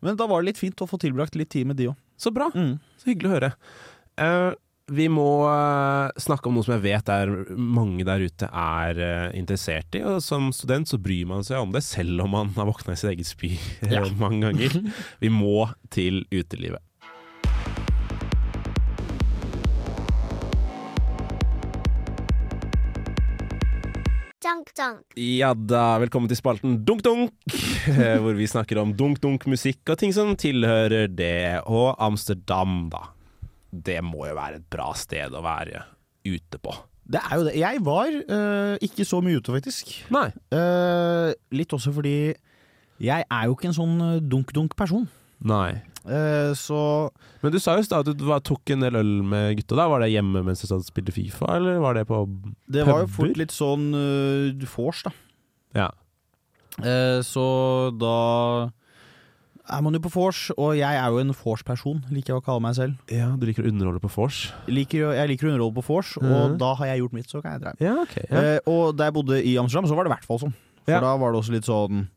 Men 0.00 0.16
da 0.18 0.26
var 0.30 0.42
det 0.42 0.52
litt 0.52 0.62
fint 0.62 0.80
å 0.82 0.88
få 0.88 0.98
tilbrakt 1.00 1.38
litt 1.38 1.50
tid 1.54 1.66
med 1.66 1.78
de 1.78 1.90
òg. 1.92 1.98
Så 2.18 2.32
bra. 2.34 2.50
Mm. 2.54 2.78
Så 2.98 3.12
hyggelig 3.12 3.30
å 3.30 3.34
høre. 3.36 3.52
Uh, 4.18 4.50
vi 4.90 5.04
må 5.12 5.44
uh, 5.44 6.08
snakke 6.18 6.48
om 6.48 6.56
noe 6.56 6.66
som 6.66 6.74
jeg 6.74 6.84
vet 6.86 7.10
er 7.12 7.30
mange 7.54 8.06
der 8.08 8.24
ute 8.24 8.48
er 8.48 8.98
uh, 8.98 9.36
interessert 9.38 9.98
i. 9.98 10.02
Og 10.02 10.22
som 10.24 10.48
student 10.54 10.90
så 10.90 10.98
bryr 11.02 11.28
man 11.30 11.46
seg 11.46 11.62
om 11.62 11.74
det, 11.74 11.84
selv 11.86 12.24
om 12.24 12.34
man 12.34 12.50
har 12.56 12.70
våkna 12.70 12.96
i 12.96 13.00
sitt 13.00 13.12
eget 13.12 13.30
spy 13.30 13.52
Ja. 13.86 14.02
mange 14.18 14.48
ganger. 14.48 14.78
Vi 15.22 15.30
må 15.34 15.68
til 15.94 16.24
utelivet. 16.34 16.82
Dunk 24.48 24.70
dunk. 24.72 25.02
Ja 25.20 25.50
da, 25.52 25.98
velkommen 26.00 26.28
til 26.30 26.38
spalten 26.38 26.78
Dunk 26.86 27.02
Dunk, 27.04 27.34
eh, 27.90 28.14
hvor 28.16 28.32
vi 28.38 28.46
snakker 28.48 28.78
om 28.80 28.94
dunk-dunk-musikk 28.96 29.90
og 29.92 29.98
ting 30.00 30.14
som 30.16 30.30
tilhører 30.40 31.10
det, 31.12 31.58
og 31.68 31.98
Amsterdam, 32.00 32.86
da. 32.88 33.10
det 33.68 33.98
må 34.06 34.24
jo 34.24 34.38
være 34.38 34.62
et 34.62 34.64
bra 34.72 34.86
sted 34.96 35.36
å 35.36 35.42
være 35.44 35.82
ute 36.24 36.60
på. 36.64 36.72
Det 37.04 37.20
er 37.20 37.34
jo 37.34 37.44
det. 37.44 37.54
Jeg 37.60 37.82
var 37.84 38.08
eh, 38.08 38.80
ikke 38.88 39.04
så 39.10 39.20
mye 39.24 39.36
ute, 39.36 39.52
faktisk. 39.52 39.92
Nei. 40.16 40.30
Uh, 40.54 41.34
litt 41.52 41.76
også 41.76 41.92
fordi 41.98 42.16
jeg 43.04 43.28
er 43.28 43.44
jo 43.50 43.58
ikke 43.58 43.68
en 43.68 43.76
sånn 43.82 44.00
dunk-dunk-person. 44.32 45.04
Nei. 45.44 45.82
Eh, 46.08 46.52
så 46.56 47.10
Men 47.42 47.52
du 47.52 47.58
sa 47.60 47.76
jo 47.76 47.84
at 47.84 48.08
du 48.16 48.24
var, 48.24 48.40
tok 48.40 48.70
en 48.72 48.80
del 48.80 48.96
øl 48.96 49.22
med 49.22 49.58
gutta. 49.60 49.76
da 49.76 49.88
Var 49.92 50.00
det 50.00 50.10
hjemme 50.14 50.42
mens 50.46 50.62
du 50.64 50.80
spilte 50.86 51.12
Fifa, 51.12 51.56
eller 51.58 51.78
var 51.84 51.94
det 51.98 52.06
på 52.08 52.22
det 52.68 52.86
var 52.86 53.02
jo 53.04 53.10
fort 53.12 53.36
litt 53.36 53.52
sånn 53.52 53.90
uh, 53.94 54.66
vors, 54.76 55.02
da. 55.04 55.12
Ja. 55.76 55.90
Eh, 56.82 57.20
så 57.26 57.44
da 57.98 58.70
er 59.68 59.82
man 59.84 59.92
jo 59.92 60.00
på 60.00 60.12
vors, 60.14 60.46
og 60.56 60.76
jeg 60.78 60.96
er 60.96 61.10
jo 61.12 61.18
en 61.20 61.34
vors-person, 61.36 61.98
liker 62.08 62.32
jeg 62.32 62.40
å 62.40 62.44
kalle 62.46 62.62
meg 62.64 62.74
selv. 62.78 62.94
ja, 63.12 63.26
du 63.36 63.44
liker 63.44 63.66
å 63.66 63.68
underholde 63.68 64.00
på 64.00 64.08
vors? 64.14 64.52
Liker, 64.66 65.10
jeg 65.12 65.28
liker 65.28 65.48
å 65.48 65.52
underholde 65.52 65.76
på 65.76 65.84
vors, 65.90 66.16
og 66.16 66.24
Mhm. 66.24 66.58
da 66.58 66.74
har 66.74 66.86
jeg 66.86 67.00
gjort 67.02 67.12
mitt, 67.12 67.28
så 67.28 67.42
kan 67.42 67.52
jeg 67.52 67.60
dra. 67.60 67.72
Ja, 67.80 68.00
okay, 68.00 68.24
Ja. 68.30 68.40
Eh, 68.40 68.58
og 68.66 68.96
da 68.96 69.04
jeg 69.10 69.14
bodde 69.14 69.44
i 69.44 69.56
Amsterdam, 69.58 69.84
så 69.90 69.94
var 69.94 70.04
det 70.04 70.12
i 70.12 70.14
hvert 70.16 70.24
fall 70.24 70.38
sånn. 70.38 70.54
For 70.86 70.92
Ja. 70.92 71.00
da 71.00 71.16
var 71.18 71.32
det 71.32 71.38
også 71.42 71.52
litt 71.52 71.64
sånn 71.68 72.08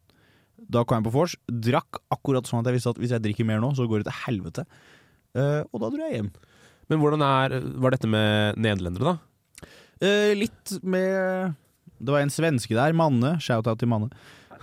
Da 0.72 0.84
kom 0.88 1.00
jeg 1.02 1.08
på 1.10 1.16
vors, 1.16 1.36
drakk 1.48 2.00
akkurat 2.14 2.48
sånn 2.48 2.62
at 2.62 2.70
jeg 2.70 2.78
visste 2.78 2.94
at 2.94 3.02
hvis 3.02 3.14
jeg 3.16 3.24
drikker 3.26 3.48
mer 3.48 3.60
nå, 3.64 3.74
så 3.76 3.88
går 3.90 4.02
det 4.02 4.10
til 4.10 4.20
helvete. 4.26 4.66
Uh, 5.36 5.64
og 5.72 5.84
da 5.84 5.90
dro 5.92 6.06
jeg 6.06 6.18
hjem. 6.18 6.30
Men 6.92 7.02
hvordan 7.02 7.26
er, 7.28 7.58
var 7.84 7.96
dette 7.96 8.10
med 8.12 8.60
nederlendere, 8.60 9.14
da? 9.14 9.68
Uh, 10.02 10.32
litt 10.36 10.74
med 10.82 11.54
Det 12.02 12.14
var 12.14 12.24
en 12.24 12.34
svenske 12.34 12.76
der, 12.76 12.96
Manne. 12.98 13.36
Shout-out 13.44 13.80
til 13.80 13.92
Manne. 13.92 14.12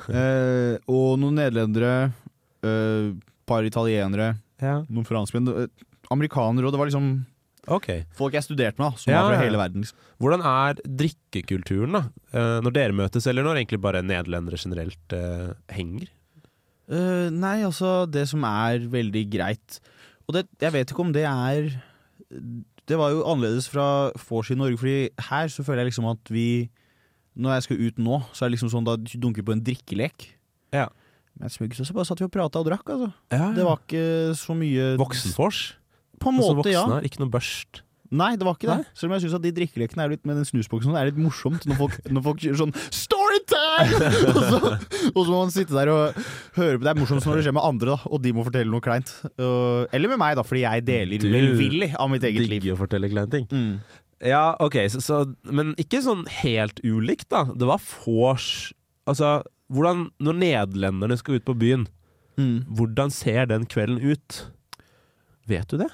Uh, 0.08 0.76
og 0.88 1.18
noen 1.20 1.40
nederlendere. 1.42 2.10
Et 2.58 3.20
par 3.48 3.64
italienere. 3.64 4.32
Ja. 4.60 4.80
Noen 4.90 5.06
franskmenn. 5.06 5.68
Amerikanere. 6.12 6.66
Og 6.66 6.74
det 6.74 6.80
var 6.80 6.90
liksom 6.90 7.12
Ok. 7.70 7.88
folk 8.16 8.34
jeg 8.34 8.44
studerte 8.46 8.78
med, 8.80 8.96
som 8.98 9.12
Ja, 9.12 9.22
var 9.22 9.30
fra 9.30 9.36
ja, 9.36 9.40
ja. 9.42 9.46
hele 9.48 9.58
verden. 9.60 9.82
Liksom. 9.84 9.98
Hvordan 10.18 10.44
er 10.50 10.78
drikkekulturen, 11.02 11.92
da? 11.98 12.02
Eh, 12.32 12.60
når 12.64 12.72
dere 12.76 12.92
møtes, 12.96 13.26
eller 13.26 13.44
når 13.46 13.60
egentlig 13.62 13.80
bare 13.84 14.02
nederlendere 14.02 14.56
generelt 14.60 15.12
eh, 15.16 15.52
henger? 15.76 16.08
Uh, 16.88 17.28
nei, 17.28 17.58
altså 17.66 18.06
Det 18.08 18.22
som 18.30 18.40
er 18.48 18.78
veldig 18.88 19.26
greit 19.28 19.74
Og 20.24 20.32
det, 20.32 20.46
jeg 20.56 20.72
vet 20.72 20.88
ikke 20.88 21.02
om 21.04 21.10
det 21.12 21.26
er 21.28 21.66
Det 22.88 22.96
var 22.96 23.10
jo 23.12 23.26
annerledes 23.28 23.66
fra 23.68 24.08
vors 24.24 24.48
i 24.48 24.56
Norge, 24.56 24.78
Fordi 24.80 25.10
her 25.28 25.48
så 25.52 25.60
føler 25.66 25.82
jeg 25.82 25.90
liksom 25.90 26.08
at 26.08 26.32
vi 26.32 26.70
Når 27.36 27.58
jeg 27.58 27.62
skal 27.66 27.82
ut 27.84 27.98
nå, 28.00 28.22
så 28.32 28.46
er 28.46 28.48
det 28.48 28.54
liksom 28.56 28.72
sånn 28.72 28.88
da 28.88 28.96
dunker 28.96 29.44
på 29.44 29.52
en 29.52 29.60
drikkelek. 29.62 30.30
Ja. 30.72 30.88
Men 31.38 31.52
smugg 31.52 31.76
så 31.76 31.84
bare 31.92 32.08
satt 32.08 32.18
vi 32.18 32.26
og 32.26 32.32
prata 32.34 32.58
og 32.58 32.66
drakk, 32.66 32.88
altså. 32.90 33.12
Ja, 33.30 33.52
Det 33.54 33.62
var 33.68 33.78
ikke 33.84 34.34
så 34.34 34.56
mye 34.58 34.96
Voksenvors? 34.98 35.76
På 36.22 36.32
en 36.32 36.40
Altså 36.40 36.56
måte, 36.58 36.72
ja. 36.72 36.82
voksne, 36.86 37.04
Ikke 37.08 37.22
noe 37.24 37.32
børst? 37.34 37.82
Nei, 38.08 38.30
det 38.40 38.46
var 38.48 38.54
ikke 38.56 38.70
det. 38.70 38.76
Nei? 38.80 38.92
Selv 38.96 39.10
om 39.10 39.14
jeg 39.18 39.26
syns 39.26 39.40
de 39.44 39.50
drikkelekene 39.52 40.04
er 40.06 40.12
litt 40.14 40.22
med 40.24 40.38
den 40.40 40.46
snusboksen 40.48 40.94
er 40.96 41.10
litt 41.10 41.18
morsomt 41.20 41.66
når 41.68 41.76
folk, 41.76 41.96
når 42.08 42.22
folk 42.24 42.44
sånn 42.56 42.72
Storytime! 42.88 44.08
og, 44.32 44.38
så, 44.48 44.60
og 45.10 45.18
så 45.18 45.26
må 45.28 45.40
man 45.42 45.52
sitte 45.52 45.76
der 45.76 45.90
og 45.92 46.16
høre 46.56 46.78
på 46.80 46.86
Det 46.86 46.92
er 46.94 47.00
morsomt 47.02 47.28
når 47.28 47.36
det 47.36 47.44
skjer 47.44 47.56
med 47.58 47.66
andre, 47.68 47.90
da, 47.98 47.98
og 48.08 48.22
de 48.24 48.32
må 48.32 48.46
fortelle 48.46 48.72
noe 48.72 48.80
kleint. 48.84 49.12
Uh, 49.36 49.84
eller 49.92 50.14
med 50.14 50.22
meg, 50.24 50.38
da, 50.40 50.46
fordi 50.48 50.64
jeg 50.64 50.86
deler 50.88 51.28
velvillig 51.36 51.90
av 52.00 52.08
mitt 52.14 52.24
eget 52.24 52.46
liv. 52.46 52.54
Digger 52.56 52.78
å 52.78 52.80
fortelle 52.80 53.12
kleine 53.12 53.28
ting. 53.34 53.44
Mm. 53.52 53.76
Ja, 54.32 54.42
ok, 54.64 54.80
så, 54.96 55.04
så, 55.04 55.20
men 55.44 55.76
ikke 55.78 56.00
sånn 56.02 56.24
helt 56.40 56.80
ulikt, 56.88 57.28
da. 57.34 57.44
Det 57.52 57.68
var 57.68 57.84
vors 58.06 58.48
Altså, 59.08 59.38
hvordan 59.72 60.08
Når 60.20 60.34
nederlenderne 60.40 61.16
skal 61.20 61.38
ut 61.38 61.46
på 61.48 61.54
byen, 61.60 61.86
Mm. 62.38 62.62
hvordan 62.70 63.10
ser 63.10 63.48
den 63.50 63.64
kvelden 63.66 63.98
ut? 63.98 64.44
Vet 65.50 65.68
du 65.72 65.80
det? 65.80 65.88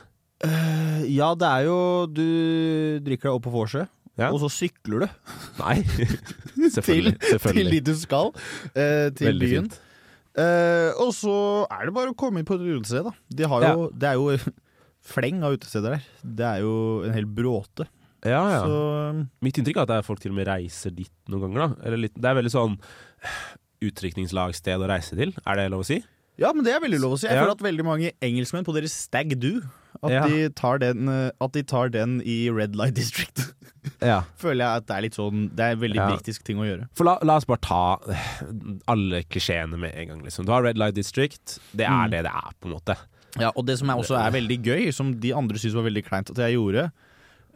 Eh, 0.44 1.04
ja, 1.14 1.30
det 1.34 1.48
er 1.48 1.64
jo 1.68 1.76
Du 2.12 2.24
drikker 3.06 3.30
deg 3.30 3.34
opp 3.38 3.44
på 3.46 3.52
vorset, 3.54 3.88
Ja. 4.18 4.28
og 4.30 4.38
så 4.42 4.48
sykler 4.52 5.04
du 5.04 5.08
Nei. 5.58 5.76
selvfølgelig. 6.74 7.18
til 7.20 7.38
selvfølgelig. 7.38 7.70
dit 7.78 7.84
du 7.88 7.94
skal. 7.98 8.30
Uh, 8.76 9.08
til 9.16 9.30
Veldig 9.32 9.48
byen. 9.50 9.72
Eh, 10.34 10.90
og 10.98 11.12
så 11.14 11.34
er 11.70 11.86
det 11.86 11.94
bare 11.94 12.10
å 12.10 12.16
komme 12.18 12.40
inn 12.42 12.46
på 12.48 12.56
et 12.58 12.64
utested, 12.66 13.04
da. 13.06 13.12
De 13.30 13.46
har 13.50 13.66
jo, 13.70 13.88
Det 13.94 14.08
er 14.10 14.14
jo 14.18 14.36
fleng 15.14 15.42
av 15.46 15.54
utesteder 15.58 15.94
der. 15.96 16.06
Det 16.24 16.46
er 16.48 16.62
jo 16.64 16.72
en 17.06 17.14
hel 17.14 17.26
bråte. 17.26 17.86
Ja, 18.24 18.40
ja. 18.50 18.60
Så 18.64 19.26
Mitt 19.44 19.58
inntrykk 19.60 19.76
er 19.82 19.84
at 19.84 19.90
er 19.98 20.06
folk 20.06 20.18
til 20.22 20.32
og 20.32 20.38
med 20.38 20.48
reiser 20.48 20.90
dit 20.96 21.12
noen 21.28 21.44
ganger. 21.52 21.74
da 21.76 21.86
Eller 21.86 22.00
litt, 22.06 22.14
Det 22.16 22.24
er 22.30 22.38
veldig 22.40 22.54
sånn 22.54 22.78
utdrikningslagsted 23.84 24.80
å 24.80 24.88
reise 24.88 25.16
til. 25.18 25.34
Er 25.44 25.58
det 25.60 25.70
lov 25.74 25.84
å 25.84 25.88
si? 25.88 25.98
Ja, 26.40 26.50
men 26.56 26.64
det 26.66 26.72
er 26.74 26.80
veldig 26.82 27.00
lov 27.02 27.14
å 27.14 27.18
si. 27.20 27.26
Jeg 27.28 27.36
Ja. 27.36 27.42
føler 27.44 27.52
at 27.54 27.62
veldig 27.62 27.84
mange 27.84 28.12
engelskmenn 28.22 28.64
på 28.64 28.74
deres 28.74 28.92
stag 28.96 29.38
do 29.38 29.60
at, 30.04 30.12
Ja. 30.12 30.24
de 30.28 30.48
tar 30.50 30.78
den, 30.82 31.08
eh, 31.08 31.30
at 31.40 31.52
de 31.52 31.62
tar 31.62 31.88
den 31.94 32.20
i 32.24 32.48
Red 32.50 32.76
Light 32.76 32.94
District. 32.94 33.46
Ja. 34.00 34.22
føler 34.40 34.64
jeg 34.64 34.76
at 34.82 34.86
det 34.88 34.94
er 34.96 35.02
litt 35.04 35.16
sånn 35.18 35.48
Det 35.54 35.60
er 35.64 35.74
en 35.76 35.80
veldig 35.82 35.98
Ja. 36.00 36.06
britisk 36.12 36.42
ting 36.46 36.56
å 36.62 36.64
gjøre. 36.68 36.86
For 36.96 37.04
la, 37.04 37.18
la 37.22 37.36
oss 37.36 37.44
bare 37.48 37.60
ta 37.60 37.98
alle 38.88 39.22
klisjeene 39.28 39.76
med 39.78 39.92
en 39.94 40.08
gang. 40.08 40.22
Liksom. 40.24 40.46
Du 40.46 40.52
har 40.52 40.62
Red 40.64 40.78
Light 40.80 40.94
District. 40.96 41.58
Det 41.76 41.84
er 41.86 41.90
Mm. 42.06 42.10
det 42.10 42.22
det 42.24 42.32
er, 42.32 42.50
på 42.60 42.68
en 42.70 42.74
måte. 42.78 42.96
Ja, 43.40 43.50
Og 43.56 43.66
det 43.66 43.78
som 43.78 43.90
er 43.90 43.96
også 43.98 44.14
er 44.16 44.30
veldig 44.30 44.62
gøy, 44.62 44.92
som 44.94 45.12
de 45.20 45.32
andre 45.34 45.58
syns 45.58 45.74
var 45.74 45.82
veldig 45.88 46.04
kleint 46.06 46.30
at 46.30 46.36
jeg 46.36 46.54
gjorde, 46.54 46.90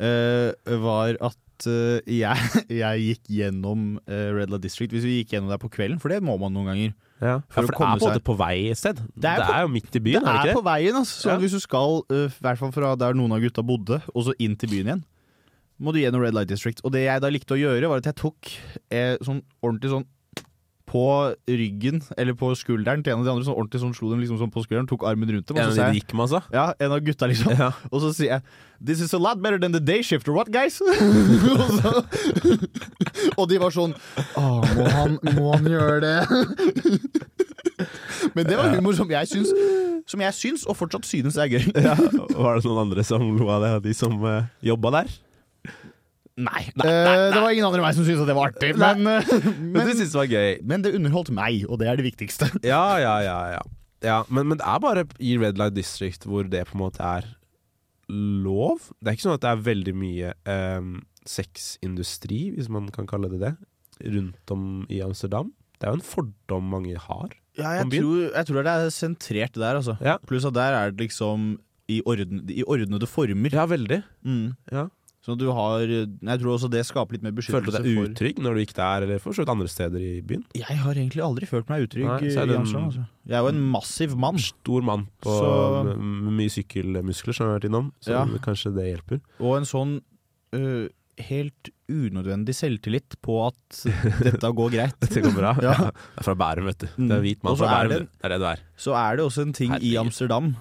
uh, 0.00 0.52
var 0.82 1.16
at 1.20 1.66
uh, 1.66 2.00
jeg, 2.06 2.36
jeg 2.68 3.02
gikk 3.08 3.28
gjennom 3.30 3.98
uh, 4.08 4.30
Red 4.34 4.50
Light 4.50 4.62
District 4.62 4.92
hvis 4.92 5.04
vi 5.06 5.20
gikk 5.24 5.36
gjennom 5.36 5.48
der 5.52 5.58
på 5.62 5.70
kvelden, 5.70 6.00
for 6.00 6.08
det 6.12 6.20
må 6.22 6.38
man 6.38 6.52
noen 6.54 6.66
ganger. 6.72 6.94
Ja, 7.20 7.40
For 7.50 7.62
ja, 7.62 7.66
for 7.66 7.66
det 7.66 7.70
er 7.70 7.78
på 7.78 7.84
en 7.84 8.00
seg- 8.14 8.24
på 8.28 8.36
vei 8.38 8.70
et 8.70 8.78
sted. 8.78 8.96
Det 9.18 9.24
er, 9.30 9.40
på- 9.42 9.60
jo 9.62 9.68
midt 9.68 9.96
i 9.96 9.98
byen, 9.98 10.22
det 10.22 10.28
er 10.28 10.32
det 10.32 10.38
er 10.38 10.52
ikke 10.52 10.60
på 10.62 10.64
veien, 10.68 10.94
altså. 10.94 11.14
Så 11.22 11.30
Ja. 11.32 11.36
hvis 11.38 11.50
du 11.50 11.60
skal, 11.60 12.02
eh, 12.10 12.26
i 12.30 12.42
hvert 12.42 12.58
fall 12.58 12.72
fra 12.72 12.94
der 12.96 13.12
noen 13.14 13.32
av 13.32 13.40
gutta 13.40 13.62
bodde, 13.62 14.02
og 14.14 14.24
så 14.24 14.32
inn 14.38 14.54
til 14.56 14.68
byen 14.68 14.86
igjen, 14.86 15.04
må 15.80 15.92
du 15.92 15.98
gjennom 15.98 16.20
Red 16.20 16.34
Light 16.34 16.48
District. 16.48 16.80
Og 16.84 16.92
det 16.92 17.04
jeg 17.06 17.20
da 17.20 17.28
likte 17.28 17.54
å 17.54 17.58
gjøre, 17.58 17.88
var 17.88 17.96
at 17.98 18.04
jeg 18.04 18.14
tok 18.16 18.52
eh, 18.90 19.16
sånn 19.22 19.42
ordentlig 19.62 19.90
sånn 19.90 20.06
på 20.88 21.04
ryggen, 21.48 22.00
eller 22.16 22.36
på 22.38 22.50
skulderen 22.56 23.02
til 23.04 23.12
en 23.12 23.20
av 23.20 23.26
de 23.26 23.32
andre, 23.34 23.44
sånn 23.46 23.56
ordentlig 23.58 23.82
sånn 23.82 23.94
slo 23.96 24.08
dem 24.12 24.22
liksom 24.22 24.38
sånn 24.40 24.52
på 24.52 24.64
skulderen, 24.64 24.88
tok 24.88 25.04
armen 25.08 25.30
rundt 25.34 25.48
dem, 25.50 25.58
og 25.58 25.62
En 25.62 25.74
så 25.74 25.76
de 25.92 26.00
jeg 26.00 26.08
med, 26.14 26.24
altså? 26.24 26.40
Ja, 26.54 26.70
en 26.80 26.94
av 26.96 27.02
gutta, 27.04 27.28
liksom. 27.30 27.52
Ja. 27.58 27.70
Og 27.92 28.02
så 28.04 28.14
sier 28.16 28.38
jeg 28.38 28.64
This 28.78 29.00
is 29.02 29.12
a 29.12 29.18
lot 29.18 29.42
better 29.42 29.58
than 29.58 29.72
the 29.74 29.82
day 29.82 30.02
shifter, 30.06 30.32
what 30.32 30.52
guys? 30.54 30.80
og, 30.84 30.88
så, 31.80 31.92
og 33.38 33.48
de 33.50 33.58
var 33.58 33.74
sånn 33.74 33.96
Å, 34.38 34.44
må 34.78 34.88
han, 34.94 35.18
må 35.34 35.52
han 35.56 35.66
gjøre 35.66 35.98
det? 36.04 36.18
Men 38.34 38.46
det 38.46 38.58
var 38.58 38.72
humor 38.74 38.96
som 38.96 39.10
jeg 39.10 39.30
syns, 39.30 39.52
som 40.08 40.22
jeg 40.22 40.34
syns 40.34 40.66
og 40.66 40.78
fortsatt 40.78 41.06
synes 41.06 41.36
er 41.38 41.50
gøy. 41.52 41.68
Ja, 41.74 41.94
Var 41.94 42.58
det 42.58 42.66
noen 42.66 42.82
andre 42.86 43.04
som 43.06 43.22
lo 43.38 43.50
av 43.54 43.62
det, 43.64 43.72
de 43.86 43.94
som 43.96 44.16
uh, 44.24 44.46
jobba 44.64 45.00
der? 45.00 45.12
Nei. 46.38 46.62
Eh, 46.70 47.24
det 47.34 47.40
var 47.42 47.50
ingen 47.50 47.66
andre 47.66 47.80
enn 47.80 47.86
meg 47.88 47.96
som 47.96 48.06
syntes 48.06 48.22
at 48.22 48.30
det 48.30 48.36
var 48.38 48.52
artig, 48.52 48.70
men, 48.78 49.02
eh, 49.10 49.32
Men 49.58 49.74
du 49.74 49.90
men, 49.90 49.98
det 49.98 50.06
var 50.14 50.30
gøy? 50.30 50.52
men 50.62 50.84
det 50.84 50.94
underholdt 50.94 51.32
meg, 51.34 51.64
og 51.66 51.80
det 51.82 51.90
er 51.90 51.98
det 51.98 52.06
viktigste. 52.06 52.50
Ja, 52.72 52.98
ja, 53.02 53.16
ja. 53.24 53.38
ja. 53.56 53.64
ja 54.06 54.18
men, 54.30 54.46
men 54.52 54.60
det 54.60 54.66
er 54.68 54.84
bare 54.84 55.04
i 55.18 55.34
Red 55.40 55.58
Light 55.58 55.74
District 55.78 56.28
hvor 56.28 56.46
det 56.46 56.64
på 56.70 56.78
en 56.78 56.84
måte 56.84 57.02
er 57.02 57.26
lov. 58.08 58.88
Det 59.00 59.10
er 59.10 59.18
ikke 59.18 59.26
sånn 59.26 59.36
at 59.36 59.44
det 59.44 59.50
er 59.52 59.66
veldig 59.66 59.94
mye 59.98 60.32
um, 60.48 60.94
sexindustri, 61.28 62.48
hvis 62.56 62.70
man 62.72 62.88
kan 62.94 63.08
kalle 63.10 63.28
det 63.34 63.42
det, 63.42 63.54
rundt 64.14 64.54
om 64.54 64.68
i 64.88 65.02
Amsterdam. 65.04 65.50
Det 65.78 65.86
er 65.86 65.92
jo 65.92 66.00
en 66.00 66.06
fordom 66.06 66.70
mange 66.72 66.98
har. 66.98 67.34
Ja, 67.58 67.82
Om 67.82 67.90
jeg 67.90 67.90
byen? 67.90 68.04
tror, 68.06 68.22
jeg 68.38 68.48
tror 68.48 68.62
det 68.66 68.74
er 68.74 68.92
sentrert 68.94 69.58
der, 69.58 69.80
altså. 69.80 69.96
Ja. 70.02 70.16
Pluss 70.26 70.46
at 70.48 70.56
der 70.56 70.76
er 70.78 70.94
det 70.94 71.08
liksom 71.08 71.58
i, 71.88 72.00
orden, 72.06 72.42
i 72.50 72.64
ordnede 72.66 73.08
former. 73.10 73.52
Ja, 73.52 73.66
veldig. 73.66 74.00
Mm. 74.26 74.54
Ja. 74.72 74.86
Så 75.28 75.36
du 75.36 75.44
har 75.52 75.82
Jeg 75.84 76.40
tror 76.40 76.54
også 76.56 76.70
det 76.72 76.80
skaper 76.88 77.18
litt 77.18 77.22
mer 77.26 77.34
beskyttelse 77.36 77.68
Følte 77.68 77.82
du 77.84 77.88
deg 77.92 78.10
utrygg 78.14 78.38
når 78.40 78.54
du 78.56 78.60
gikk 78.64 78.72
der, 78.78 79.04
eller 79.04 79.18
for 79.20 79.36
så 79.36 79.44
vidt 79.44 79.52
andre 79.52 79.68
steder 79.68 80.00
i 80.00 80.12
byen? 80.24 80.44
Jeg 80.56 80.78
har 80.80 80.94
egentlig 80.96 81.20
aldri 81.26 81.44
følt 81.50 81.68
meg 81.68 81.84
utrygg 81.84 82.06
Nei, 82.08 82.18
er 82.32 82.46
det 82.48 82.54
en- 82.56 82.62
Amsterdam. 82.62 82.86
Altså. 82.88 83.04
Jeg 83.28 83.36
er 83.36 83.42
jo 83.44 83.48
en 83.52 83.60
massiv 83.76 84.16
mann. 84.16 84.38
Stor 84.40 84.80
mann 84.88 85.06
på, 85.20 85.34
Så- 85.38 85.84
med, 85.84 86.32
mye 86.38 86.48
sykkelmuskler, 86.48 87.34
som 87.36 87.44
jeg 87.46 87.52
har 87.52 87.58
vært 87.60 87.68
innom. 87.68 87.92
Så 88.00 88.08
Ja. 88.16 88.24
kanskje 88.40 88.74
det 88.74 88.86
hjelper. 88.96 89.20
Og 89.40 89.56
en 89.58 89.68
sånn 89.68 90.00
øh, 90.56 90.88
helt 91.18 91.68
unødvendig 91.90 92.54
selvtillit 92.54 93.16
på 93.20 93.36
at 93.48 93.84
dette 94.24 94.48
går 94.54 94.70
greit. 94.70 94.94
Dette 95.00 95.20
går 95.20 95.34
bra. 95.34 95.52
Ja. 95.66 95.74
Det 95.90 96.22
er 96.22 96.22
fra 96.24 96.34
Bærum, 96.34 96.64
vet 96.70 96.78
du. 96.78 96.86
Det 96.96 97.10
er 97.18 97.20
hvit 97.20 97.42
mann 97.44 97.56
fra 97.58 97.66
Bærum. 97.74 97.88
det- 97.90 97.98
det. 97.98 98.08
Det 98.16 98.24
er 98.24 98.28
det 98.28 98.38
du 98.40 98.46
er. 98.46 98.58
Så 98.78 98.94
er 98.96 99.16
det 99.16 99.24
også 99.26 99.42
en 99.42 99.52
ting 99.52 99.72
i 99.82 99.96
Amsterdam 100.00 100.54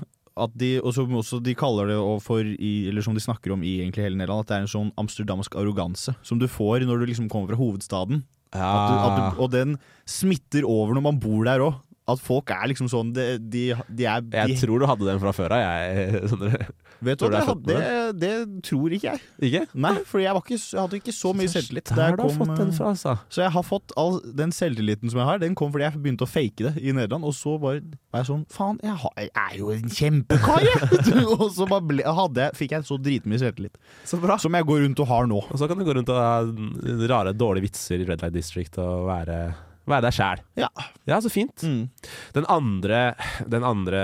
at 0.46 0.54
de, 0.60 0.72
og 0.82 0.94
som 0.96 1.18
også 1.20 1.40
de 1.44 1.56
kaller 1.58 1.92
det 1.92 1.98
og 2.00 2.22
for 2.24 2.46
i, 2.46 2.72
Eller 2.90 3.06
som 3.06 3.18
de 3.18 3.24
snakker 3.24 3.54
om 3.56 3.64
i 3.66 3.80
egentlig 3.82 4.06
hele 4.06 4.20
Nederland, 4.20 4.46
at 4.46 4.52
det 4.52 4.58
er 4.58 4.66
en 4.66 4.72
sånn 4.72 4.92
amsterdamsk 5.02 5.58
arroganse 5.60 6.14
som 6.26 6.40
du 6.42 6.48
får 6.52 6.86
når 6.88 7.02
du 7.02 7.10
liksom 7.12 7.30
kommer 7.32 7.52
fra 7.52 7.60
hovedstaden. 7.60 8.24
At 8.54 8.88
du, 8.88 8.96
at 8.96 9.18
du, 9.18 9.42
og 9.44 9.52
den 9.52 9.76
smitter 10.08 10.66
over 10.68 10.96
når 10.96 11.04
man 11.10 11.20
bor 11.22 11.44
der 11.48 11.64
òg. 11.66 11.82
At 12.08 12.22
folk 12.24 12.54
er 12.56 12.70
liksom 12.72 12.88
sånn 12.88 13.10
De, 13.12 13.24
de, 13.36 13.64
de 13.92 14.06
er 14.08 14.24
Jeg 14.32 14.62
tror 14.62 14.80
du 14.80 14.86
hadde 14.88 15.10
den 15.10 15.20
fra 15.20 15.34
før 15.36 15.58
av, 15.58 15.66
jeg. 15.66 16.70
Vet 17.04 17.22
du 17.22 17.28
hva, 17.30 17.54
det, 17.62 17.78
det, 17.78 18.22
det 18.22 18.62
tror 18.66 18.94
ikke 18.96 19.12
jeg. 19.12 19.22
Ikke? 19.44 19.64
Nei, 19.78 19.94
for 20.08 20.22
jeg, 20.22 20.34
var 20.34 20.42
ikke, 20.42 20.58
jeg 20.58 20.82
hadde 20.82 21.00
ikke 21.00 21.14
så 21.14 21.34
mye 21.38 21.52
selvtillit. 21.52 21.92
Der 21.94 22.18
du 22.18 22.24
har 22.24 22.34
fått 22.34 22.54
den 22.58 22.72
eh, 22.72 22.78
fra, 22.78 22.92
altså. 22.94 23.14
Så 23.34 23.44
jeg 23.44 23.54
har 23.54 23.66
fått 23.66 23.94
all 24.00 24.18
den 24.38 24.54
selvtilliten 24.56 25.14
som 25.14 25.22
jeg 25.22 25.30
har, 25.30 25.42
den 25.44 25.58
kom 25.58 25.72
fordi 25.74 25.86
jeg 25.86 26.02
begynte 26.02 26.26
å 26.26 26.32
fake 26.32 26.70
det 26.70 26.74
i 26.82 26.96
Nederland. 26.96 27.28
Og 27.28 27.36
så 27.38 27.54
bare 27.62 27.84
var 28.14 28.24
jeg 28.24 28.30
sånn 28.32 28.44
Faen, 28.54 28.80
jeg, 28.84 28.96
har, 29.04 29.14
jeg 29.22 29.32
er 29.44 29.54
jo 29.60 29.70
en 29.76 29.94
kjempekar, 30.00 30.66
jeg! 30.66 30.90
og 31.38 31.46
så 31.54 31.70
ble, 31.70 32.02
jeg, 32.02 32.50
fikk 32.58 32.76
jeg 32.78 32.90
så 32.90 33.00
dritmye 33.02 33.42
selvtillit. 33.44 33.78
Så 34.08 34.22
bra. 34.24 34.40
Som 34.42 34.58
jeg 34.58 34.68
går 34.68 34.84
rundt 34.88 35.06
og 35.06 35.12
har 35.12 35.30
nå. 35.30 35.44
Og 35.46 35.62
så 35.62 35.70
kan 35.70 35.80
du 35.80 35.86
gå 35.88 35.96
rundt 36.00 36.12
og 36.14 36.20
ha 36.22 37.08
rare, 37.14 37.38
dårlige 37.38 37.70
vitser 37.70 38.02
i 38.02 38.10
Red 38.10 38.26
Light 38.26 38.36
District 38.36 38.82
og 38.82 39.08
være, 39.12 39.40
være 39.88 40.08
deg 40.08 40.18
sjæl. 40.18 40.44
Ja. 40.64 40.72
ja, 41.10 41.22
så 41.22 41.32
fint. 41.32 41.62
Mm. 41.62 42.14
Den 42.38 42.50
andre, 42.52 43.02
den 43.46 43.66
andre 43.68 44.04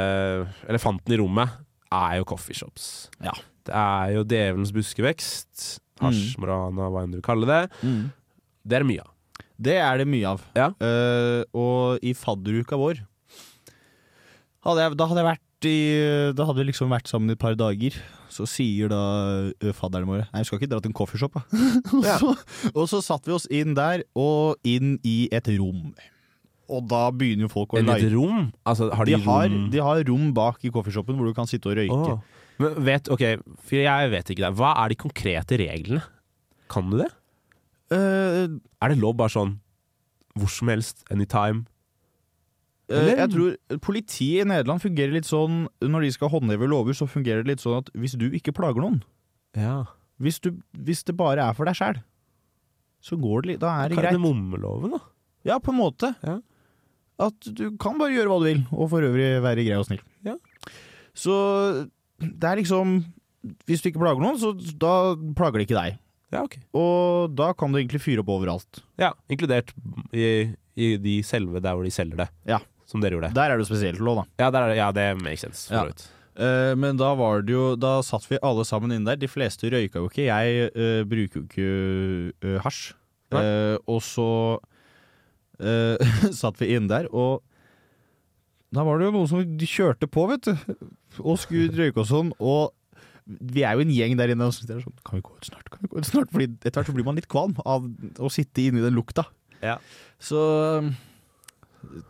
elefanten 0.70 1.16
i 1.16 1.22
rommet 1.22 1.62
er 1.94 2.20
jo 2.20 2.28
coffeeshops. 2.34 2.89
Ja. 3.24 3.34
Det 3.64 3.74
er 3.80 4.12
jo 4.18 4.26
djevelens 4.28 4.74
buskevekst, 4.76 5.64
hasj, 6.04 6.36
morana, 6.41 6.89
hva 6.91 7.06
enn 7.06 7.14
du 7.14 7.20
vil 7.22 7.26
kalle 7.26 7.48
det. 7.48 7.62
Mm. 7.86 8.04
Det 8.64 8.78
er 8.78 8.84
det 8.84 8.89
mye 8.91 9.06
av. 9.06 9.12
Det 9.64 9.78
er 9.80 10.02
det 10.02 10.08
mye 10.10 10.34
av. 10.34 10.44
Ja. 10.58 10.70
Uh, 10.82 11.41
og 11.56 12.04
i 12.04 12.16
fadderuka 12.18 12.80
vår 12.80 13.04
hadde 14.64 14.84
jeg, 14.86 14.96
Da 14.96 15.08
hadde 15.10 15.20
jeg 15.20 15.28
vært 15.28 15.68
i 15.68 15.78
Da 16.36 16.46
hadde 16.48 16.62
vi 16.62 16.68
liksom 16.70 16.91
vært 16.94 17.10
sammen 17.12 17.32
i 17.32 17.36
et 17.36 17.41
par 17.41 17.56
dager. 17.60 17.98
Så 18.34 18.48
sier 18.50 18.89
da 18.91 19.02
ø, 19.52 19.74
fadderne 19.76 20.10
våre 20.10 20.26
Nei, 20.32 20.41
vi 20.41 20.48
skal 20.50 20.60
ikke 20.60 20.70
dra 20.72 20.80
til 20.82 20.89
en 20.94 20.96
coffeeshop, 20.98 21.36
da. 21.36 21.44
og, 22.00 22.08
så, 22.08 22.32
og 22.74 22.88
så 22.89 23.02
satt 23.06 23.28
vi 23.30 23.36
oss 23.36 23.46
inn 23.54 23.76
der, 23.78 24.06
og 24.18 24.58
inn 24.68 24.98
i 25.06 25.28
et 25.36 25.52
rom. 25.60 25.91
Og 26.72 26.86
da 26.88 27.01
begynner 27.11 27.47
jo 27.47 27.51
folk 27.51 27.74
å 27.76 27.80
Enn 27.82 27.89
et 27.91 28.05
like 28.05 28.14
rom? 28.14 28.45
Altså, 28.70 28.88
har 28.95 29.09
de, 29.09 29.18
de 29.18 29.26
har, 29.26 29.49
rom 29.51 29.66
de 29.74 29.82
har 29.84 30.03
rom 30.07 30.30
bak 30.36 30.64
i 30.64 30.72
coffeeshopen 30.74 31.18
hvor 31.20 31.28
du 31.28 31.36
kan 31.36 31.49
sitte 31.49 31.72
og 31.72 31.76
røyke. 31.80 32.16
Oh. 32.16 32.45
Men 32.61 32.78
vet, 32.86 33.09
ok, 33.11 33.26
for 33.66 33.82
jeg 33.82 34.14
vet 34.14 34.32
ikke 34.32 34.45
det. 34.45 34.53
Hva 34.59 34.72
er 34.84 34.93
de 34.93 34.99
konkrete 35.01 35.59
reglene? 35.59 36.05
Kan 36.72 36.93
du 36.93 37.01
det? 37.01 37.09
Uh, 37.93 38.57
Er 38.82 38.93
det 38.93 38.97
lov 39.01 39.18
bare 39.20 39.34
sånn 39.34 39.57
hvor 40.34 40.49
som 40.49 40.72
helst, 40.72 41.03
anytime? 41.14 41.68
Eh, 42.89 42.97
Eller? 42.97 43.20
jeg 43.22 43.30
tror 43.32 43.80
Politiet 43.86 44.43
i 44.43 44.47
Nederland 44.49 44.82
fungerer 44.84 45.14
litt 45.16 45.28
sånn 45.28 45.68
Når 45.80 46.03
de 46.03 46.09
skal 46.11 46.32
håndheve 46.34 46.68
lover, 46.68 46.95
så 46.97 47.07
fungerer 47.07 47.45
det 47.45 47.53
litt 47.53 47.64
sånn 47.64 47.78
at 47.80 47.91
hvis 47.95 48.18
du 48.20 48.26
ikke 48.36 48.51
plager 48.55 48.84
noen 48.84 48.97
Ja. 49.55 49.86
Hvis, 50.20 50.41
du, 50.43 50.51
hvis 50.76 51.05
det 51.07 51.16
bare 51.20 51.45
er 51.45 51.55
for 51.55 51.70
deg 51.70 51.78
sjæl, 51.80 52.01
så 53.03 53.16
går 53.20 53.43
det 53.45 53.51
litt 53.53 53.61
Da 53.64 53.72
er 53.84 53.93
det 53.93 53.99
Hva 53.99 54.03
er 54.03 54.09
det 54.09 54.18
det 54.18 54.24
mummeloven, 54.26 54.97
da? 54.97 55.01
Ja, 55.47 55.59
på 55.59 55.74
en 55.74 55.80
måte. 55.80 56.14
Ja. 56.24 56.38
At 57.22 57.49
du 57.53 57.66
kan 57.82 57.99
bare 57.99 58.16
gjøre 58.16 58.32
hva 58.32 58.39
du 58.41 58.47
vil, 58.47 58.64
og 58.74 58.89
for 58.91 59.05
øvrig 59.05 59.28
være 59.43 59.66
grei 59.68 59.78
og 59.78 59.86
snill. 59.88 60.01
Ja. 60.26 60.38
Så 61.14 61.36
det 62.24 62.47
er 62.47 62.57
liksom 62.57 63.03
Hvis 63.68 63.84
du 63.84 63.89
ikke 63.89 64.01
plager 64.01 64.24
noen, 64.24 64.39
så 64.39 64.53
da 64.80 65.14
plager 65.36 65.59
det 65.59 65.68
ikke 65.68 65.78
deg. 65.78 65.99
Ja, 66.34 66.41
okay. 66.41 66.64
Og 66.74 67.34
da 67.36 67.51
kan 67.53 67.74
du 67.74 67.78
egentlig 67.78 68.01
fyre 68.01 68.24
opp 68.24 68.32
overalt. 68.34 68.82
Ja, 68.97 69.11
inkludert 69.30 69.74
i, 70.16 70.55
i 70.74 70.95
de 70.97 71.18
selve 71.28 71.61
der 71.61 71.76
hvor 71.76 71.86
de 71.86 71.93
selger 71.93 72.24
det. 72.24 72.30
Ja. 72.49 72.61
Som 72.89 73.03
dere 73.03 73.18
gjorde. 73.18 73.34
Der 73.36 73.51
er 73.51 73.59
det 73.59 73.66
jo 73.66 73.70
spesielt 73.70 74.01
lov, 74.01 74.24
da. 74.24 74.45
Ja, 74.45 74.49
der 74.55 74.72
er 74.72 74.78
ja 74.80 74.89
det 74.95 75.07
makes 75.22 75.43
sense. 75.45 75.68
Ja. 75.74 75.84
Uh. 75.86 76.09
Eh, 76.34 76.74
men 76.80 76.97
da 76.97 77.11
var 77.14 77.43
det 77.45 77.53
jo 77.53 77.76
Da 77.78 77.99
satt 78.01 78.26
vi 78.26 78.39
alle 78.41 78.64
sammen 78.66 78.95
inne 78.95 79.11
der. 79.11 79.20
De 79.22 79.30
fleste 79.30 79.70
røyka 79.70 80.01
jo 80.01 80.09
ikke. 80.09 80.26
Jeg 80.26 80.72
uh, 80.74 81.03
bruker 81.05 81.41
jo 81.41 81.45
ikke 81.45 81.70
uh, 82.41 82.59
hasj. 82.64 82.93
Eh, 83.34 83.78
og 83.89 84.01
så 84.05 84.30
eh, 85.60 86.14
satt 86.41 86.62
vi 86.62 86.74
inn 86.76 86.89
der, 86.91 87.10
og 87.14 87.43
da 88.74 88.86
var 88.88 88.97
det 88.97 89.10
jo 89.10 89.14
noen 89.14 89.30
som 89.30 89.43
kjørte 89.70 90.10
på, 90.10 90.26
vet 90.32 90.47
du. 90.47 90.78
Og 91.22 91.38
skulle 91.38 91.70
røyke 91.78 92.01
og 92.01 92.08
sånn. 92.10 92.32
Og 92.41 92.72
vi 93.54 93.62
er 93.62 93.78
jo 93.78 93.84
en 93.84 93.91
gjeng 93.93 94.16
der 94.18 94.34
inne 94.34 94.47
og 94.49 94.56
så 94.56 94.64
sitter 94.64 94.80
sånn 94.82 94.95
Kan 95.06 95.20
vi 95.20 95.26
gå 95.28 95.36
ut 95.38 95.45
snart? 95.45 95.68
Kan 95.70 95.84
vi 95.84 95.91
gå 95.91 96.01
ut 96.01 96.08
snart? 96.10 96.32
Fordi 96.34 96.47
etter 96.49 96.80
hvert 96.80 96.89
så 96.89 96.95
blir 96.95 97.06
man 97.06 97.20
litt 97.20 97.30
kvalm 97.30 97.54
av 97.70 97.86
å 98.18 98.32
sitte 98.34 98.66
inni 98.66 98.82
den 98.82 98.97
lukta. 98.97 99.28
Ja. 99.62 99.78
Så 100.18 100.41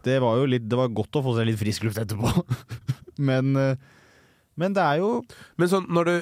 det 0.08 0.16
var 0.24 0.40
jo 0.40 0.48
litt 0.48 0.70
Det 0.70 0.78
var 0.80 0.94
godt 0.96 1.20
å 1.20 1.26
få 1.26 1.36
seg 1.36 1.50
litt 1.50 1.60
frisk 1.60 1.84
luft 1.84 2.00
etterpå. 2.00 2.32
men 3.28 3.58
eh, 3.60 3.76
men 4.60 4.76
det 4.76 4.84
er 4.84 5.02
jo 5.02 5.10
Men 5.60 5.72
sånn 5.72 5.90
når 5.94 6.10
du 6.10 6.14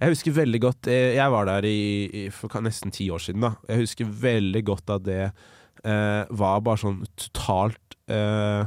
Jeg 0.00 0.14
husker 0.14 0.36
veldig 0.40 0.62
godt 0.66 0.90
eh, 0.92 1.14
Jeg 1.18 1.32
var 1.32 1.48
der 1.48 1.68
i, 1.68 1.80
i 2.22 2.24
for 2.34 2.60
nesten 2.64 2.92
ti 2.94 3.08
år 3.12 3.22
siden. 3.24 3.44
da 3.46 3.54
Jeg 3.68 3.86
husker 3.86 4.12
veldig 4.28 4.64
godt 4.72 4.96
at 4.96 5.06
det 5.08 5.22
eh, 5.84 6.24
var 6.30 6.60
bare 6.66 6.80
sånn 6.82 7.00
totalt 7.16 7.96
eh, 8.10 8.66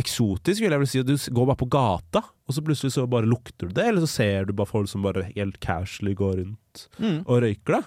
eksotisk, 0.00 0.62
vil 0.64 0.72
jeg 0.72 0.80
vel 0.82 0.88
si. 0.88 1.02
Du 1.04 1.14
går 1.36 1.50
bare 1.50 1.60
på 1.60 1.68
gata, 1.72 2.22
og 2.46 2.54
så 2.56 2.62
plutselig 2.64 2.94
så 2.94 3.04
bare 3.10 3.28
lukter 3.28 3.68
du 3.68 3.74
det. 3.76 3.84
Eller 3.90 4.04
så 4.06 4.08
ser 4.14 4.46
du 4.48 4.54
bare 4.56 4.70
folk 4.70 4.88
som 4.90 5.04
bare 5.04 5.26
helt 5.34 5.60
casually 5.64 6.14
går 6.16 6.38
rundt 6.42 6.86
Mm. 7.00 7.22
og 7.26 7.42
røyker 7.42 7.76
det. 7.78 7.84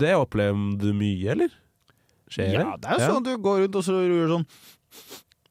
Det 0.00 0.14
opplever 0.16 0.78
du 0.80 0.92
mye, 0.96 1.30
eller? 1.34 1.50
Skjer 2.30 2.52
Ja, 2.54 2.76
det 2.78 2.88
er 2.88 2.98
jo 3.00 3.06
sånn 3.10 3.16
at 3.20 3.24
du 3.24 3.36
går 3.42 3.58
rundt 3.64 3.76
og 3.76 3.82
så 3.84 3.96
gjør 4.06 4.28
sånn 4.30 4.46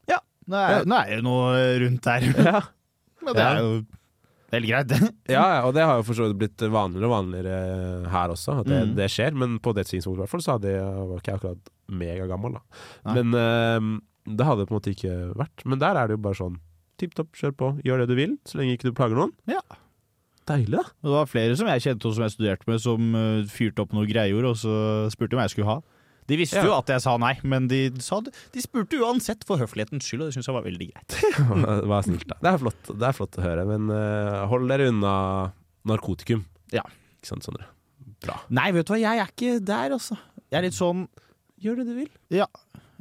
Ja, 0.08 0.20
nå 0.48 0.56
er, 0.58 0.84
det 0.86 1.24
noe 1.24 1.80
rundt 1.84 2.06
her. 2.06 2.22
Ja. 2.46 2.62
Men 3.26 3.34
det 3.36 3.44
Ja. 3.44 3.50
er 3.54 3.60
jo 3.60 3.86
helt 4.52 4.68
greit, 4.70 4.88
det. 4.92 5.00
Ja, 5.34 5.44
og 5.68 5.74
det 5.78 5.84
har 5.86 6.00
jo 6.00 6.06
for 6.08 6.18
så 6.18 6.28
vidt 6.30 6.38
blitt 6.42 6.64
vanligere 6.74 7.10
og 7.10 7.14
vanligere 7.16 7.58
her 8.14 8.34
også, 8.36 8.60
at 8.62 8.70
det, 8.70 8.80
Mm. 8.90 8.96
det 8.98 9.10
skjer. 9.14 9.36
Men 9.38 9.58
på 9.64 9.74
det 9.78 9.86
tidspunktet 9.90 10.20
i 10.20 10.24
hvert 10.26 10.34
fall, 10.34 10.46
så 10.46 10.56
hadde 10.58 10.72
jeg, 10.76 10.86
var 11.12 11.20
ikke 11.22 11.32
jeg 11.34 11.40
akkurat 11.42 11.70
megagammel, 11.90 12.58
da. 12.60 12.64
Nei. 13.10 13.14
Men 13.20 13.38
uh, 13.38 14.34
det 14.40 14.46
hadde 14.48 14.64
det 14.66 14.70
på 14.70 14.76
en 14.76 14.80
måte 14.80 14.94
ikke 14.96 15.14
vært. 15.40 15.66
Men 15.66 15.80
der 15.82 15.98
er 16.02 16.08
det 16.10 16.18
jo 16.20 16.24
bare 16.30 16.38
sånn 16.42 16.58
tipp 17.00 17.14
topp, 17.16 17.30
kjør 17.40 17.54
på, 17.56 17.70
gjør 17.88 18.02
det 18.04 18.10
du 18.12 18.16
vil, 18.20 18.34
så 18.50 18.58
lenge 18.60 18.76
ikke 18.76 18.90
du 18.90 18.98
plager 18.98 19.16
noen. 19.16 19.32
Ja. 19.48 19.62
Deilig, 20.50 20.80
da. 20.82 20.84
Det 21.06 21.12
var 21.14 21.28
flere 21.30 21.56
som 21.56 21.68
jeg 21.70 21.84
kjente 21.86 22.10
og 22.10 22.16
som 22.18 22.26
jeg 22.26 22.34
studerte 22.34 22.68
med, 22.68 22.82
som 22.82 23.14
uh, 23.16 23.46
fyrte 23.54 23.84
opp 23.86 23.94
noe 23.96 24.10
greier, 24.10 24.46
og 24.50 24.58
så 24.60 24.74
spurte 25.14 25.38
om 25.38 25.44
jeg 25.46 25.54
skulle 25.54 25.70
ha. 25.70 25.78
De 26.30 26.38
visste 26.40 26.62
jo 26.62 26.76
at 26.76 26.92
jeg 26.94 27.02
sa 27.04 27.16
nei, 27.22 27.34
men 27.44 27.68
de, 27.72 27.82
sa, 28.06 28.20
de 28.22 28.62
spurte 28.64 29.00
uansett 29.02 29.42
for 29.48 29.62
høflighetens 29.62 30.06
skyld, 30.06 30.24
og 30.24 30.30
det 30.30 30.38
syns 30.38 30.50
jeg 30.52 30.58
var 30.58 30.68
veldig 30.68 30.90
greit. 30.92 31.18
Det 31.80 31.90
var 31.90 32.06
snilt, 32.06 32.28
da. 32.30 32.38
Det 32.44 32.52
er 32.54 32.62
flott, 32.62 32.92
det 32.94 33.08
er 33.10 33.18
flott 33.18 33.40
å 33.40 33.46
høre. 33.46 33.66
Men 33.70 33.90
uh, 33.94 34.46
hold 34.52 34.70
dere 34.70 34.90
unna 34.94 35.14
narkotikum. 35.90 36.44
Ja. 36.76 36.86
Ikke 37.18 37.34
sant, 37.34 37.48
Sondre? 37.48 37.66
Bra. 38.24 38.38
Nei, 38.54 38.70
vet 38.76 38.88
du 38.88 38.94
hva, 38.94 39.02
jeg 39.02 39.24
er 39.24 39.32
ikke 39.34 39.58
der, 39.64 39.96
altså. 39.98 40.20
Jeg 40.50 40.62
er 40.62 40.70
litt 40.70 40.78
sånn 40.78 41.08
Gjør 41.60 41.82
det 41.82 41.90
du 41.90 41.96
vil. 41.98 42.12
Ja. 42.32 42.46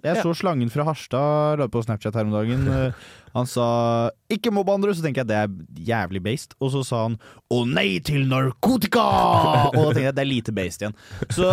Jeg 0.02 0.22
så 0.22 0.30
Slangen 0.34 0.70
fra 0.70 0.84
Harstad 0.86 1.58
la 1.58 1.66
på 1.70 1.80
Snapchat 1.82 2.14
her 2.18 2.26
om 2.28 2.34
dagen. 2.34 2.66
Eh, 2.78 2.92
Han 3.36 3.46
sa 3.46 4.10
'ikke 4.32 4.50
mobb 4.50 4.70
andre', 4.72 4.94
så 4.96 5.02
tenker 5.04 5.20
jeg 5.20 5.28
det 5.28 5.36
er 5.36 5.50
jævlig 5.84 6.22
based. 6.24 6.54
Og 6.64 6.72
så 6.72 6.80
sa 6.82 7.02
han 7.04 7.18
'å 7.52 7.58
nei 7.68 8.00
til 8.00 8.24
narkotika'! 8.26 9.04
Og 9.76 9.78
da 9.78 9.92
tenker 9.92 10.08
jeg 10.08 10.16
det 10.16 10.24
er 10.24 10.30
lite 10.32 10.54
based 10.56 10.82
igjen. 10.82 10.96
Så 11.30 11.46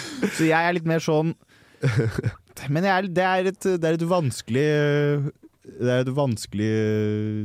Så 0.36 0.46
jeg 0.48 0.56
er 0.58 0.74
litt 0.76 0.86
mer 0.88 1.02
sånn 1.02 1.34
Men 2.70 2.84
er, 2.86 3.08
det, 3.10 3.24
er 3.26 3.48
et, 3.50 3.64
det 3.80 3.88
er 3.88 3.96
et 3.98 4.04
vanskelig 4.06 4.64
Det 5.82 5.88
er 5.90 6.02
et 6.04 6.10
vanskelig 6.14 6.72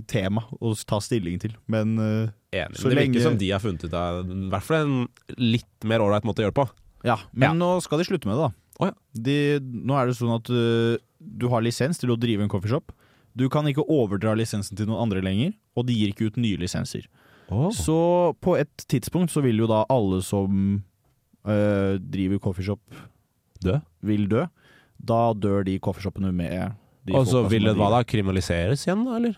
tema 0.10 0.44
å 0.62 0.74
ta 0.90 1.00
stilling 1.04 1.40
til, 1.42 1.56
men 1.70 1.96
eh, 2.02 2.34
Enig. 2.58 2.78
Så 2.80 2.90
det 2.90 2.96
lenge- 2.98 3.14
virker 3.18 3.26
som 3.28 3.38
de 3.42 3.50
har 3.54 3.62
funnet 3.64 3.84
ut 3.86 3.94
av 3.98 4.22
i 4.24 4.38
hvert 4.52 4.66
fall 4.66 4.86
en 4.86 5.34
litt 5.38 5.88
mer 5.90 6.02
ålreit 6.06 6.26
måte 6.26 6.42
å 6.42 6.46
gjøre 6.48 6.54
det 6.56 6.62
på. 6.62 6.68
Ja, 7.06 7.18
men 7.34 7.50
Ja. 7.50 7.54
nå 7.60 7.68
skal 7.84 8.00
de 8.02 8.08
slutte 8.08 8.30
med 8.30 8.38
det, 8.40 8.48
da. 8.48 8.54
Oh, 8.80 8.88
ja. 8.90 8.94
de, 9.28 9.36
nå 9.62 9.98
er 10.00 10.08
det 10.10 10.16
sånn 10.18 10.32
at 10.38 10.50
uh, 10.54 10.96
du 11.20 11.48
har 11.52 11.62
lisens 11.66 12.00
til 12.02 12.14
å 12.14 12.18
drive 12.18 12.46
en 12.46 12.50
coffeeshop. 12.50 12.94
Du 13.38 13.46
kan 13.54 13.68
ikke 13.70 13.84
overdra 13.86 14.34
lisensen 14.38 14.78
til 14.80 14.88
noen 14.90 15.04
andre 15.06 15.22
lenger, 15.26 15.54
og 15.78 15.86
de 15.90 15.94
gir 15.98 16.14
ikke 16.14 16.32
ut 16.32 16.38
nye 16.42 16.58
lisenser. 16.62 17.06
Så 17.76 17.98
på 18.44 18.58
et 18.60 18.86
tidspunkt 18.92 19.32
så 19.32 19.44
vil 19.46 19.62
jo 19.62 19.68
da 19.70 19.84
alle 19.94 20.22
som 20.26 20.82
øh, 21.48 22.00
driver 22.14 22.40
coffeeshop 22.44 22.80
Dø? 23.64 23.78
vil 24.06 24.28
dø. 24.30 24.46
Da 25.08 25.34
dør 25.34 25.64
de 25.66 25.78
coffeeshopene 25.80 26.32
med 26.32 26.72
de 27.08 27.14
Og 27.16 27.26
så 27.26 27.32
folka 27.40 27.48
som 27.48 27.52
vil 27.52 27.66
det 27.66 27.74
driver. 27.76 27.84
hva 27.90 27.98
da? 27.98 28.04
Kriminaliseres 28.04 28.86
igjen, 28.88 29.06
da, 29.08 29.16
eller? 29.22 29.38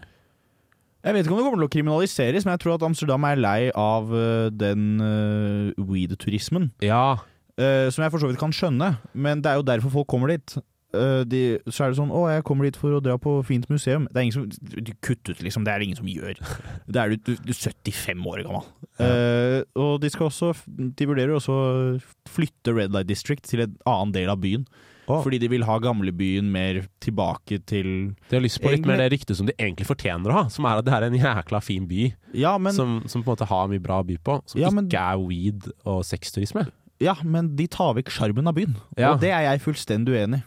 Jeg 1.03 1.13
vet 1.15 1.23
ikke 1.25 1.31
om 1.31 1.39
det 1.39 1.45
kommer 1.47 1.61
til 1.61 1.69
å 1.69 1.73
kriminaliseres, 1.77 2.45
men 2.45 2.51
jeg 2.57 2.59
tror 2.65 2.73
at 2.75 2.83
Amsterdam 2.83 3.23
er 3.29 3.35
lei 3.39 3.69
av 3.71 4.09
øh, 4.11 4.49
den 4.51 4.99
øh, 4.99 5.71
weed-turismen. 5.79 6.71
Ja. 6.83 7.15
Eh, 7.59 7.87
som 7.91 8.03
jeg 8.03 8.11
for 8.11 8.19
så 8.19 8.27
vidt 8.27 8.39
kan 8.39 8.51
skjønne, 8.55 8.97
men 9.13 9.39
det 9.43 9.51
er 9.51 9.61
jo 9.61 9.67
derfor 9.67 9.89
folk 9.93 10.07
kommer 10.11 10.27
dit. 10.33 10.57
Eh, 10.93 11.21
de, 11.29 11.59
så 11.69 11.85
er 11.85 11.91
det 11.91 11.99
sånn 11.99 12.09
'Å, 12.09 12.21
jeg 12.33 12.43
kommer 12.47 12.65
dit 12.65 12.75
for 12.75 12.89
å 12.97 13.01
dra 13.03 13.15
på 13.21 13.45
fint 13.45 13.67
museum'. 13.69 14.07
Det 14.09 14.17
er 14.17 14.25
ingen 14.25 14.33
som 14.33 14.49
du 14.49 14.91
Kutt 15.05 15.29
ut, 15.29 15.39
liksom. 15.45 15.63
Det 15.63 15.69
er 15.73 15.79
det 15.79 15.85
ingen 15.85 15.99
som 16.01 16.07
gjør. 16.09 16.33
Det 16.89 16.97
er 16.97 17.09
du, 17.09 17.17
du, 17.17 17.35
du 17.45 17.51
er 17.53 17.59
75 17.61 18.25
år 18.25 18.43
gammel. 18.47 18.65
Eh, 18.99 19.63
og 19.79 20.01
de 20.01 20.09
skal 20.09 20.27
også 20.27 20.49
De 20.67 21.05
vurderer 21.07 21.31
også 21.37 21.53
å 21.53 22.01
flytte 22.27 22.73
Red 22.75 22.91
Light 22.91 23.07
District 23.07 23.43
til 23.45 23.61
en 23.61 23.77
annen 23.85 24.11
del 24.13 24.29
av 24.33 24.41
byen. 24.41 24.65
Oh. 25.09 25.23
Fordi 25.25 25.39
de 25.41 25.47
vil 25.49 25.63
ha 25.65 25.77
gamlebyen 25.81 26.49
mer 26.53 26.83
tilbake 27.01 27.57
til 27.65 28.15
De 28.29 28.35
har 28.35 28.43
lyst 28.43 28.59
på 28.61 28.69
litt 28.69 28.81
Egentlig- 28.83 28.91
mer 28.93 29.01
det 29.09 29.11
ryktet 29.13 29.35
som 29.39 29.47
de 29.47 29.53
egentlig 29.57 29.87
fortjener 29.89 30.29
å 30.29 30.33
ha, 30.33 30.43
som 30.49 30.65
er 30.69 30.77
at 30.77 30.85
det 30.85 30.93
her 30.93 31.01
er 31.01 31.09
en 31.09 31.17
jækla 31.17 31.61
fin 31.65 31.87
by. 31.89 32.13
Ja, 32.37 32.57
men, 32.61 32.73
som, 32.73 32.99
som 33.07 33.23
på 33.23 33.31
en 33.31 33.37
måte 33.37 33.47
har 33.49 33.67
mye 33.71 33.81
bra 33.81 34.01
å 34.03 34.05
by 34.05 34.17
på, 34.21 34.35
som 34.45 34.61
Ja, 34.61 34.69
men- 34.69 34.85
ikke 34.89 35.01
er 35.01 35.17
weed 35.17 35.71
og 35.85 36.03
sexturisme. 36.05 36.67
ja, 37.01 37.15
men 37.23 37.55
de 37.55 37.65
tar 37.65 37.95
vekk 37.97 38.09
sjarmen 38.13 38.47
av 38.47 38.53
byen. 38.53 38.75
Ja. 38.97 39.13
Og 39.13 39.19
det 39.21 39.31
er 39.33 39.47
jeg 39.49 39.61
fullstendig 39.65 40.13
uenig 40.13 40.43
i. 40.43 40.45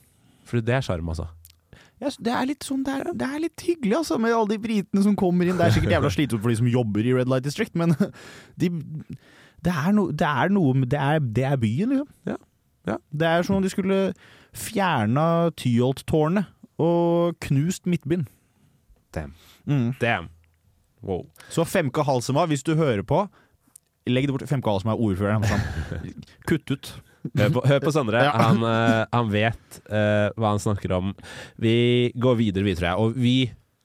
For 0.53 0.61
det 0.61 0.75
er 0.77 0.85
sjarm, 0.85 1.09
altså. 1.09 1.31
Jeg 2.03 2.13
det, 2.27 2.33
er 2.35 2.51
sånn, 2.67 2.83
det, 2.85 2.93
er, 2.99 3.13
det 3.17 3.27
er 3.29 3.43
litt 3.45 3.63
hyggelig, 3.65 3.95
altså, 4.03 4.19
med 4.21 4.35
alle 4.35 4.51
de 4.51 4.61
britene 4.61 5.05
som 5.05 5.15
kommer 5.17 5.49
inn. 5.49 5.57
Det 5.57 5.65
er 5.65 5.77
sikkert 5.77 5.95
jævla 5.95 6.11
slitsomt 6.17 6.43
for 6.45 6.53
de 6.53 6.59
som 6.61 6.69
jobber 6.69 7.07
i 7.07 7.15
Red 7.17 7.31
Light 7.31 7.47
District, 7.47 7.77
men 7.79 7.95
de, 8.61 8.71
det, 9.65 9.73
er 9.73 9.95
no, 9.97 10.09
det 10.11 10.29
er 10.29 10.53
noe 10.53 10.83
det 10.83 10.99
er, 10.99 11.23
det 11.23 11.47
er 11.49 11.61
byen, 11.63 11.95
liksom. 11.97 12.11
Ja. 12.29 12.37
Ja. 12.91 12.97
Det 13.15 13.29
er 13.29 13.45
som 13.47 13.57
om 13.57 13.63
de 13.63 13.71
skulle 13.71 13.99
fjerna 14.53 15.53
Tyholt-tårnet 15.57 16.51
og 16.83 17.39
knust 17.47 17.87
Midtbyen. 17.87 18.27
Damn. 19.15 19.37
Mm. 19.65 19.93
Damn. 20.01 20.29
Wow. 21.03 21.29
Så 21.49 21.65
Femke 21.65 22.03
Halsema, 22.03 22.47
hvis 22.51 22.67
du 22.67 22.75
hører 22.75 23.03
på, 23.07 23.27
legg 24.07 24.27
det 24.27 24.35
bort. 24.35 24.49
Femke 24.51 24.71
Halsema 24.71 24.97
er 24.97 25.05
ordføreren. 25.07 25.47
Kutt 26.49 26.71
ut. 26.75 26.91
Hør 27.39 27.53
på, 27.55 27.63
hør 27.71 27.83
på 27.85 27.93
Sondre. 27.95 28.23
Ja. 28.27 28.33
Han, 28.49 28.65
eh, 28.67 29.03
han 29.13 29.31
vet 29.33 29.81
uh, 29.87 30.29
hva 30.35 30.55
han 30.55 30.63
snakker 30.63 30.95
om. 30.97 31.13
Vi 31.63 32.11
går 32.19 32.39
videre, 32.41 32.67
vi, 32.67 32.75
tror 32.79 32.89
jeg. 32.91 32.99
Og 32.99 33.19
vi 33.19 33.37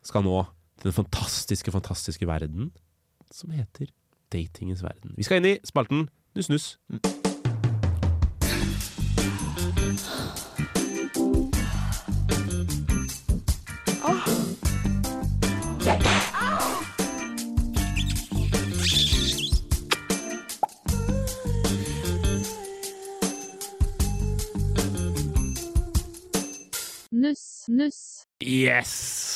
skal 0.06 0.26
nå 0.26 0.42
til 0.82 0.90
den 0.90 0.98
fantastiske, 0.98 1.74
fantastiske 1.74 2.30
verden 2.30 2.72
som 3.34 3.54
heter 3.54 3.92
datingens 4.34 4.84
verden. 4.86 5.14
Vi 5.18 5.28
skal 5.28 5.42
inn 5.42 5.54
i 5.54 5.58
spalten 5.68 6.08
Nuss 6.38 6.52
Nuss. 6.54 6.76
Nuss, 27.68 27.74
nuss. 27.78 28.02
Yes! 28.44 28.92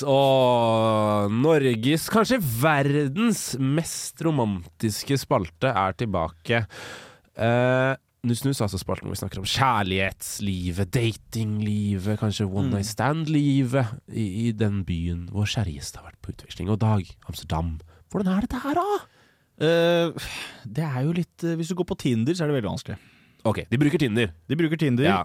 Og 0.08 1.32
Norges, 1.34 2.06
kanskje 2.14 2.38
verdens 2.40 3.56
mest 3.60 4.22
romantiske 4.24 5.18
spalte 5.20 5.72
er 5.74 5.96
tilbake. 6.00 6.62
Uh, 7.36 7.96
Nuss 8.28 8.44
Nuss 8.46 8.60
er 8.62 8.68
altså 8.68 8.78
spalten 8.80 9.08
hvor 9.10 9.16
vi 9.16 9.22
snakker 9.24 9.42
om 9.42 9.48
kjærlighetslivet, 9.50 10.92
datinglivet, 10.94 12.20
kanskje 12.22 12.46
one 12.48 12.68
Mm. 12.70 12.76
night 12.76 12.86
stand-livet 12.92 13.96
i, 14.14 14.26
i 14.48 14.52
den 14.54 14.84
byen 14.86 15.26
hvor 15.34 15.50
kjæreste 15.50 15.98
har 16.00 16.12
vært 16.12 16.22
på 16.22 16.32
utveksling. 16.36 16.70
Og 16.70 16.80
Dag, 16.80 17.02
Amsterdam. 17.28 17.80
Hvordan 18.14 18.38
er 18.38 18.46
dette 18.46 18.62
her, 18.62 18.78
da? 18.78 19.00
Uh, 19.62 20.30
det 20.66 20.86
er 20.86 21.02
jo 21.06 21.12
litt 21.14 21.44
uh, 21.46 21.56
Hvis 21.60 21.70
du 21.70 21.76
går 21.78 21.86
på 21.92 21.98
Tinder, 22.02 22.34
så 22.34 22.44
er 22.46 22.50
det 22.54 22.56
veldig 22.62 22.72
vanskelig. 22.72 22.98
Ok, 23.46 23.64
de 23.70 23.78
bruker 23.82 24.00
Tinder. 24.02 24.32
De 24.48 24.56
bruker 24.58 24.78
Tinder, 24.78 25.04
Ja. 25.10 25.20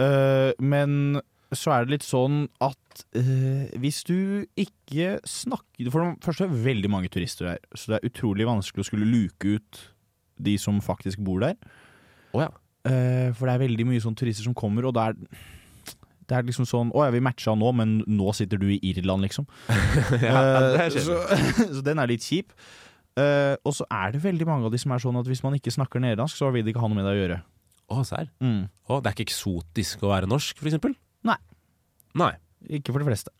uh, 0.00 0.52
men 0.60 1.20
så 1.56 1.72
er 1.74 1.86
det 1.86 1.96
litt 1.96 2.06
sånn 2.06 2.44
at 2.62 3.04
eh, 3.18 3.70
hvis 3.82 4.02
du 4.06 4.46
ikke 4.58 5.18
snakker 5.26 5.90
For 5.90 6.04
det 6.04 6.24
første 6.24 6.46
er 6.46 6.52
det 6.52 6.64
veldig 6.66 6.90
mange 6.92 7.10
turister 7.12 7.52
der, 7.52 7.62
så 7.74 7.92
det 7.92 7.98
er 7.98 8.10
utrolig 8.10 8.46
vanskelig 8.48 8.84
å 8.84 8.90
skulle 8.90 9.08
luke 9.08 9.56
ut 9.56 9.80
de 10.40 10.56
som 10.60 10.78
faktisk 10.80 11.20
bor 11.24 11.42
der. 11.42 11.56
Oh, 12.32 12.40
ja. 12.44 12.50
uh, 12.86 13.28
for 13.36 13.48
det 13.48 13.54
er 13.54 13.64
veldig 13.66 13.88
mye 13.90 14.02
sånn 14.02 14.16
turister 14.16 14.46
som 14.46 14.56
kommer, 14.56 14.86
og 14.88 14.94
det 14.96 15.08
er 15.10 15.18
det 16.30 16.36
er 16.38 16.46
liksom 16.46 16.66
sånn 16.68 16.92
Å 16.94 17.08
ja, 17.08 17.10
vi 17.10 17.22
matcha 17.26 17.56
nå, 17.58 17.72
men 17.74 17.96
nå 18.06 18.30
sitter 18.38 18.60
du 18.62 18.68
i 18.70 18.78
Irland, 18.92 19.26
liksom. 19.26 19.48
Ja, 20.22 20.44
Eh, 20.78 20.94
så, 20.94 21.18
så 21.74 21.82
den 21.82 21.98
er 21.98 22.10
litt 22.10 22.22
kjip. 22.22 22.54
Uh, 23.18 23.58
og 23.66 23.74
så 23.74 23.84
er 23.90 24.14
det 24.14 24.22
veldig 24.22 24.46
mange 24.46 24.68
av 24.68 24.72
de 24.72 24.78
som 24.78 24.94
er 24.94 25.02
sånn 25.02 25.18
at 25.18 25.26
hvis 25.26 25.42
man 25.42 25.56
ikke 25.58 25.72
snakker 25.74 26.02
nederlandsk, 26.02 26.38
så 26.38 26.52
vil 26.54 26.62
de 26.62 26.70
ikke 26.72 26.82
ha 26.82 26.88
noe 26.88 27.00
med 27.00 27.08
deg 27.08 27.18
å 27.18 27.22
gjøre. 27.24 27.38
Å, 27.90 28.02
serr. 28.06 28.30
Mm. 28.38 28.68
Det 28.70 29.00
er 29.00 29.16
ikke 29.16 29.26
eksotisk 29.26 30.04
å 30.06 30.12
være 30.12 30.30
norsk, 30.30 30.54
for 30.62 30.70
eksempel? 30.70 30.94
Nei. 32.14 32.32
Ikke 32.68 32.92
for 32.92 32.98
de 33.00 33.08
fleste. 33.10 33.30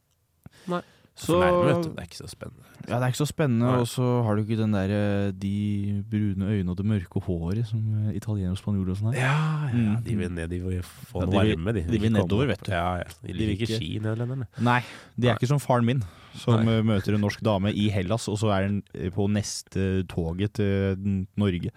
Nei. 0.70 0.80
Så- 1.20 1.36
du. 1.36 1.90
Det 1.90 1.98
er 2.00 2.06
ikke 2.06 2.16
så 2.22 2.28
spennende. 2.30 2.64
Ja, 2.88 2.96
det 2.96 3.02
er 3.04 3.10
ikke 3.12 3.20
så 3.20 3.26
spennende, 3.28 3.68
og 3.82 3.86
så 3.90 4.22
har 4.24 4.36
du 4.36 4.40
ikke 4.42 4.56
den 4.56 4.72
der 4.72 4.88
eh, 4.94 5.32
de 5.36 6.02
brune 6.08 6.46
øynene 6.48 6.70
og 6.72 6.76
det 6.78 6.86
mørke 6.86 7.20
håret 7.26 7.66
som 7.68 7.82
eh, 8.08 8.14
italienere 8.16 8.54
og 8.54 8.60
spanjoler 8.62 8.94
og 8.94 8.96
sånn 8.96 9.12
her. 9.12 9.20
Ja, 9.20 9.34
ja, 9.68 9.96
Mm. 9.98 10.04
de 10.06 10.14
vil 10.16 10.30
ned, 10.32 10.48
de 10.48 10.58
vil 10.62 10.80
få 10.82 11.20
Ja, 11.20 11.26
de 11.26 11.32
vil- 11.32 11.56
varme, 11.58 11.74
de. 11.74 11.82
de 11.90 11.98
vil 12.00 12.12
nedover, 12.14 12.46
vet 12.46 12.62
du. 12.64 12.70
Ja, 12.72 12.96
ja. 13.02 13.04
De 13.26 13.32
liker 13.34 13.66
ikke 13.66 13.76
ski, 13.76 13.98
nederlenderne. 14.00 14.46
Nei, 14.60 14.80
de 15.18 15.26
er 15.28 15.32
Nei. 15.34 15.36
ikke 15.38 15.48
som 15.48 15.58
faren 15.60 15.84
min, 15.84 16.02
som 16.34 16.64
Nei. 16.64 16.78
eh, 16.78 16.82
møter 16.82 17.14
en 17.14 17.20
norsk 17.20 17.42
dame 17.42 17.68
i 17.74 17.90
Hellas, 17.90 18.26
og 18.28 18.38
så 18.38 18.48
er 18.56 18.62
han 18.68 18.82
eh, 18.94 19.10
på 19.10 19.28
neste 19.28 20.06
toget 20.08 20.54
til 20.54 21.26
Norge. 21.36 21.70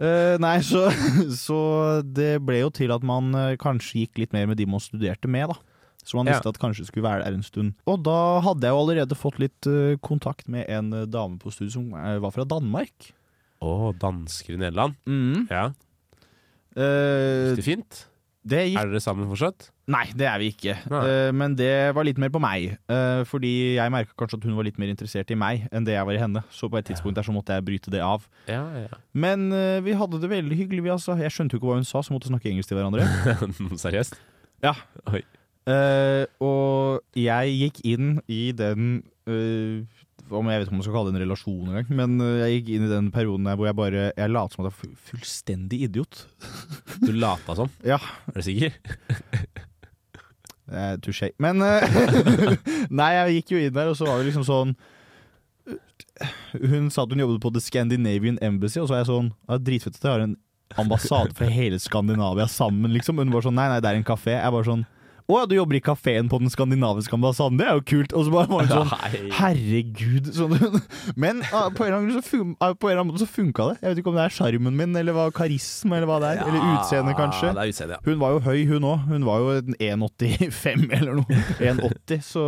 Uh, 0.00 0.36
nei, 0.42 0.58
så, 0.66 0.88
så 1.46 2.02
det 2.02 2.40
ble 2.44 2.58
jo 2.64 2.70
til 2.74 2.90
at 2.90 3.04
man 3.06 3.30
uh, 3.36 3.54
kanskje 3.60 4.02
gikk 4.08 4.18
litt 4.24 4.32
mer 4.32 4.46
med 4.50 4.56
de 4.58 4.66
man 4.66 4.80
studerte 4.82 5.28
med, 5.30 5.52
da. 5.52 5.54
Så 6.02 6.16
man 6.18 6.26
Ja. 6.26 6.34
visste 6.36 6.50
at 6.50 6.58
kanskje 6.58 6.86
skulle 6.88 7.06
være 7.06 7.24
der 7.24 7.34
en 7.38 7.42
stund. 7.46 7.74
Og 7.86 8.02
da 8.02 8.40
hadde 8.42 8.66
jeg 8.66 8.74
jo 8.74 8.80
allerede 8.82 9.14
fått 9.18 9.38
litt 9.38 9.66
eh, 9.70 9.96
kontakt 10.02 10.48
med 10.50 10.66
en 10.68 10.92
eh, 10.92 11.06
dame 11.06 11.38
på 11.38 11.52
studiet 11.54 11.76
som 11.76 11.92
eh, 11.94 12.18
var 12.18 12.32
fra 12.34 12.44
Danmark. 12.44 13.12
Å, 13.62 13.92
dansker 13.94 14.56
i 14.56 14.58
Nederland. 14.58 14.96
Mm. 15.06 15.46
Ja. 15.50 15.68
Uh, 16.72 17.52
Gikk 17.52 17.60
det 17.60 17.66
fint? 17.66 17.98
det 18.48 18.62
gikk 18.72 18.78
Er 18.80 18.88
dere 18.90 19.00
sammen 19.04 19.28
fortsatt? 19.30 19.68
Nei, 19.92 20.06
det 20.16 20.24
er 20.26 20.38
vi 20.40 20.48
ikke. 20.50 20.72
Eh, 20.88 21.30
men 21.36 21.54
det 21.58 21.92
var 21.94 22.06
litt 22.06 22.18
mer 22.22 22.30
på 22.32 22.40
meg. 22.42 22.78
Uh, 22.90 23.22
fordi 23.28 23.76
jeg 23.76 23.92
merka 23.92 24.14
kanskje 24.18 24.38
at 24.40 24.46
hun 24.48 24.56
var 24.56 24.66
litt 24.66 24.78
mer 24.80 24.90
interessert 24.90 25.30
i 25.30 25.36
meg 25.38 25.66
enn 25.74 25.84
det 25.86 25.94
jeg 25.94 26.06
var 26.08 26.16
i 26.16 26.22
henne. 26.22 26.42
Så 26.54 26.70
på 26.70 26.78
et 26.80 26.86
tidspunkt 26.88 27.18
der 27.18 27.26
så 27.26 27.34
måtte 27.34 27.54
jeg 27.54 27.66
bryte 27.66 27.92
det 27.92 28.00
av. 28.02 28.24
Ja, 28.50 28.62
ja. 28.86 28.98
Men 29.12 29.50
uh, 29.52 29.78
vi 29.84 29.94
hadde 29.98 30.18
det 30.22 30.30
veldig 30.32 30.58
hyggelig. 30.58 30.82
Vi, 30.86 30.90
altså. 30.94 31.14
Jeg 31.20 31.34
skjønte 31.34 31.54
jo 31.54 31.60
ikke 31.60 31.70
hva 31.70 31.78
hun 31.82 31.86
sa, 31.86 32.02
så 32.02 32.14
måtte 32.14 32.30
snakke 32.30 32.50
engelsk 32.50 32.72
til 32.72 32.78
hverandre. 32.80 33.06
Seriøst? 33.84 34.18
Ja. 34.64 34.74
Oi. 35.12 35.22
Eh, 35.62 36.24
og 36.42 37.02
jeg 37.14 37.52
gikk 37.54 37.76
inn 37.86 38.16
i 38.26 38.48
den 38.50 38.96
uh, 39.30 39.82
om 40.32 40.48
Jeg 40.48 40.58
vet 40.58 40.64
ikke 40.66 40.72
om 40.72 40.78
man 40.80 40.86
skal 40.86 40.94
kalle 40.96 41.10
det 41.10 41.14
en 41.14 41.22
relasjon 41.22 41.68
engang, 41.68 41.90
men 41.92 42.14
eh, 42.24 42.38
jeg 42.40 42.54
gikk 42.54 42.70
inn 42.72 42.86
i 42.86 42.90
den 42.90 43.10
perioden 43.12 43.50
hvor 43.50 43.68
jeg 43.68 43.76
bare 43.76 44.04
Jeg 44.16 44.32
lot 44.32 44.54
som 44.54 44.62
at 44.62 44.70
jeg 44.70 44.72
var 44.72 45.02
fullstendig 45.10 45.80
idiot. 45.86 46.22
Du 47.02 47.12
lata 47.12 47.56
som? 47.58 47.68
Ja. 47.86 47.98
Er 48.32 48.40
du 48.40 48.46
sikker? 48.46 48.78
Eh, 50.72 50.94
Touché. 51.04 51.34
Men 51.42 51.60
Nei, 52.98 53.10
jeg 53.18 53.34
gikk 53.36 53.52
jo 53.52 53.60
inn 53.60 53.74
der, 53.76 53.90
og 53.92 53.98
så 53.98 54.08
var 54.08 54.22
det 54.22 54.30
liksom 54.30 54.46
sånn 54.48 54.72
Hun 56.62 56.88
sa 56.88 57.04
at 57.04 57.12
hun 57.12 57.20
jobbet 57.20 57.42
på 57.44 57.52
The 57.52 57.60
Scandinavian 57.60 58.40
Embassy, 58.40 58.80
og 58.80 58.88
så 58.88 58.96
var 58.96 59.02
jeg 59.02 59.10
sånn 59.10 59.28
ja, 59.50 59.60
Dritfett 59.60 60.00
at 60.00 60.06
jeg 60.06 60.14
har 60.14 60.24
en 60.24 60.38
ambassade 60.80 61.36
for 61.36 61.52
hele 61.52 61.76
Skandinavia 61.82 62.48
sammen, 62.48 62.94
liksom. 62.96 63.20
Hun 63.20 63.34
var 63.34 63.44
sånn 63.44 63.58
Nei, 63.58 63.68
nei, 63.68 63.82
det 63.84 63.90
er 63.92 64.00
en 64.00 64.08
kafé. 64.08 64.38
Jeg 64.38 64.54
var 64.54 64.66
sånn 64.70 64.86
Å 65.30 65.38
ja, 65.42 65.46
du 65.46 65.54
jobber 65.54 65.78
i 65.78 65.82
kafeen 65.84 66.28
på 66.32 66.38
den 66.42 66.50
skandinaviske 66.52 67.14
ambassaden, 67.14 67.58
det 67.60 67.66
er 67.68 67.78
jo 67.78 67.84
kult. 67.92 68.14
Og 68.16 68.26
så 68.26 68.32
bare 68.34 68.50
var 68.50 68.66
det 68.66 68.78
sånn 68.78 68.92
Herregud. 69.40 70.30
Sånn, 70.34 70.54
men 71.16 71.42
ah, 71.52 71.68
på 71.72 71.84
en 71.86 71.92
eller 71.92 71.98
annen 72.00 72.16
så, 72.18 72.24
fun 72.26 72.54
ah, 72.58 72.72
på 72.74 72.88
en 72.88 72.94
eller 72.94 73.02
annen 73.04 73.12
måte 73.12 73.24
så 73.24 73.30
funka 73.30 73.68
det. 73.70 73.76
Jeg 73.82 73.92
vet 73.92 74.02
ikke 74.02 74.12
om 74.12 74.18
det 74.18 74.24
er 74.26 74.34
sjarmen 74.36 74.78
min, 74.78 74.96
eller 74.98 75.16
hva 75.16 75.28
karisma, 75.34 75.98
eller 75.98 76.10
hva 76.10 76.18
det 76.24 76.32
er. 76.34 76.42
eller 76.46 76.66
utseendet, 76.74 77.16
kanskje. 77.18 77.52
Det 77.52 77.64
er 77.64 77.72
utseende, 77.74 77.98
ja. 77.98 78.04
Hun 78.08 78.22
var 78.22 78.34
jo 78.36 78.42
høy, 78.48 78.60
hun 78.72 78.88
òg. 78.88 79.06
Hun 79.12 79.28
var 79.28 79.44
jo 79.44 79.54
1,85 79.78 80.84
eller 80.98 81.20
noe. 81.20 81.40
1,80. 81.62 82.24
Så, 82.32 82.44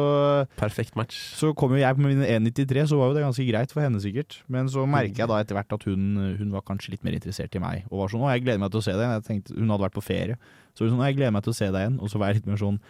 Perfekt 0.60 0.98
match. 0.98 1.20
så 1.38 1.52
kom 1.56 1.74
jo 1.76 1.82
jeg 1.82 1.98
på 1.98 2.04
mine 2.04 2.26
1,93, 2.26 2.88
så 2.92 2.98
var 3.00 3.12
jo 3.12 3.18
det 3.18 3.24
ganske 3.26 3.46
greit 3.48 3.74
for 3.74 3.84
henne 3.84 4.02
sikkert. 4.02 4.40
Men 4.50 4.70
så 4.72 4.86
merker 4.90 5.24
jeg 5.24 5.30
da 5.30 5.40
etter 5.42 5.58
hvert 5.58 5.78
at 5.78 5.86
hun, 5.88 6.10
hun 6.40 6.52
var 6.54 6.66
kanskje 6.66 6.94
litt 6.96 7.06
mer 7.06 7.16
interessert 7.16 7.54
i 7.54 7.62
meg. 7.62 7.86
Og 7.90 8.04
var 8.04 8.12
sånn 8.12 8.24
'Å, 8.24 8.32
jeg 8.34 8.44
gleder 8.46 8.62
meg 8.62 8.74
til 8.74 8.82
å 8.82 8.86
se 8.86 8.94
deg'. 8.98 9.14
Jeg 9.18 9.26
tenkte, 9.28 9.56
hun 9.58 9.70
hadde 9.72 9.86
vært 9.86 9.98
på 9.98 10.04
ferie. 10.04 10.38
Så 10.74 10.86
hun 10.86 10.96
sånn 10.96 11.04
jeg 11.06 11.18
gleder 11.18 11.34
meg 11.34 11.44
til 11.46 11.54
å 11.54 11.58
se 11.58 11.70
deg 11.70 11.80
igjen'. 11.84 12.00
Og 12.02 12.10
så 12.10 12.18
var 12.20 12.32
jeg 12.32 12.42
litt 12.42 12.50
mer 12.50 12.60
sånn 12.60 12.80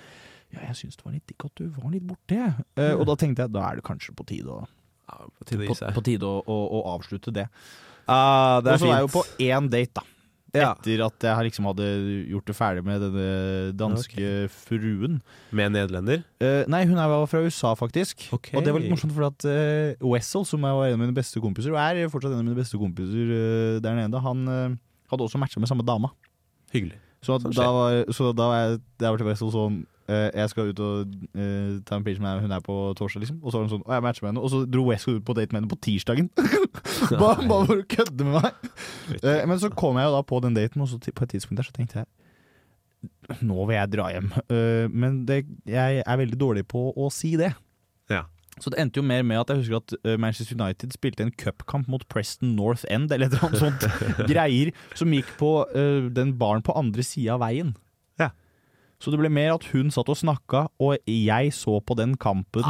ja, 0.54 0.62
jeg 0.68 0.78
syns 0.78 0.98
det 0.98 1.04
var 1.04 1.14
litt 1.16 1.26
digg 1.26 1.44
at 1.48 1.58
du 1.58 1.66
var 1.74 1.90
litt 1.90 2.06
borte, 2.06 2.38
jeg. 2.38 2.66
Eh, 2.78 2.94
og 2.94 3.06
da 3.08 3.16
tenkte 3.18 3.42
jeg 3.46 3.54
da 3.54 3.66
er 3.66 3.80
det 3.80 3.86
kanskje 3.86 4.14
på 4.14 4.26
tide 4.28 4.54
å, 4.54 4.62
Ja, 5.10 5.26
på 5.26 5.46
tide 5.48 5.66
å 5.66 5.74
på, 5.74 5.92
på 5.98 6.04
tide 6.06 6.30
å, 6.30 6.42
å, 6.46 6.58
å 6.78 6.82
avslutte 6.94 7.34
det. 7.34 7.48
Ah, 8.06 8.60
det 8.62 8.70
Og 8.70 8.74
er 8.74 8.82
så 8.82 8.90
var 8.90 9.00
jeg 9.00 9.06
jo 9.08 9.14
på 9.16 9.24
én 9.48 9.70
date, 9.72 9.94
da. 9.98 10.04
Ja. 10.54 10.68
Etter 10.70 11.00
at 11.02 11.24
jeg 11.26 11.46
liksom 11.48 11.66
hadde 11.66 11.86
gjort 12.30 12.46
det 12.46 12.54
ferdig 12.54 12.84
med 12.86 13.02
denne 13.02 13.72
danske 13.74 14.28
fruen. 14.54 15.16
Med 15.50 15.72
nederlender? 15.74 16.22
Uh, 16.38 16.62
nei, 16.70 16.84
hun 16.86 17.00
er 17.02 17.14
fra 17.26 17.40
USA, 17.42 17.72
faktisk. 17.78 18.28
Okay. 18.36 18.54
Og 18.54 18.62
det 18.62 18.74
var 18.76 18.84
litt 18.84 18.92
morsomt, 18.92 19.16
for 19.16 19.26
at 19.26 19.48
uh, 19.50 20.12
Wessel, 20.12 20.46
som 20.46 20.62
er 20.68 20.92
en 20.92 20.94
av 20.94 21.02
mine 21.02 21.16
beste 21.16 21.42
kompiser, 21.42 21.74
og 21.74 21.80
er 21.82 22.06
fortsatt 22.12 22.36
en 22.36 22.44
av 22.44 22.46
mine 22.46 22.60
beste 22.60 22.78
kompiser 22.78 23.34
uh, 23.34 23.82
der 23.82 23.98
nede, 23.98 24.22
han 24.22 24.46
hadde 25.10 25.26
også 25.26 25.42
matcha 25.42 25.58
med 25.58 25.70
samme 25.70 25.86
dama. 25.86 26.12
Hyggelig. 26.70 27.00
Så, 27.24 27.40
da 27.48 27.66
var, 27.72 28.04
så 28.12 28.30
da 28.36 28.48
var 28.52 28.62
jeg, 28.62 28.80
jeg 29.00 29.14
var 29.14 29.24
til 29.24 29.52
sånn 29.56 29.82
Uh, 30.04 30.28
Jeg 30.36 30.50
skal 30.52 30.68
ut 30.68 30.80
og 30.84 31.12
uh, 31.32 31.80
ta 31.88 31.96
en 31.96 32.04
pils 32.04 32.18
med 32.20 32.42
hun 32.44 32.52
er 32.52 32.60
på 32.60 32.74
torsdag, 32.98 33.22
liksom. 33.24 33.38
Og 33.40 33.52
så 33.52 33.56
var 33.56 33.64
hun 33.64 33.70
sånn, 33.72 33.84
og 33.86 33.94
jeg 33.94 34.04
matcher 34.04 34.26
med 34.26 34.30
henne. 34.34 34.42
Og 34.44 34.50
så 34.52 34.60
dro 34.68 34.84
Wessel 34.90 35.16
ut 35.16 35.24
på 35.24 35.36
date 35.38 35.54
med 35.54 35.62
henne 35.62 35.70
på 35.70 35.78
tirsdagen. 35.80 36.28
bare, 37.22 37.46
bare 37.48 37.68
for 37.70 37.80
å 37.80 37.86
kødde 37.94 38.26
med 38.26 38.36
meg. 38.36 38.68
Uh, 39.22 39.40
men 39.48 39.56
så 39.62 39.72
kom 39.72 39.96
jeg 40.00 40.10
jo 40.10 40.18
da 40.18 40.20
på 40.28 40.42
den 40.44 40.58
daten, 40.58 40.84
og 40.84 40.90
så 40.92 41.00
på 41.00 41.24
et 41.24 41.32
tidspunkt 41.32 41.62
der 41.62 41.70
så 41.70 41.76
tenkte 41.76 42.02
jeg 42.02 42.10
Nå 43.44 43.64
vil 43.68 43.76
jeg 43.76 43.92
dra 43.92 44.06
hjem. 44.12 44.30
Men 44.92 45.16
det, 45.28 45.42
jeg 45.68 46.00
er 46.00 46.16
veldig 46.20 46.38
dårlig 46.40 46.62
på 46.68 46.86
å 46.92 47.08
si 47.12 47.34
det. 47.40 47.50
Ja. 48.12 48.22
Så 48.60 48.70
det 48.70 48.78
endte 48.80 49.00
jo 49.00 49.06
mer 49.06 49.24
med 49.26 49.40
at 49.40 49.50
jeg 49.50 49.62
husker 49.62 49.80
at 49.80 49.94
eh, 50.04 50.18
Manchester 50.20 50.54
United 50.54 50.94
spilte 50.94 51.24
en 51.26 51.32
cupkamp 51.34 51.88
mot 51.90 52.04
Preston 52.08 52.54
North 52.54 52.84
End, 52.90 53.12
eller 53.12 53.26
et 53.26 53.34
eller 53.34 53.48
annet 53.48 53.64
sånt 53.64 53.86
greier, 54.30 54.70
som 54.94 55.12
gikk 55.14 55.32
på 55.40 55.50
uh, 55.74 56.06
den 56.14 56.36
baren 56.38 56.62
på 56.64 56.76
andre 56.78 57.02
sida 57.06 57.34
av 57.34 57.42
veien. 57.42 57.74
Ja. 58.20 58.30
Så 59.02 59.10
det 59.10 59.20
ble 59.20 59.32
mer 59.32 59.56
at 59.56 59.66
hun 59.72 59.90
satt 59.94 60.12
og 60.12 60.20
snakka, 60.20 60.68
og 60.78 60.96
jeg 61.10 61.54
så 61.56 61.80
på 61.82 61.98
den 61.98 62.14
kampen. 62.20 62.62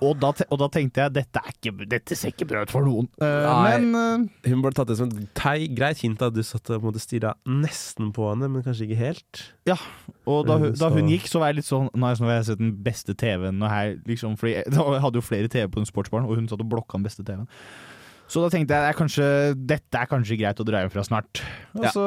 Og 0.00 0.14
da, 0.16 0.30
og 0.48 0.58
da 0.62 0.66
tenkte 0.72 1.02
jeg 1.02 1.12
dette, 1.12 1.40
ikke, 1.52 1.72
dette 1.90 2.16
ser 2.16 2.32
ikke 2.32 2.46
bra 2.48 2.62
ut 2.64 2.70
for 2.72 2.86
noen. 2.86 3.08
Uh, 3.20 3.26
Nei. 3.44 3.72
men 3.82 3.98
uh, 4.24 4.48
Hun 4.48 4.62
ble 4.64 4.72
tatt 4.76 4.88
det 4.88 4.96
som 4.96 5.10
et 5.12 5.42
greit 5.76 6.00
hint 6.00 6.22
at 6.24 6.32
du 6.36 6.40
satt 6.46 6.70
og 6.76 6.96
stirra 7.02 7.34
nesten 7.44 8.08
på 8.16 8.30
henne, 8.30 8.48
men 8.48 8.64
kanskje 8.64 8.86
ikke 8.88 9.00
helt. 9.02 9.42
Ja, 9.68 9.76
og 10.24 10.46
da, 10.48 10.56
hun- 10.62 10.72
da 10.80 10.88
hun 10.94 11.10
gikk, 11.12 11.28
så 11.28 11.42
var 11.42 11.52
jeg 11.52 11.60
litt 11.60 11.68
sånn 11.68 11.90
Nei, 11.94 12.14
så 12.16 12.24
nå 12.24 12.30
har 12.32 12.38
jeg 12.40 12.48
sett 12.52 12.62
den 12.62 12.72
beste 12.86 13.12
TV-en. 13.20 13.60
Her, 13.60 13.94
liksom, 14.08 14.38
fordi 14.40 14.56
jeg, 14.56 14.72
hadde 15.04 15.20
jo 15.20 15.26
flere 15.26 15.52
TV 15.52 15.68
på 15.68 15.82
den 15.82 15.90
sportsbaren, 15.92 16.24
og 16.30 16.40
hun 16.40 16.48
satt 16.48 16.64
og 16.64 16.70
blokka 16.72 16.96
den 16.96 17.04
beste 17.08 17.26
TV-en. 17.26 17.48
Så 18.30 18.40
da 18.44 18.48
tenkte 18.52 18.76
jeg 18.78 18.92
er 18.94 18.96
kanskje, 18.96 19.28
dette 19.68 19.98
er 20.00 20.06
kanskje 20.06 20.36
greit 20.40 20.60
å 20.62 20.64
dra 20.64 20.84
hjem 20.84 20.92
fra 20.94 21.02
snart. 21.04 21.40
Og 21.74 21.84
Ja. 21.88 21.90
så 21.92 22.04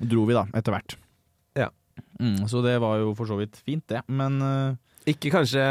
dro 0.00 0.24
vi, 0.26 0.32
da, 0.34 0.46
etter 0.56 0.72
hvert. 0.74 0.94
Ja. 1.58 1.66
Mm, 2.18 2.46
så 2.48 2.62
det 2.64 2.78
var 2.80 2.98
jo 3.02 3.10
for 3.18 3.28
så 3.28 3.36
vidt 3.38 3.58
fint, 3.60 3.84
det. 3.92 4.00
Men 4.08 4.40
eh, 4.40 4.78
Ikke 5.08 5.30
kanskje 5.32 5.62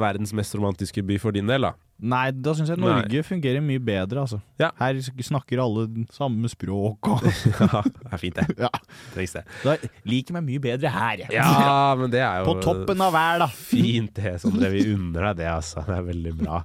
verdens 0.00 0.32
mest 0.34 0.54
romantiske 0.58 1.02
by 1.06 1.18
for 1.22 1.34
din 1.34 1.46
del, 1.46 1.62
da. 1.62 1.70
nei, 2.02 2.32
da 2.34 2.50
syns 2.58 2.72
jeg 2.72 2.80
Norge 2.82 3.20
fungerer 3.22 3.62
mye 3.62 3.78
bedre, 3.78 4.24
altså. 4.24 4.40
Ja. 4.58 4.72
Her 4.80 4.98
snakker 5.22 5.62
alle 5.62 5.84
samme 6.10 6.50
språk 6.50 7.06
og 7.12 7.22
ja, 7.28 7.82
det 7.86 8.10
er 8.10 8.18
fint, 8.18 8.40
det. 8.40 8.56
Ja. 8.64 8.72
Trengs 9.14 9.36
det. 9.36 9.44
Da 9.62 9.76
liker 10.10 10.34
meg 10.34 10.48
mye 10.48 10.64
bedre 10.64 10.90
her. 10.90 11.22
Ja, 11.30 11.94
men 11.98 12.10
det 12.10 12.24
er 12.26 12.42
jo 12.42 12.50
På 12.50 12.56
toppen 12.66 13.06
av 13.06 13.14
hver, 13.14 13.44
da. 13.44 13.48
Fint 13.54 14.18
det, 14.18 14.34
Sondre. 14.42 14.72
Vi 14.74 14.88
unner 14.96 15.30
deg 15.30 15.44
det, 15.44 15.48
altså. 15.54 15.86
Det 15.86 15.96
er 16.00 16.10
veldig 16.10 16.34
bra. 16.42 16.60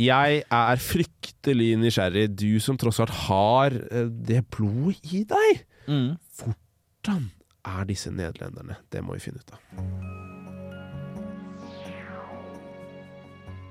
Jeg 0.00 0.42
er 0.48 0.84
fryktelig 0.88 1.70
nysgjerrig, 1.84 2.26
du 2.40 2.56
som 2.64 2.80
tross 2.80 3.02
alt 3.04 3.12
har 3.28 3.76
eh, 3.90 4.08
det 4.08 4.46
blodet 4.56 5.12
i 5.12 5.26
deg. 5.28 5.64
Mm. 5.92 6.12
Hvordan 6.40 7.26
er 7.68 7.88
disse 7.92 8.10
nederlenderne? 8.14 8.80
Det 8.88 9.04
må 9.04 9.20
vi 9.20 9.26
finne 9.28 9.44
ut 9.44 9.58
av. 9.58 10.31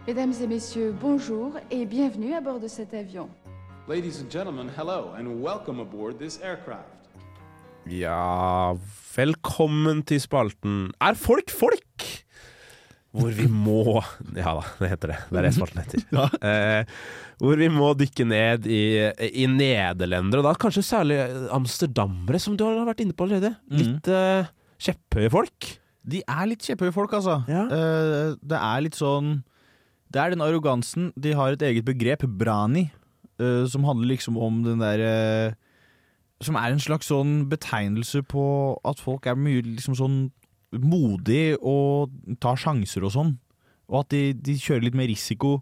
Mesdames 0.08 0.34
et 0.41 0.47
messieurs, 0.47 0.95
bonjour 0.99 1.54
et 1.70 1.86
bienvenue 1.86 2.34
à 2.34 2.41
bord 2.41 2.60
de 2.60 2.68
cet 2.68 2.93
avion. 2.93 3.30
Ladies 3.88 4.22
and 4.22 4.32
gentlemen, 4.32 4.68
hello 4.76 5.12
and 5.18 5.28
welcome 5.43 5.80
aboard 5.80 6.18
this 6.18 6.39
aircraft. 6.41 6.89
Ja, 7.86 8.74
velkommen 9.16 10.04
til 10.06 10.22
spalten 10.22 10.91
Er 11.02 11.18
folk 11.18 11.49
folk? 11.49 12.06
Hvor 13.12 13.34
vi 13.36 13.47
må 13.49 14.02
Ja 14.38 14.54
da, 14.58 14.64
det 14.80 14.89
heter 14.93 15.14
det. 15.14 15.20
Det 15.30 15.39
er 15.41 15.47
det 15.47 15.54
spalten 15.58 15.84
heter. 15.84 16.06
Eh, 16.49 16.97
hvor 17.41 17.58
vi 17.62 17.70
må 17.74 17.91
dykke 17.97 18.26
ned 18.26 18.66
i, 18.70 18.82
i 19.34 19.45
nederlendere, 19.49 20.41
og 20.41 20.49
da 20.49 20.56
kanskje 20.58 20.86
særlig 20.86 21.20
amsterdamere, 21.54 22.39
som 22.41 22.58
du 22.58 22.66
har 22.66 22.86
vært 22.89 23.02
inne 23.06 23.14
på 23.18 23.26
allerede. 23.26 23.54
Litt 23.74 24.10
eh, 24.10 24.49
kjepphøye 24.82 25.30
folk. 25.34 25.72
De 26.02 26.22
er 26.26 26.45
litt 26.49 26.66
kjepphøye 26.66 26.93
folk, 26.93 27.14
altså. 27.18 27.41
Eh, 27.49 28.38
det 28.41 28.62
er 28.62 28.86
litt 28.86 28.97
sånn 28.97 29.39
Det 30.12 30.20
er 30.20 30.34
den 30.34 30.43
arrogansen. 30.43 31.12
De 31.16 31.34
har 31.38 31.55
et 31.55 31.64
eget 31.64 31.88
begrep, 31.88 32.26
brani, 32.39 32.89
uh, 33.41 33.64
som 33.72 33.86
handler 33.88 34.14
liksom 34.14 34.38
om 34.38 34.64
den 34.66 34.82
derre 34.84 35.55
Som 36.41 36.57
er 36.57 36.74
en 36.74 36.82
slags 36.82 37.07
sånn 37.12 37.45
betegnelse 37.51 38.24
på 38.26 38.43
at 38.84 38.99
folk 38.99 39.28
er 39.30 39.38
mye 39.38 39.62
liksom 39.62 39.93
sånn 39.93 40.16
modig 40.74 41.53
og 41.62 42.09
tar 42.41 42.57
sjanser 42.57 43.05
og 43.05 43.14
sånn. 43.14 43.36
Og 43.91 43.99
at 43.99 44.09
de, 44.09 44.22
de 44.34 44.55
kjører 44.57 44.88
litt 44.88 44.97
mer 44.97 45.09
risiko. 45.12 45.59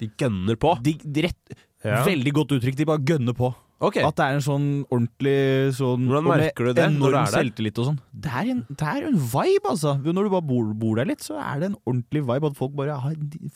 De 0.00 0.08
gønner 0.18 0.58
på. 0.58 0.74
De, 0.82 0.96
de 1.04 1.28
rett, 1.28 1.56
Ja. 1.84 2.00
Veldig 2.02 2.32
godt 2.34 2.56
uttrykk. 2.56 2.74
De 2.80 2.88
bare 2.88 3.04
gønner 3.06 3.36
på. 3.36 3.52
Ok. 3.76 3.98
At 4.00 4.16
det 4.16 4.24
er 4.24 4.36
en 4.38 4.44
sånn 4.44 4.66
ordentlig 4.88 5.74
sånn 5.76 6.06
Hvordan 6.08 6.24
merker 6.30 6.64
du 6.64 6.72
det 6.78 6.86
når 6.94 6.94
du 6.96 7.02
enorm 7.02 7.18
er 7.18 7.26
der? 7.26 7.34
selvtillit 7.42 7.80
og 7.82 7.88
sånn. 7.90 7.98
Det 8.24 8.30
er, 8.32 8.46
en, 8.54 8.62
det 8.70 8.86
er 8.88 9.08
en 9.10 9.18
vibe, 9.20 9.68
altså. 9.74 9.92
Når 10.00 10.24
du 10.24 10.30
bare 10.32 10.46
bor, 10.48 10.70
bor 10.80 10.96
der 10.96 11.10
litt, 11.10 11.20
så 11.26 11.36
er 11.42 11.60
det 11.60 11.68
en 11.72 11.76
ordentlig 11.84 12.22
vibe. 12.24 12.48
At 12.52 12.56
folk 12.56 12.72
bare 12.78 12.96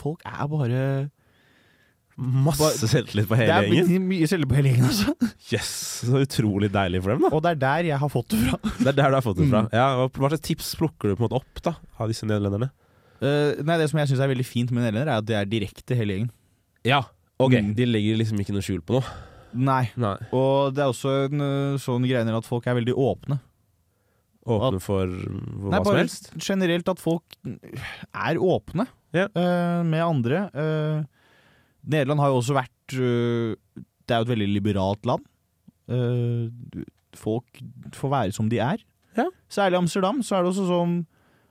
Folk 0.03 0.21
er 0.29 0.45
bare 0.53 0.83
Masse 2.21 2.85
selvtillit 2.91 3.25
på 3.31 3.37
hele 3.39 3.55
gjengen? 3.65 3.87
det 3.89 3.95
er. 3.97 4.03
Mye 4.11 4.27
selvtillit 4.29 4.51
på 4.51 4.57
hele 4.59 4.73
gjengen, 4.75 4.89
altså. 4.91 5.15
Yes, 5.55 5.71
Så 6.05 6.21
utrolig 6.21 6.69
deilig 6.75 7.01
for 7.01 7.15
dem, 7.15 7.23
da. 7.25 7.31
Og 7.33 7.41
det 7.47 7.55
er 7.55 7.61
der 7.63 7.89
jeg 7.95 8.01
har 8.03 8.13
fått 8.13 8.35
det 8.35 8.41
fra. 8.43 8.59
Det 8.77 8.91
er 8.93 8.99
der 8.99 9.09
du 9.15 9.17
har 9.17 9.25
fått 9.25 9.39
det 9.41 9.47
fra. 9.49 9.63
Mm. 9.65 9.71
Ja, 9.73 9.87
hva 10.05 10.29
slags 10.35 10.45
tips 10.45 10.69
plukker 10.77 11.09
du 11.09 11.17
på 11.17 11.23
en 11.25 11.29
måte 11.31 11.41
opp 11.41 11.63
da 11.65 11.73
av 11.97 12.13
disse 12.13 12.29
nederlenderne? 12.29 12.69
Uh, 13.25 13.57
nei, 13.65 13.79
Det 13.81 13.89
som 13.89 14.03
jeg 14.03 14.11
syns 14.13 14.21
er 14.21 14.31
veldig 14.35 14.45
fint 14.49 14.69
med 14.75 14.85
nederlendere, 14.85 15.17
er 15.17 15.25
at 15.25 15.31
det 15.31 15.39
er 15.41 15.49
direkte 15.49 15.97
hele 15.97 16.19
gjengen. 16.19 16.31
Ja, 16.89 17.01
ok. 17.41 17.57
Mm. 17.57 17.73
De 17.79 17.89
legger 17.89 18.21
liksom 18.21 18.45
ikke 18.45 18.53
noe 18.59 18.69
skjul 18.69 18.85
på 18.85 18.99
noe. 18.99 19.17
Nei. 19.53 19.85
Nei. 20.01 20.17
Og 20.37 20.75
det 20.75 20.85
er 20.85 20.93
også 20.93 21.15
en 21.27 21.45
eh, 21.45 21.79
sånn 21.83 22.07
greie 22.07 22.37
at 22.37 22.49
folk 22.49 22.67
er 22.71 22.79
veldig 22.79 22.97
åpne. 22.99 23.41
Åpne 24.51 24.81
for 24.83 25.05
hva 25.07 25.73
Nei, 25.75 25.81
som 25.81 25.87
bare 25.87 26.01
helst. 26.01 26.31
generelt 26.41 26.89
at 26.89 27.03
folk 27.03 27.37
er 27.45 28.41
åpne 28.41 28.87
eh, 29.13 29.81
med 29.85 30.01
andre. 30.05 30.47
Uh, 30.55 31.03
Nederland 31.85 32.23
har 32.23 32.33
jo 32.33 32.39
også 32.41 32.57
vært 32.57 32.97
uh, 32.97 33.53
Det 33.77 34.15
er 34.15 34.23
jo 34.23 34.29
et 34.29 34.33
veldig 34.33 34.49
liberalt 34.57 35.07
land. 35.09 35.27
Folk 37.19 37.61
får 37.97 38.11
være 38.13 38.35
som 38.35 38.49
de 38.51 38.61
er. 38.63 38.83
Særlig 39.51 39.81
Amsterdam. 39.81 40.21
Så 40.23 40.37
er 40.37 40.45
det 40.45 40.53
også 40.53 40.69
sånn 40.69 41.01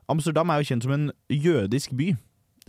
Amsterdam 0.09 0.49
er 0.49 0.61
jo 0.61 0.69
kjent 0.71 0.85
som 0.85 0.93
en 0.95 1.09
jødisk 1.29 1.91
by. 1.99 2.13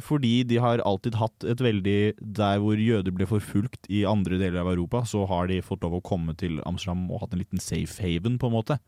Fordi 0.00 0.42
de 0.48 0.58
har 0.62 0.82
alltid 0.86 1.18
hatt 1.20 1.44
et 1.44 1.60
veldig 1.60 2.14
Der 2.20 2.60
hvor 2.62 2.78
jøder 2.80 3.12
ble 3.14 3.26
forfulgt 3.28 3.88
i 3.92 4.04
andre 4.08 4.38
deler 4.40 4.62
av 4.62 4.72
Europa, 4.72 5.04
så 5.08 5.26
har 5.28 5.50
de 5.50 5.60
fått 5.64 5.84
lov 5.84 5.98
å 5.98 6.04
komme 6.04 6.34
til 6.38 6.60
Amsterdam 6.68 7.06
og 7.10 7.24
hatt 7.24 7.36
en 7.36 7.42
liten 7.42 7.62
safe 7.62 8.00
haven, 8.02 8.38
på 8.40 8.48
en 8.50 8.56
måte. 8.56 8.78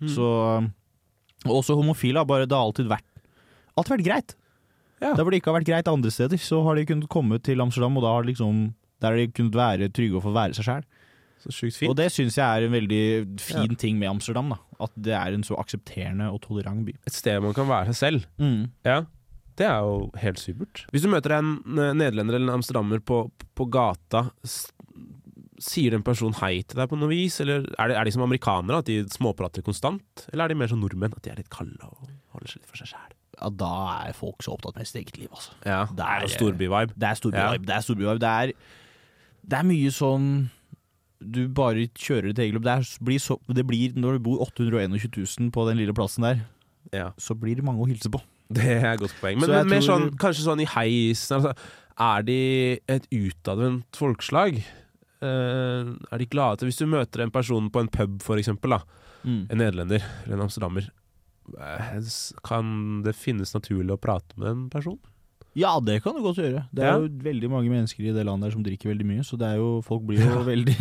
Mm. 0.00 0.10
Så 0.12 0.26
også 1.46 1.76
homofile 1.78 2.20
har 2.20 2.28
bare 2.28 2.46
Det 2.48 2.56
har 2.56 2.66
alltid 2.66 2.90
vært 2.90 3.06
Alt 3.76 3.90
vært 3.92 4.04
greit. 4.04 4.34
Der 5.00 5.20
hvor 5.20 5.30
det 5.30 5.42
ikke 5.42 5.52
har 5.52 5.58
vært 5.58 5.68
greit 5.68 5.88
andre 5.88 6.10
steder, 6.10 6.40
så 6.40 6.62
har 6.64 6.76
de 6.76 6.86
kunnet 6.88 7.10
komme 7.12 7.36
til 7.44 7.60
Amsterdam, 7.60 7.98
og 7.98 8.04
da 8.06 8.14
har 8.14 8.24
de 8.24 8.32
liksom 8.32 8.74
Der 9.00 9.12
har 9.12 9.20
de 9.20 9.26
kunnet 9.28 9.56
være 9.56 9.90
trygge 9.92 10.16
og 10.16 10.24
få 10.24 10.32
være 10.32 10.56
seg 10.56 10.64
sjæl. 10.70 10.86
Og 11.86 11.94
det 11.98 12.08
syns 12.10 12.38
jeg 12.38 12.42
er 12.42 12.66
en 12.66 12.72
veldig 12.74 13.02
fin 13.38 13.76
ting 13.78 13.98
med 14.00 14.08
Amsterdam. 14.08 14.48
da 14.50 14.56
At 14.82 14.92
det 14.96 15.14
er 15.14 15.34
en 15.34 15.44
så 15.46 15.54
aksepterende 15.60 16.30
og 16.32 16.40
tolerant 16.42 16.84
by. 16.86 16.94
Et 17.06 17.14
sted 17.14 17.40
man 17.40 17.54
kan 17.54 17.68
være 17.68 17.94
selv. 17.94 18.24
Mm. 18.38 18.72
Ja. 18.84 19.04
Det 19.56 19.66
er 19.66 19.84
jo 19.84 20.10
helt 20.20 20.40
supert. 20.40 20.84
Hvis 20.92 21.04
du 21.04 21.10
møter 21.12 21.38
en 21.38 21.56
eh, 21.64 21.94
nederlender 21.96 22.36
eller 22.36 22.50
en 22.50 22.58
amsterdammer 22.58 23.00
på, 23.00 23.22
på 23.56 23.68
gata, 23.72 24.26
sier 25.62 25.94
den 25.94 26.04
personen 26.04 26.36
hei 26.42 26.60
til 26.62 26.80
deg 26.80 26.90
på 26.90 26.98
noe 27.00 27.10
vis? 27.12 27.38
Eller 27.44 27.64
er, 27.76 27.90
det, 27.90 27.98
er 27.98 28.08
de 28.08 28.14
som 28.14 28.24
amerikanere, 28.26 28.82
at 28.82 28.90
de 28.90 28.98
småprater 29.12 29.64
konstant? 29.66 30.26
Eller 30.32 30.46
er 30.46 30.52
de 30.52 30.58
mer 30.60 30.72
som 30.72 30.82
nordmenn, 30.82 31.16
at 31.16 31.24
de 31.24 31.32
er 31.32 31.40
litt 31.40 31.52
kalde 31.52 31.88
og 31.88 32.10
holder 32.34 32.52
seg 32.52 32.62
litt 32.62 32.72
for 32.72 32.82
seg 32.82 32.92
sjæl? 32.92 33.14
Ja, 33.36 33.50
da 33.52 33.72
er 34.06 34.16
folk 34.16 34.44
så 34.44 34.54
opptatt 34.56 34.78
med 34.78 34.88
sitt 34.88 35.02
eget 35.02 35.16
liv, 35.20 35.30
altså. 35.32 35.56
Ja, 35.68 35.82
det 35.92 36.04
er 36.04 36.28
storby-vibe. 36.32 36.96
Det 36.96 37.08
er 37.08 37.18
storby-vibe. 37.20 37.64
Ja. 37.64 37.68
Det 37.68 37.74
er 37.74 37.84
storby-vibe. 37.84 38.20
Det 38.22 38.30
er, 38.32 38.52
det 39.46 39.58
er 39.58 39.66
mye 39.68 39.90
sånn 39.94 40.30
Du 41.20 41.42
bare 41.52 41.84
kjører 41.96 42.30
ditt 42.30 42.40
eget 42.44 42.56
løp. 42.56 42.64
Det, 42.64 43.04
blir 43.04 43.20
så, 43.20 43.38
det 43.48 43.64
blir, 43.68 43.96
når 43.96 44.16
du 44.16 44.24
bor 44.28 44.46
821 44.46 45.08
000 45.08 45.52
på 45.52 45.68
den 45.68 45.80
lille 45.80 45.96
plassen 45.96 46.24
der, 46.28 46.44
så 47.20 47.36
blir 47.36 47.56
det 47.56 47.64
mange 47.66 47.82
å 47.82 47.88
hilse 47.88 48.12
på. 48.12 48.20
Det 48.52 48.64
er 48.76 48.92
et 48.92 49.00
godt 49.00 49.14
poeng. 49.20 49.40
Men, 49.40 49.50
men 49.50 49.68
mer 49.68 49.80
tror- 49.80 49.88
sånn, 49.88 50.10
kanskje 50.22 50.44
sånn 50.46 50.60
i 50.62 50.66
heisen 50.70 51.36
altså, 51.40 51.54
Er 51.98 52.22
de 52.22 52.36
et 52.88 53.06
utadvendt 53.10 53.96
folkeslag? 53.98 54.60
Uh, 55.24 55.96
er 56.12 56.18
de 56.20 56.26
glade 56.28 56.58
til 56.60 56.68
Hvis 56.68 56.78
du 56.78 56.86
møter 56.86 57.22
en 57.24 57.30
person 57.32 57.70
på 57.72 57.80
en 57.80 57.88
pub, 57.88 58.20
for 58.22 58.36
eksempel, 58.36 58.76
da, 58.76 58.82
Mm. 59.26 59.46
en 59.50 59.58
nederlender 59.58 60.02
eller 60.24 60.36
en 60.36 60.42
amsterdammer, 60.44 60.84
eh, 61.58 62.00
kan 62.44 63.02
det 63.02 63.16
finnes 63.18 63.50
naturlig 63.56 63.90
å 63.90 63.98
prate 64.00 64.36
med 64.38 64.48
en 64.52 64.68
person? 64.70 65.00
Ja, 65.56 65.70
det 65.80 66.02
kan 66.04 66.12
du 66.12 66.20
godt 66.20 66.36
gjøre. 66.36 66.66
Det 66.74 66.82
er 66.84 66.90
Ja. 66.92 66.98
jo 67.00 67.08
veldig 67.24 67.48
mange 67.48 67.70
mennesker 67.72 68.04
i 68.04 68.12
det 68.12 68.26
landet 68.28 68.52
som 68.52 68.62
drikker 68.62 68.90
veldig 68.92 69.06
mye, 69.08 69.24
så 69.24 69.38
det 69.40 69.54
jo, 69.56 69.80
folk 69.86 70.02
blir 70.04 70.20
jo 70.20 70.42
veldig 70.52 70.76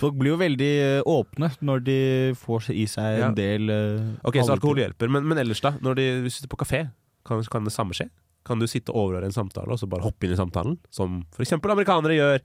Folk 0.00 0.16
blir 0.18 0.32
jo 0.32 0.38
veldig 0.40 0.70
eh, 0.82 1.02
åpne 1.06 1.52
når 1.62 1.84
de 1.86 1.98
får 2.34 2.66
i 2.74 2.84
seg 2.90 3.22
en 3.22 3.36
del 3.38 3.70
eh, 3.70 4.08
Ok, 4.26 4.40
så 4.42 4.56
alkohol. 4.56 4.80
hjelper, 4.82 5.08
men, 5.14 5.22
men 5.30 5.38
ellers 5.38 5.62
da? 5.62 5.76
Når 5.80 5.94
de, 6.00 6.06
sitter 6.34 6.50
på 6.50 6.58
kafé, 6.64 6.82
kan, 7.24 7.40
kan 7.46 7.64
det 7.64 7.72
samme 7.72 7.94
skje? 7.94 8.08
Kan 8.44 8.58
du 8.60 8.66
sitte 8.68 8.90
og 8.92 9.06
overhøre 9.06 9.30
en 9.30 9.32
samtale 9.32 9.70
og 9.72 9.78
så 9.80 9.86
bare 9.88 10.04
hoppe 10.04 10.26
inn 10.26 10.34
i 10.34 10.36
samtalen? 10.36 10.74
Som 10.92 11.22
eksempel 11.40 11.70
amerikanere 11.72 12.18
gjør. 12.18 12.42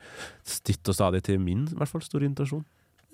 Stitt 0.47 0.87
og 0.87 0.95
stadig 0.95 1.19
til 1.27 1.41
min 1.43 1.65
i 1.67 1.75
hvert 1.75 1.89
fall 1.91 2.05
store 2.05 2.29
invitasjon. 2.29 2.61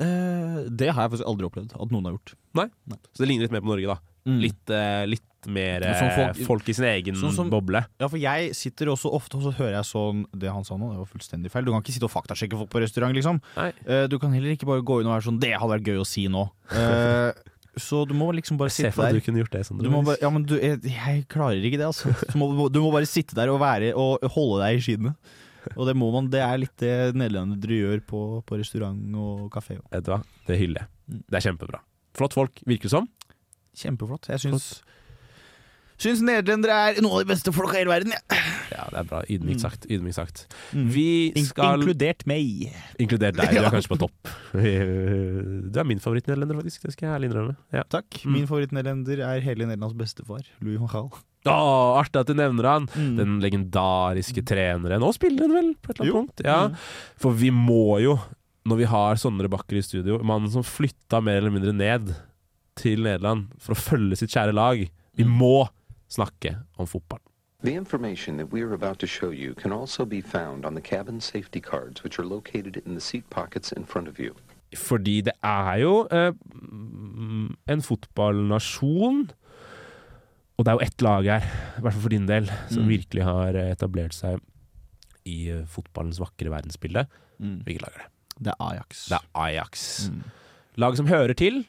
Eh, 0.03 0.59
det 0.69 0.91
har 0.91 1.07
jeg 1.07 1.15
faktisk 1.15 1.29
aldri 1.31 1.47
opplevd 1.47 1.73
at 1.79 1.95
noen 1.95 2.05
har 2.11 2.17
gjort. 2.19 2.35
Nei? 2.59 2.67
Så 3.15 3.23
det 3.23 3.29
ligner 3.31 3.47
litt 3.47 3.55
mer 3.55 3.63
på 3.63 3.71
Norge, 3.71 3.95
da. 3.95 3.97
Mm. 4.25 4.39
Litt, 4.41 4.71
uh, 4.73 5.05
litt 5.05 5.21
mer 5.45 5.83
sånn 5.85 6.07
eh, 6.09 6.15
folk- 6.17 6.39
folk, 6.47 6.69
i 6.69 6.73
sin 6.73 6.85
egen 6.89 7.13
Sånn 7.19 7.35
som- 7.35 7.49
boble. 7.53 7.83
Ja, 8.01 8.07
for 8.09 8.17
jeg 8.17 8.55
sitter 8.57 8.89
også 8.89 9.11
ofte 9.13 9.37
og 9.37 9.43
så 9.45 9.51
hører 9.53 9.75
jeg 9.77 9.85
sånn 9.85 10.23
Det 10.33 10.49
han 10.49 10.63
sa 10.65 10.73
nå, 10.81 10.87
det 10.89 10.97
var 10.97 11.05
fullstendig 11.11 11.51
feil. 11.53 11.65
Du 11.67 11.69
kan 11.71 11.83
ikke 11.83 11.93
sitte 11.93 12.07
og 12.09 12.13
faktasjekke 12.15 12.57
folk 12.57 12.71
på 12.73 12.81
restaurant, 12.81 13.13
liksom. 13.13 13.37
Uh, 13.55 14.07
du 14.09 14.17
kan 14.17 14.33
heller 14.33 14.55
ikke 14.55 14.65
bare 14.65 14.81
gå 14.81 15.01
inn 15.01 15.07
og 15.11 15.13
være 15.13 15.27
sånn 15.29 15.37
Det 15.39 15.53
hadde 15.53 15.69
vært 15.75 15.85
gøy 15.91 16.01
å 16.01 16.07
si 16.09 16.25
nå. 16.27 16.47
Uh, 16.73 17.29
så 17.77 18.07
du 18.07 18.15
må 18.17 18.31
liksom 18.33 18.57
bare 18.57 18.71
sitte 18.73 18.95
der. 18.95 19.13
du 19.13 19.21
kunne 19.21 19.43
gjort 19.43 19.51
det, 19.51 19.65
Sondre. 19.67 19.91
Bare, 19.91 20.17
ja, 20.21 20.29
men 20.33 20.43
du, 20.47 20.55
jeg, 20.57 20.79
jeg 20.81 21.25
klarer 21.29 21.61
ikke 21.61 21.77
det, 21.77 21.85
altså. 21.91 22.09
Du 22.31 22.37
må, 22.39 22.69
du 22.71 22.79
må 22.81 22.89
bare 22.95 23.05
sitte 23.05 23.35
der 23.37 23.51
og, 23.53 23.59
være, 23.61 23.93
og 23.93 24.23
holde 24.33 24.63
deg 24.63 24.79
i 24.79 24.81
skinnet. 24.81 25.13
Og 25.75 25.85
det 25.85 25.95
må 25.97 26.07
man, 26.13 26.29
det 26.31 26.39
er 26.45 26.57
litt 26.61 26.73
det 26.81 27.13
nederlendere 27.17 27.77
gjør 27.81 28.01
på, 28.07 28.19
på 28.47 28.57
restaurant 28.61 28.97
og 29.17 29.49
kafé. 29.53 29.77
Vet 29.91 30.05
du 30.07 30.11
hva, 30.13 30.21
det 30.47 30.57
hyller 30.61 30.81
jeg. 30.85 30.89
Mm. 31.11 31.21
Det 31.29 31.37
er 31.37 31.45
kjempebra. 31.51 31.79
Flott 32.15 32.33
folk, 32.37 32.61
virker 32.65 32.87
det 32.87 32.93
som. 32.95 33.09
Kjempeflott. 33.77 34.29
Jeg 34.33 34.45
syns 34.47 34.69
Syns 35.95 36.19
nederlendere 36.27 36.75
er 36.89 36.97
noen 36.99 37.21
av 37.21 37.21
de 37.23 37.29
beste 37.29 37.51
folka 37.55 37.77
i 37.77 37.85
hele 37.85 37.93
verden. 37.93 38.11
Ja. 38.11 38.39
Ja, 38.73 38.85
det 38.91 38.97
er 38.99 39.05
bra. 39.07 39.21
Ydmykt 39.31 39.61
sagt. 39.63 39.85
Ydmykt 39.87 40.17
sagt. 40.17 40.41
Mm. 40.75 40.89
Vi 40.91 41.05
skal 41.47 41.79
Inkludert 41.79 42.25
meg. 42.27 42.73
Inkludert 42.99 43.37
deg. 43.37 43.53
Du 43.55 43.61
er 43.61 43.71
kanskje 43.77 43.91
på 43.93 43.99
topp. 44.03 44.33
Du 45.71 45.79
er 45.79 45.87
min 45.87 46.01
favorittnederlender, 46.03 46.59
faktisk. 46.59 46.83
Det 46.83 46.97
skal 46.97 47.07
jeg 47.07 47.15
ærlig 47.15 47.29
innrømme. 47.31 47.55
Ja. 47.71 47.85
Takk. 47.95 48.19
Mm. 48.25 48.33
Min 48.35 48.49
favorittnederlender 48.51 49.23
er 49.23 49.39
hele 49.47 49.69
Nederlands 49.69 49.95
bestefar, 49.95 50.43
Louis 50.59 50.83
Gaal. 50.91 51.07
Å, 51.45 51.55
artig 52.01 52.19
at 52.25 52.27
du 52.27 52.35
nevner 52.41 52.67
han! 52.73 52.89
Mm. 52.97 53.15
Den 53.21 53.39
legendariske 53.43 54.43
treneren. 54.49 55.03
Og 55.05 55.15
spilleren, 55.15 55.55
vel, 55.55 55.73
på 55.79 55.93
et 55.93 55.99
eller 56.01 56.09
annet 56.09 56.11
Jo. 56.11 56.21
punkt. 56.25 56.43
Ja. 56.43 56.59
Mm. 56.73 56.79
For 57.23 57.39
vi 57.39 57.53
må 57.55 57.81
jo, 58.03 58.17
når 58.67 58.83
vi 58.83 58.91
har 58.91 59.21
Sondre 59.21 59.47
Bakker 59.53 59.79
i 59.79 59.85
studio, 59.85 60.19
mannen 60.27 60.51
som 60.51 60.65
flytta 60.65 61.23
mer 61.23 61.39
eller 61.39 61.55
mindre 61.55 61.71
ned 61.77 62.11
til 62.75 63.03
Nederland 63.03 63.47
for 63.59 63.73
å 63.75 63.79
følge 63.79 64.17
sitt 64.19 64.31
kjære 64.35 64.53
lag, 64.53 64.89
vi 65.15 65.23
Mm. 65.23 65.37
må 65.39 65.67
snakke 66.09 66.57
om 66.77 66.85
fotball. 66.87 67.19
The 67.63 67.73
information 67.73 68.37
that 68.37 68.51
we 68.51 68.61
are 68.61 68.73
about 68.73 68.99
to 68.99 69.07
show 69.07 69.31
you 69.31 69.53
can 69.55 69.71
also 69.71 70.05
be 70.05 70.21
found 70.21 70.65
on 70.65 70.75
the 70.75 70.81
cabin 70.81 71.19
safety 71.21 71.59
cards, 71.61 72.03
which 72.03 72.19
are 72.19 72.25
located 72.27 72.77
in 72.85 72.93
the 72.93 73.01
seat 73.01 73.27
pockets 73.29 73.71
in 73.71 73.85
front 73.85 74.07
of 74.07 74.19
you. 74.19 74.33
Fordi 74.75 75.21
det 75.21 75.33
er 75.43 75.77
jo 75.79 76.07
eh, 76.11 76.31
en 77.67 77.81
fotballnasjon, 77.81 79.29
og 80.57 80.65
det 80.65 80.71
er 80.71 80.77
jo 80.77 80.85
ett 80.85 81.01
lag 81.01 81.23
her, 81.29 81.47
i 81.77 81.81
hvert 81.81 81.93
fall 81.95 82.01
for 82.05 82.09
din 82.13 82.25
del, 82.27 82.45
som 82.69 82.83
Mm. 82.83 82.89
virkelig 82.89 83.23
har 83.23 83.55
eh, 83.55 83.71
etablert 83.71 84.13
seg 84.13 84.39
i 85.25 85.49
eh, 85.49 85.65
fotballens 85.65 86.19
vakre 86.19 86.49
verdensbilde. 86.51 87.07
Mm. 87.39 87.63
Hvilket 87.63 87.81
lag 87.81 87.93
er 87.95 88.03
det? 88.03 88.11
Det 88.41 88.51
er 88.51 88.65
Ajax. 88.65 89.05
Det 89.09 89.17
er 89.17 89.25
Ajax. 89.41 90.09
Mm. 90.09 90.23
Laget 90.77 90.97
som 90.97 91.07
hører 91.07 91.33
til 91.35 91.65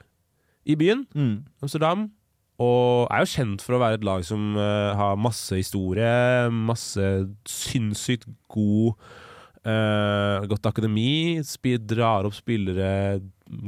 i 0.67 0.75
byen, 0.77 1.07
Mm. 1.15 1.45
Amsterdam. 1.63 2.11
Og 2.59 3.07
er 3.13 3.21
jo 3.21 3.29
kjent 3.35 3.61
for 3.61 3.77
å 3.77 3.81
være 3.83 3.99
et 3.99 4.05
lag 4.05 4.23
som 4.25 4.55
uh, 4.57 4.95
har 4.97 5.17
masse 5.21 5.53
historie, 5.59 6.49
masse 6.51 7.05
sinnssykt 7.47 8.25
god 8.49 8.95
uh, 9.67 10.47
godt 10.49 10.67
akademi. 10.71 11.37
Spi, 11.45 11.77
drar 11.79 12.25
opp 12.29 12.37
spillere 12.39 13.21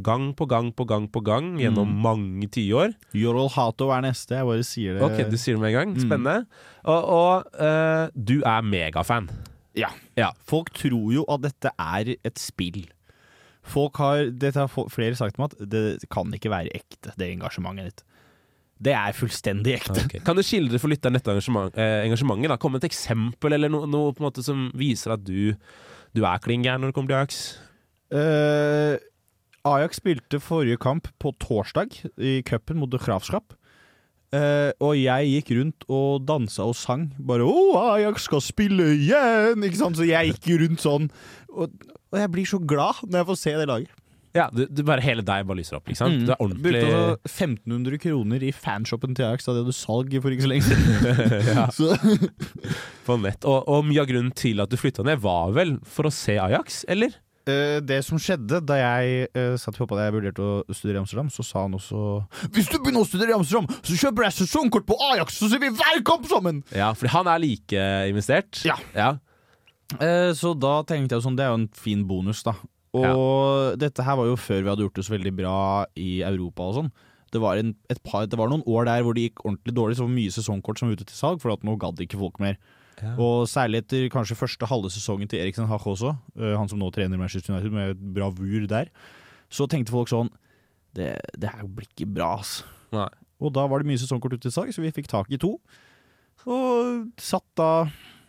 gang 0.02 0.30
på 0.34 0.46
gang 0.50 0.72
på 0.74 0.86
gang 0.88 1.04
på 1.12 1.20
gang 1.22 1.52
gjennom 1.60 1.86
Mm. 1.92 2.00
mange 2.02 2.48
tiår. 2.50 2.94
Jorol 3.14 3.48
Hato 3.54 3.90
er 3.94 4.02
neste, 4.08 4.34
jeg 4.40 4.46
bare 4.48 4.64
sier 4.66 4.94
det. 4.98 5.02
Ok, 5.06 5.30
du 5.30 5.36
sier 5.36 5.54
det 5.54 5.60
med 5.62 5.70
en 5.74 5.78
gang. 5.78 5.94
Mm. 5.94 6.02
Spennende. 6.08 6.46
Og, 6.84 7.04
og 7.04 7.60
uh, 7.60 8.08
du 8.16 8.40
er 8.42 8.62
megafan. 8.62 9.28
Ja. 9.76 9.92
Ja. 10.16 10.32
Folk 10.48 10.72
tror 10.74 11.12
jo 11.14 11.24
at 11.30 11.42
dette 11.44 11.70
er 11.78 12.16
et 12.24 12.38
spill. 12.40 12.86
Folk 13.68 14.00
har, 14.00 14.30
Dette 14.32 14.64
har 14.64 14.88
flere 14.92 15.16
sagt 15.18 15.36
til 15.36 15.44
meg 15.44 15.54
at 15.54 15.68
det 15.72 16.08
kan 16.12 16.32
ikke 16.34 16.52
være 16.52 16.72
ekte, 16.76 17.12
det 17.18 17.32
engasjementet 17.34 17.90
ditt. 17.90 18.06
Det 18.78 18.94
er 18.94 19.16
fullstendig 19.16 19.74
ekte. 19.74 20.04
Okay. 20.06 20.22
Kan 20.22 20.38
du 20.38 20.44
skildre 20.46 20.78
for 20.78 20.92
lytteren 20.92 21.16
dette 21.18 21.32
engasjement, 21.32 21.74
eh, 21.74 22.04
engasjementet? 22.06 22.52
da? 22.52 22.58
Komme 22.62 22.78
med 22.78 22.86
et 22.86 22.92
eksempel, 22.92 23.56
eller 23.56 23.72
noe, 23.72 23.88
noe 23.90 24.14
på 24.14 24.22
en 24.22 24.28
måte 24.28 24.44
som 24.46 24.68
viser 24.78 25.16
at 25.16 25.24
du, 25.26 25.56
du 26.14 26.22
er 26.22 26.44
klin 26.44 26.62
gæren 26.62 26.84
når 26.84 26.92
det 26.92 26.98
kommer 26.98 27.10
til 27.10 27.18
Ajax? 27.18 27.40
Uh, 28.14 28.94
Ajax 29.68 29.98
spilte 29.98 30.40
forrige 30.40 30.78
kamp 30.80 31.10
på 31.20 31.34
torsdag 31.42 31.98
i 32.22 32.38
cupen 32.46 32.78
mot 32.78 32.92
The 32.94 33.02
Eh, 34.36 34.70
og 34.84 34.92
jeg 34.98 35.30
gikk 35.32 35.54
rundt 35.56 35.86
og 35.88 36.26
dansa 36.28 36.66
og 36.68 36.76
sang. 36.76 37.06
Bare 37.18 37.46
'Å, 37.48 37.94
Ajax 37.94 38.28
skal 38.28 38.42
spille 38.44 38.90
igjen!' 38.98 39.64
Ikke 39.64 39.80
sant? 39.80 39.96
Så 39.96 40.04
jeg 40.04 40.34
gikk 40.34 40.60
rundt 40.60 40.84
sånn. 40.84 41.08
Og, 41.48 41.72
og 42.12 42.18
jeg 42.18 42.30
blir 42.30 42.44
så 42.44 42.60
glad 42.60 43.08
når 43.08 43.22
jeg 43.22 43.28
får 43.30 43.40
se 43.40 43.56
det 43.56 43.68
laget. 43.68 43.94
Ja, 44.36 44.48
du, 44.52 44.66
du 44.68 44.82
bare 44.86 45.00
Hele 45.00 45.24
deg 45.24 45.46
bare 45.48 45.56
lyser 45.56 45.78
opp, 45.78 45.88
ikke 45.88 46.02
sant? 46.02 46.26
Du 46.26 46.32
er 46.34 46.42
ordentlig 46.42 46.74
Brukte 46.76 46.98
altså 46.98 47.46
1500 47.48 48.02
kroner 48.02 48.44
i 48.44 48.52
fanshoppen 48.52 49.16
til 49.16 49.24
Ajax 49.24 49.48
da 49.48 49.54
de 49.56 49.62
hadde 49.64 49.76
salg 49.76 50.12
for 50.20 50.34
ikke 50.34 50.44
så 50.44 50.50
lenge 50.52 50.68
siden. 50.68 51.72
så, 51.78 52.76
på 53.08 53.16
nett. 53.24 53.48
Og, 53.48 53.64
og 53.64 53.88
mye 53.88 54.04
av 54.04 54.10
grunnen 54.10 54.34
til 54.36 54.60
at 54.60 54.70
du 54.70 54.76
flytta 54.80 55.06
ned, 55.08 55.22
var 55.24 55.56
vel 55.56 55.78
for 55.88 56.10
å 56.10 56.12
se 56.14 56.36
Ajax, 56.42 56.84
eller? 56.92 57.16
Eh, 57.48 57.78
det 57.80 58.02
som 58.04 58.20
skjedde 58.20 58.60
da 58.68 58.76
jeg 58.76 59.28
uh, 59.32 59.54
satt 59.56 59.72
til 59.72 59.84
pappa 59.84 59.96
da 59.96 60.08
jeg 60.08 60.16
vurderte 60.18 60.44
å 60.44 60.76
studere 60.76 60.98
i 60.98 61.02
Amsterdam, 61.02 61.30
så 61.32 61.44
sa 61.46 61.62
han 61.64 61.76
også 61.78 62.00
Hvis 62.52 62.68
du 62.68 62.76
begynner 62.76 63.04
å 63.04 63.08
studere 63.08 63.32
i 63.32 63.36
Amsterdam, 63.38 63.68
så 63.80 63.96
kjøper 64.02 64.26
jeg 64.26 64.36
sesongkort 64.42 64.88
på 64.88 64.98
Ajax, 65.12 65.38
så 65.40 65.48
ser 65.48 65.62
vi 65.62 65.72
hver 65.72 66.02
kamp 66.06 66.28
sammen! 66.28 66.60
Ja, 66.76 66.90
fordi 66.92 67.14
han 67.14 67.30
er 67.32 67.40
like 67.40 67.86
investert. 68.10 68.60
Ja. 68.68 68.76
ja. 68.96 69.14
Uh, 69.96 70.34
så 70.36 70.52
da 70.58 70.82
tenkte 70.88 71.16
jeg 71.16 71.24
sånn, 71.24 71.38
det 71.38 71.46
er 71.46 71.54
jo 71.54 71.62
en 71.62 71.70
fin 71.72 72.04
bonus, 72.08 72.44
da. 72.44 72.58
Og 72.98 73.78
dette 73.80 74.04
her 74.04 74.16
var 74.18 74.26
jo 74.28 74.38
før 74.40 74.62
vi 74.64 74.70
hadde 74.72 74.84
gjort 74.86 74.98
det 74.98 75.04
så 75.06 75.14
veldig 75.14 75.32
bra 75.38 75.58
i 76.00 76.18
Europa 76.26 76.66
og 76.68 76.76
sånn. 76.80 76.90
Det 77.32 77.40
var, 77.40 77.60
en, 77.60 77.74
et 77.92 78.00
par, 78.04 78.24
det 78.28 78.38
var 78.40 78.48
noen 78.48 78.64
år 78.68 78.88
der 78.88 79.04
hvor 79.04 79.16
det 79.16 79.26
gikk 79.28 79.44
ordentlig 79.44 79.74
dårlig, 79.76 79.96
så 79.96 80.04
det 80.04 80.08
var 80.08 80.16
mye 80.16 80.34
sesongkort 80.34 80.80
som 80.80 80.88
var 80.88 80.96
ute 80.96 81.08
til 81.08 81.16
salg, 81.16 81.40
for 81.42 81.52
at 81.52 81.64
nå 81.64 81.76
gadd 81.80 82.00
ikke 82.04 82.20
folk 82.20 82.40
mer. 82.42 82.56
Ja. 83.02 83.12
Og 83.22 83.46
særlig 83.50 83.82
etter 83.84 84.08
kanskje 84.12 84.36
første 84.38 84.66
halve 84.68 84.90
sesongen 84.90 85.28
til 85.30 85.40
Eriksen 85.42 85.68
Hach 85.70 85.86
også, 85.86 86.14
eh, 86.38 86.54
han 86.58 86.68
som 86.70 86.80
nå 86.80 86.90
trener 86.94 87.20
Manchester 87.20 87.54
United 87.54 87.74
med 87.74 88.00
bravur 88.16 88.66
der, 88.70 88.90
så 89.50 89.68
tenkte 89.70 89.94
folk 89.94 90.10
sånn 90.12 90.30
Det, 90.96 91.12
det 91.38 91.50
her 91.52 91.66
blir 91.68 91.86
ikke 91.86 92.08
bra, 92.10 92.38
ass. 92.40 92.64
Nei. 92.92 93.06
Og 93.38 93.52
da 93.54 93.66
var 93.70 93.78
det 93.82 93.86
mye 93.90 94.00
sesongkort 94.00 94.32
ute 94.34 94.48
til 94.48 94.54
salg, 94.54 94.72
så 94.74 94.82
vi 94.82 94.90
fikk 94.90 95.06
tak 95.06 95.28
i 95.30 95.38
to. 95.38 95.58
Og 96.48 97.08
satt 97.20 97.44
da 97.58 97.86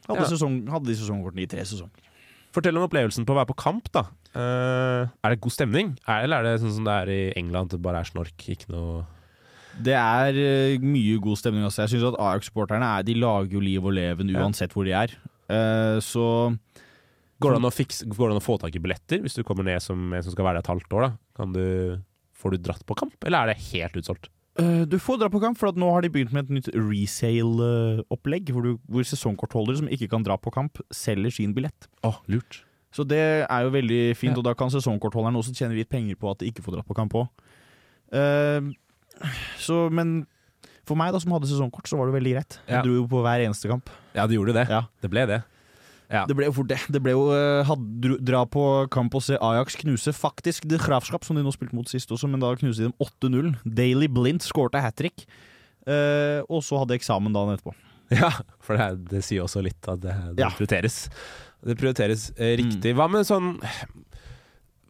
Hadde, 0.09 0.23
Ja. 0.25 0.29
sesong, 0.31 0.63
hadde 0.69 0.89
de 0.89 0.95
sesongkortene 0.97 1.43
i 1.43 1.49
tre 1.49 1.61
sesonger. 1.61 2.05
Fortell 2.51 2.75
om 2.77 2.85
opplevelsen 2.87 3.25
på 3.25 3.33
å 3.35 3.37
være 3.37 3.49
på 3.51 3.57
kamp, 3.61 3.91
da. 3.93 4.07
Uh, 4.33 5.05
er 5.23 5.33
det 5.35 5.41
god 5.41 5.53
stemning? 5.53 5.91
Er, 6.07 6.23
eller 6.25 6.41
er 6.41 6.43
det 6.57 6.61
sånn 6.63 6.73
som 6.79 6.87
det 6.87 6.95
er 7.03 7.11
i 7.13 7.33
England, 7.37 7.69
det 7.69 7.81
bare 7.81 8.01
er 8.01 8.09
snork? 8.09 8.33
Ikke 8.49 8.69
noe 8.73 9.03
Det 9.81 9.93
er 9.95 10.35
eh, 10.37 10.77
mye 10.83 11.19
god 11.23 11.37
stemning. 11.39 11.63
Altså. 11.63 11.85
Jeg 11.85 11.93
syns 11.95 12.07
at 12.11 12.19
Ajax-supporterne 12.19 12.83
er- 12.99 13.03
de 13.07 13.13
lager 13.15 13.53
jo 13.55 13.59
liv 13.63 13.85
og 13.85 13.93
leven 13.95 14.29
uansett 14.35 14.73
hvor 14.75 14.83
de 14.85 14.91
er. 14.91 15.13
Uh, 15.49 15.97
så 16.03 16.25
Går 17.39 17.55
det, 17.55 17.71
fikse, 17.73 18.03
går 18.05 18.27
det 18.27 18.35
an 18.35 18.41
å 18.41 18.43
få 18.43 18.57
tak 18.59 18.75
i 18.75 18.79
billetter 18.83 19.21
hvis 19.23 19.33
du 19.39 19.43
kommer 19.47 19.63
ned 19.63 19.79
som 19.81 20.11
en 20.13 20.21
som 20.21 20.33
skal 20.33 20.43
være 20.45 20.59
der 20.59 20.65
et 20.65 20.71
halvt 20.73 20.91
år? 20.99 21.05
Kan 21.39 21.53
du, 21.55 22.01
får 22.35 22.51
du 22.51 22.57
dratt 22.67 22.83
på 22.85 22.97
kamp, 22.99 23.15
eller 23.25 23.39
er 23.47 23.53
det 23.53 23.63
helt 23.71 23.95
utsolgt? 23.95 24.27
eh, 24.59 24.83
du 24.83 24.97
får 24.99 25.21
dra 25.21 25.29
på 25.31 25.39
kamp, 25.39 25.55
for 25.57 25.69
at 25.71 25.77
nå 25.79 25.87
har 25.93 26.01
de 26.03 26.09
begynt 26.11 26.33
med 26.35 26.49
et 26.49 26.57
nytt 26.57 26.67
resale-opplegg, 26.75 28.51
hvor, 28.51 28.61
du- 28.67 28.79
hvor 28.91 29.07
sesongkortholdere 29.07 29.77
som 29.79 29.87
ikke 29.87 30.09
kan 30.11 30.23
dra 30.27 30.35
på 30.37 30.51
kamp, 30.51 30.81
selger 30.91 31.31
sin 31.31 31.53
billett. 31.55 31.87
Oh, 32.03 32.19
lurt. 32.27 32.65
Så 32.91 33.07
det 33.07 33.21
er 33.47 33.63
jo 33.63 33.69
veldig 33.71 34.01
fint, 34.17 34.33
Ja. 34.35 34.37
og 34.39 34.43
da 34.43 34.53
kan 34.53 34.67
sesongkortholderen 34.69 35.37
også 35.39 35.55
tjene 35.55 35.75
litt 35.79 35.89
penger 35.89 36.15
på 36.19 36.29
at 36.31 36.39
de 36.43 36.51
ikke 36.51 36.61
får 36.65 36.75
dratt 36.75 36.87
på 36.91 36.95
kamp 36.99 37.13
òg. 37.13 37.29
Så, 39.59 39.89
men 39.91 40.25
for 40.87 40.97
meg 40.97 41.11
da 41.13 41.19
som 41.21 41.31
hadde 41.35 41.45
sesongkort, 41.49 41.85
så 41.89 41.97
var 41.99 42.09
det 42.09 42.15
veldig 42.17 42.31
greit. 42.33 42.59
Jeg 42.67 42.75
Ja. 42.79 42.81
dro 42.85 42.95
jo 42.97 43.07
på 43.07 43.21
hver 43.21 43.43
eneste 43.45 43.69
kamp. 43.69 43.89
Ja, 44.15 44.25
du 44.27 44.33
gjorde 44.37 44.53
det. 44.57 44.67
Ja. 44.69 44.83
Det 45.03 45.09
ble 45.11 45.25
det. 45.29 45.43
Ja. 46.09 46.23
Det 46.25 46.33
ble 46.35 46.47
jo 46.47 46.53
fort 46.57 46.67
det. 46.71 46.79
Det 46.89 47.01
ble 47.05 47.11
jo 47.13 47.27
eh, 47.35 47.63
had, 47.67 47.83
dro, 48.01 48.15
dra 48.17 48.39
på 48.49 48.63
kamp 48.89 49.13
og 49.13 49.21
se 49.21 49.37
Ajax 49.37 49.75
knuse 49.83 50.09
faktisk 50.17 50.65
det 50.65 50.79
Graafschap, 50.81 51.23
som 51.27 51.37
de 51.37 51.43
nå 51.45 51.51
spilte 51.53 51.75
mot 51.77 51.85
sist 51.87 52.09
også, 52.09 52.25
men 52.31 52.41
da 52.41 52.49
knuste 52.57 52.81
de 52.81 52.89
dem 52.89 52.95
8-0. 52.97 53.51
Daily 53.77 54.07
Blind 54.09 54.41
skårte 54.41 54.81
hat 54.81 54.95
trick. 54.97 55.27
Eh, 55.85 56.41
og 56.49 56.63
så 56.65 56.79
hadde 56.81 56.95
jeg 56.97 57.03
eksamen 57.03 57.31
dagen 57.37 57.53
etterpå. 57.53 57.75
Ja, 58.09 58.31
for 58.65 58.73
det, 58.73 58.81
er- 58.87 58.97
det 59.11 59.21
sier 59.27 59.43
også 59.45 59.61
litt 59.61 59.85
at 59.87 60.01
det, 60.01 60.15
det 60.33 60.41
Ja. 60.41 60.49
prioriteres. 60.49 61.09
Det 61.61 61.77
prioriteres 61.77 62.31
eh, 62.39 62.55
riktig. 62.57 62.95
Hva 62.97 63.05
med 63.11 63.27
sånn 63.29 63.59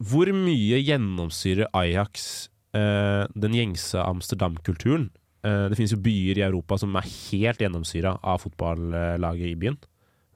Hvor 0.00 0.30
mye 0.32 0.78
gjennomsyrer 0.80 1.68
Ajax 1.76 2.48
eh, 2.74 3.26
den 3.34 3.56
gjengse 3.56 4.02
Amsterdam-kulturen? 4.04 5.08
Uh, 5.40 5.68
det 5.72 5.76
finnes 5.78 5.94
jo 5.94 6.00
byer 6.04 6.36
i 6.36 6.44
Europa 6.44 6.76
som 6.76 6.92
er 7.00 7.06
helt 7.08 7.62
gjennomsyra 7.62 8.18
av 8.22 8.42
fotballaget 8.42 9.46
i 9.54 9.56
byen. 9.56 9.78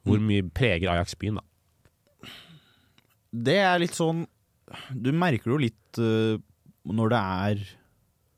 Hvor 0.04 0.16
Mm. 0.20 0.26
mye 0.30 0.42
preger 0.52 0.88
Ajax 0.92 1.14
byen, 1.20 1.36
da? 1.40 1.44
Det 3.34 3.56
er 3.58 3.78
litt 3.82 3.96
sånn 3.96 4.26
Du 4.94 5.10
merker 5.12 5.44
det 5.50 5.54
jo 5.54 5.62
litt 5.64 5.98
uh, 6.00 6.38
når 6.88 7.12
det 7.12 7.20
er 7.20 7.62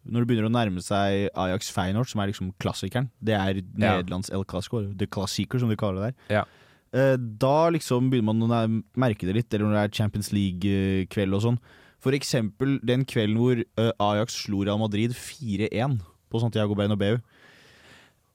Når 0.07 0.23
det 0.23 0.29
begynner 0.31 0.49
å 0.49 0.55
nærme 0.55 0.83
seg 0.85 1.29
Ajax 1.35 1.71
Feyenoord, 1.75 2.09
som 2.11 2.21
er 2.23 2.31
liksom 2.31 2.53
klassikeren. 2.63 3.09
Det 3.19 3.35
er. 3.35 3.59
Nederlands 3.75 4.31
El 4.31 4.45
Clasico, 4.47 4.85
The 4.95 5.07
Classicer, 5.11 5.59
som 5.59 5.69
de 5.73 5.77
kaller 5.81 5.99
det 5.99 6.11
der. 6.29 6.37
Ja. 6.37 7.17
Da 7.19 7.71
liksom 7.75 8.07
begynner 8.13 8.31
man 8.31 8.45
å 8.47 8.83
merke 9.03 9.27
det 9.27 9.35
litt, 9.35 9.51
eller 9.53 9.67
når 9.67 9.75
det 9.75 9.83
er 9.83 9.97
Champions 9.99 10.31
League-kveld 10.31 11.35
og 11.35 11.43
sånn. 11.43 11.59
For 12.07 12.15
eksempel 12.15 12.79
den 12.87 13.03
kvelden 13.09 13.41
hvor 13.41 13.59
eh, 13.59 13.91
Ajax 13.99 14.45
slo 14.45 14.63
Real 14.63 14.79
Madrid 14.79 15.11
4-1 15.19 15.99
på 16.31 16.43
Santiago 16.43 16.77
Bernabeu. 16.79 17.19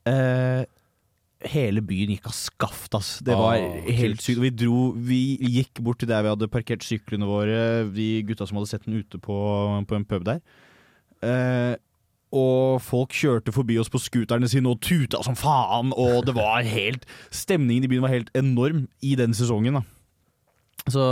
Uh, 0.01 0.65
hele 1.45 1.82
byen 1.86 2.09
gikk 2.11 2.28
av 2.28 2.36
skaft, 2.36 2.95
ass. 2.97 3.11
Det 3.24 3.38
var 3.38 3.61
Åh, 3.61 3.88
helt 3.95 4.22
sykt. 4.24 4.41
Vi 4.41 4.49
dro 4.53 4.91
Vi 4.97 5.22
gikk 5.55 5.80
bort 5.86 6.01
til 6.01 6.09
der 6.09 6.26
vi 6.26 6.34
hadde 6.34 6.49
parkert 6.51 6.84
syklene 6.84 7.30
våre, 7.30 7.86
de 7.93 8.09
gutta 8.28 8.47
som 8.49 8.59
hadde 8.59 8.72
sett 8.74 8.89
den 8.89 8.99
ute 8.99 9.22
på, 9.22 9.38
på 9.88 9.97
en 9.97 10.07
pub 10.09 10.28
der. 10.28 10.43
Eh, 11.22 11.78
og 12.32 12.82
folk 12.84 13.15
kjørte 13.15 13.53
forbi 13.55 13.78
oss 13.80 13.91
på 13.91 13.99
scooterne 14.01 14.47
sine 14.51 14.72
og 14.72 14.80
tuta 14.84 15.19
som 15.24 15.36
faen, 15.38 15.91
og 15.95 16.26
det 16.28 16.36
var 16.38 16.63
helt 16.63 17.03
Stemningen 17.32 17.86
i 17.86 17.91
byen 17.91 18.05
var 18.05 18.13
helt 18.13 18.32
enorm 18.38 18.86
i 19.03 19.17
den 19.19 19.36
sesongen, 19.38 19.80
da. 19.80 19.84
Så 20.89 21.03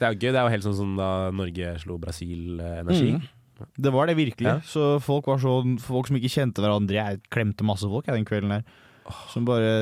Det 0.00 0.06
er 0.08 0.14
jo 0.14 0.20
gøy. 0.20 0.30
Det 0.32 0.40
er 0.40 0.46
jo 0.46 0.54
helt 0.54 0.66
sånn 0.66 0.78
som 0.78 0.96
da 0.98 1.10
Norge 1.36 1.74
slo 1.82 1.98
Brasil-energi. 2.00 3.12
Mm. 3.18 3.28
Det 3.76 3.92
var 3.92 4.08
det 4.08 4.16
virkelig. 4.16 4.48
Ja. 4.48 4.58
Så 4.64 4.94
folk 5.04 5.26
var 5.28 5.40
sånn 5.42 5.74
Folk 5.84 6.08
som 6.08 6.16
ikke 6.16 6.30
kjente 6.32 6.62
hverandre 6.64 6.96
Jeg 6.96 7.18
klemte 7.28 7.66
masse 7.68 7.84
folk 7.84 8.06
jeg, 8.08 8.16
den 8.16 8.24
kvelden 8.24 8.54
der. 8.54 8.62
Som 9.28 9.44
bare 9.44 9.74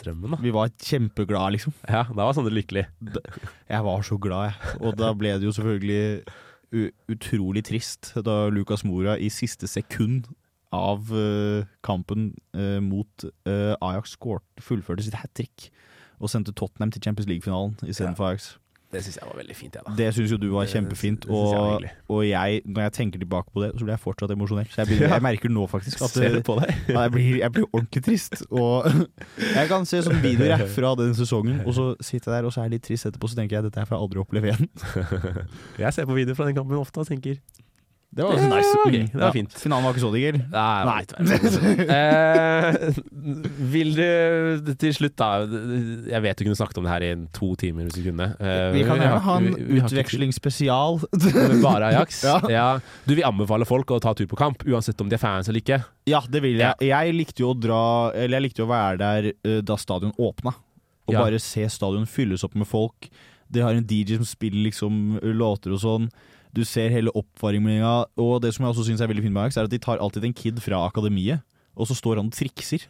Drømmen, 0.00 0.32
da. 0.34 0.38
Vi 0.42 0.52
var 0.52 0.72
kjempeglade, 0.72 1.54
liksom. 1.54 1.74
Ja, 1.84 2.02
da 2.08 2.26
var 2.26 2.34
Sondre 2.36 2.52
lykkelig. 2.52 2.82
Jeg 3.70 3.84
var 3.86 4.02
så 4.04 4.18
glad, 4.20 4.50
jeg. 4.50 4.72
Og 4.82 4.96
da 4.98 5.12
ble 5.16 5.36
det 5.38 5.46
jo 5.46 5.52
selvfølgelig 5.54 6.24
utrolig 7.12 7.62
trist 7.68 8.10
da 8.26 8.48
Lucas 8.50 8.82
Mora 8.84 9.14
i 9.20 9.30
siste 9.32 9.68
sekund 9.70 10.26
av 10.74 11.12
uh, 11.14 11.62
kampen 11.86 12.32
uh, 12.56 12.80
mot 12.82 13.26
uh, 13.46 13.74
Ajax 13.78 14.16
skårte, 14.16 14.64
fullførte 14.64 15.06
sitt 15.06 15.14
hat 15.20 15.30
trick 15.38 15.68
og 16.18 16.30
sendte 16.32 16.54
Tottenham 16.56 16.90
til 16.94 17.02
Champions 17.04 17.30
League-finalen 17.30 17.76
istedenfor 17.86 18.32
Ajax. 18.32 18.54
Det 18.94 19.02
syns 19.04 19.18
jeg 19.20 19.26
var 19.28 19.36
veldig 19.40 19.56
fint, 19.58 19.74
jeg, 19.78 19.82
da. 19.88 19.94
Det 19.98 20.08
syns 20.14 20.30
jo 20.34 20.38
du 20.38 20.46
var 20.52 20.64
Det- 20.68 20.72
kjempefint. 20.76 21.20
det 21.26 21.30
synes 21.34 21.52
jeg 21.52 21.60
var 21.60 21.88
Og, 22.14 22.20
jeg, 22.28 22.62
når 22.66 22.82
jeg 22.86 22.92
tenker 23.00 23.18
tilbake 23.24 23.50
på 23.54 23.62
det, 23.64 23.70
så 23.74 23.84
blir 23.84 23.94
jeg 23.96 24.02
fortsatt 24.04 24.30
emosjonell. 24.36 24.68
Så 24.70 24.80
jeg, 24.84 24.86
blir, 24.92 25.08
jeg 25.14 25.22
merker 25.26 25.48
nå 25.54 25.66
faktisk 25.72 26.02
at 26.06 26.10
Ser 26.14 26.32
det 26.38 26.44
på 26.46 26.56
deg? 26.60 26.70
ja, 26.88 27.00
jeg, 27.06 27.12
blir, 27.16 27.38
jeg 27.42 27.52
blir 27.58 27.66
ordentlig 27.72 28.04
trist. 28.06 28.44
Og 28.50 28.86
jeg 29.58 29.68
kan 29.72 29.84
se 29.90 30.02
sånne 30.06 30.22
videoer 30.22 30.54
jeg, 30.58 30.68
fra 30.76 30.94
den 31.02 31.14
sesongen, 31.18 31.60
og 31.66 31.74
så 31.74 31.88
sitter 32.00 32.32
jeg 32.32 32.38
der 32.38 32.46
og 32.48 32.52
så 32.54 32.60
er 32.62 32.70
jeg 32.70 32.76
litt 32.78 32.86
trist 32.88 33.06
etterpå, 33.10 33.28
så 33.34 33.40
tenker 33.42 33.58
jeg 33.58 33.66
dette 33.68 33.82
her 33.82 33.90
får 33.90 33.98
jeg 33.98 34.06
aldri 34.06 34.22
oppleve 34.24 34.52
igjen. 34.52 34.68
Jeg 35.84 35.92
ser 35.96 36.06
på 36.06 36.14
videoer 36.16 36.36
fra 36.38 36.46
den 36.48 36.54
kampen 36.56 36.78
ofte 36.78 37.00
og 37.02 37.08
tenker 37.08 37.40
Det 38.14 38.22
var 38.22 38.36
også 38.36 38.48
nice. 38.50 38.74
ok, 38.84 38.94
Mm, 38.94 39.06
det 39.10 39.18
var 39.18 39.26
ja. 39.26 39.32
fint. 39.34 39.54
Finalen 39.58 39.84
var 39.84 39.94
ikke 39.94 40.02
så 40.04 40.10
digger? 40.14 40.36
Nei, 40.54 41.02
eh, 41.90 42.98
vil 43.72 43.90
du 43.96 44.72
til 44.78 44.94
slutt, 44.96 45.14
da 45.18 45.28
Jeg 45.44 46.22
vet 46.24 46.38
du 46.38 46.44
kunne 46.46 46.58
snakket 46.58 46.78
om 46.80 46.86
det 46.86 46.92
her 46.94 47.06
i 47.06 47.12
to 47.34 47.48
timer 47.60 47.88
hvis 47.88 47.96
du 47.98 48.06
kunne. 48.10 48.28
Eh, 48.38 48.68
Vi 48.76 48.84
kan 48.86 49.00
gjerne 49.02 49.20
ha 49.24 49.36
en 49.40 49.48
utvekslingsspesial. 49.80 51.00
Bare 51.64 51.90
Ajax? 51.92 52.22
Ja. 52.26 52.36
ja. 52.52 52.66
Du 53.06 53.14
vil 53.16 53.24
anbefale 53.26 53.66
folk 53.68 53.90
å 53.94 54.00
ta 54.02 54.14
tur 54.16 54.28
på 54.30 54.38
kamp, 54.40 54.64
uansett 54.68 55.00
om 55.04 55.10
de 55.10 55.18
er 55.18 55.22
fans 55.22 55.50
eller 55.50 55.62
ikke? 55.64 55.80
Ja, 56.10 56.22
det 56.28 56.42
vil 56.44 56.60
jeg. 56.60 56.74
Jeg 56.86 57.14
likte 57.16 57.42
jo 57.44 57.52
å 57.54 57.58
dra 57.58 57.82
Eller 58.14 58.38
jeg 58.38 58.48
likte 58.50 58.62
jo 58.62 58.68
å 58.68 58.72
være 58.74 59.00
der 59.00 59.30
eh, 59.32 59.60
da 59.64 59.76
stadion 59.80 60.14
åpna. 60.20 60.54
Og 61.08 61.12
Ja. 61.12 61.20
bare 61.26 61.38
se 61.42 61.66
stadion 61.68 62.06
fylles 62.08 62.44
opp 62.46 62.54
med 62.56 62.66
folk. 62.68 63.10
De 63.52 63.60
har 63.60 63.74
en 63.76 63.84
DJ 63.84 64.16
som 64.16 64.24
spiller 64.24 64.62
liksom 64.70 65.18
låter 65.36 65.74
og 65.76 65.80
sånn. 65.82 66.06
Du 66.54 66.62
ser 66.64 66.92
hele 66.94 67.10
oppvarminga. 67.18 67.92
Og 68.20 68.36
det 68.44 68.52
som 68.54 68.64
jeg 68.64 68.74
også 68.74 68.86
syns 68.88 69.02
er 69.02 69.10
veldig 69.10 69.24
fint 69.26 69.34
med 69.34 69.42
Ajax, 69.46 69.58
er 69.58 69.68
at 69.68 69.74
de 69.74 69.80
tar 69.82 69.98
alltid 70.02 70.24
en 70.28 70.36
kid 70.36 70.60
fra 70.62 70.84
akademiet, 70.86 71.42
og 71.74 71.88
så 71.90 71.96
står 71.98 72.20
han 72.22 72.30
og 72.30 72.36
trikser. 72.36 72.86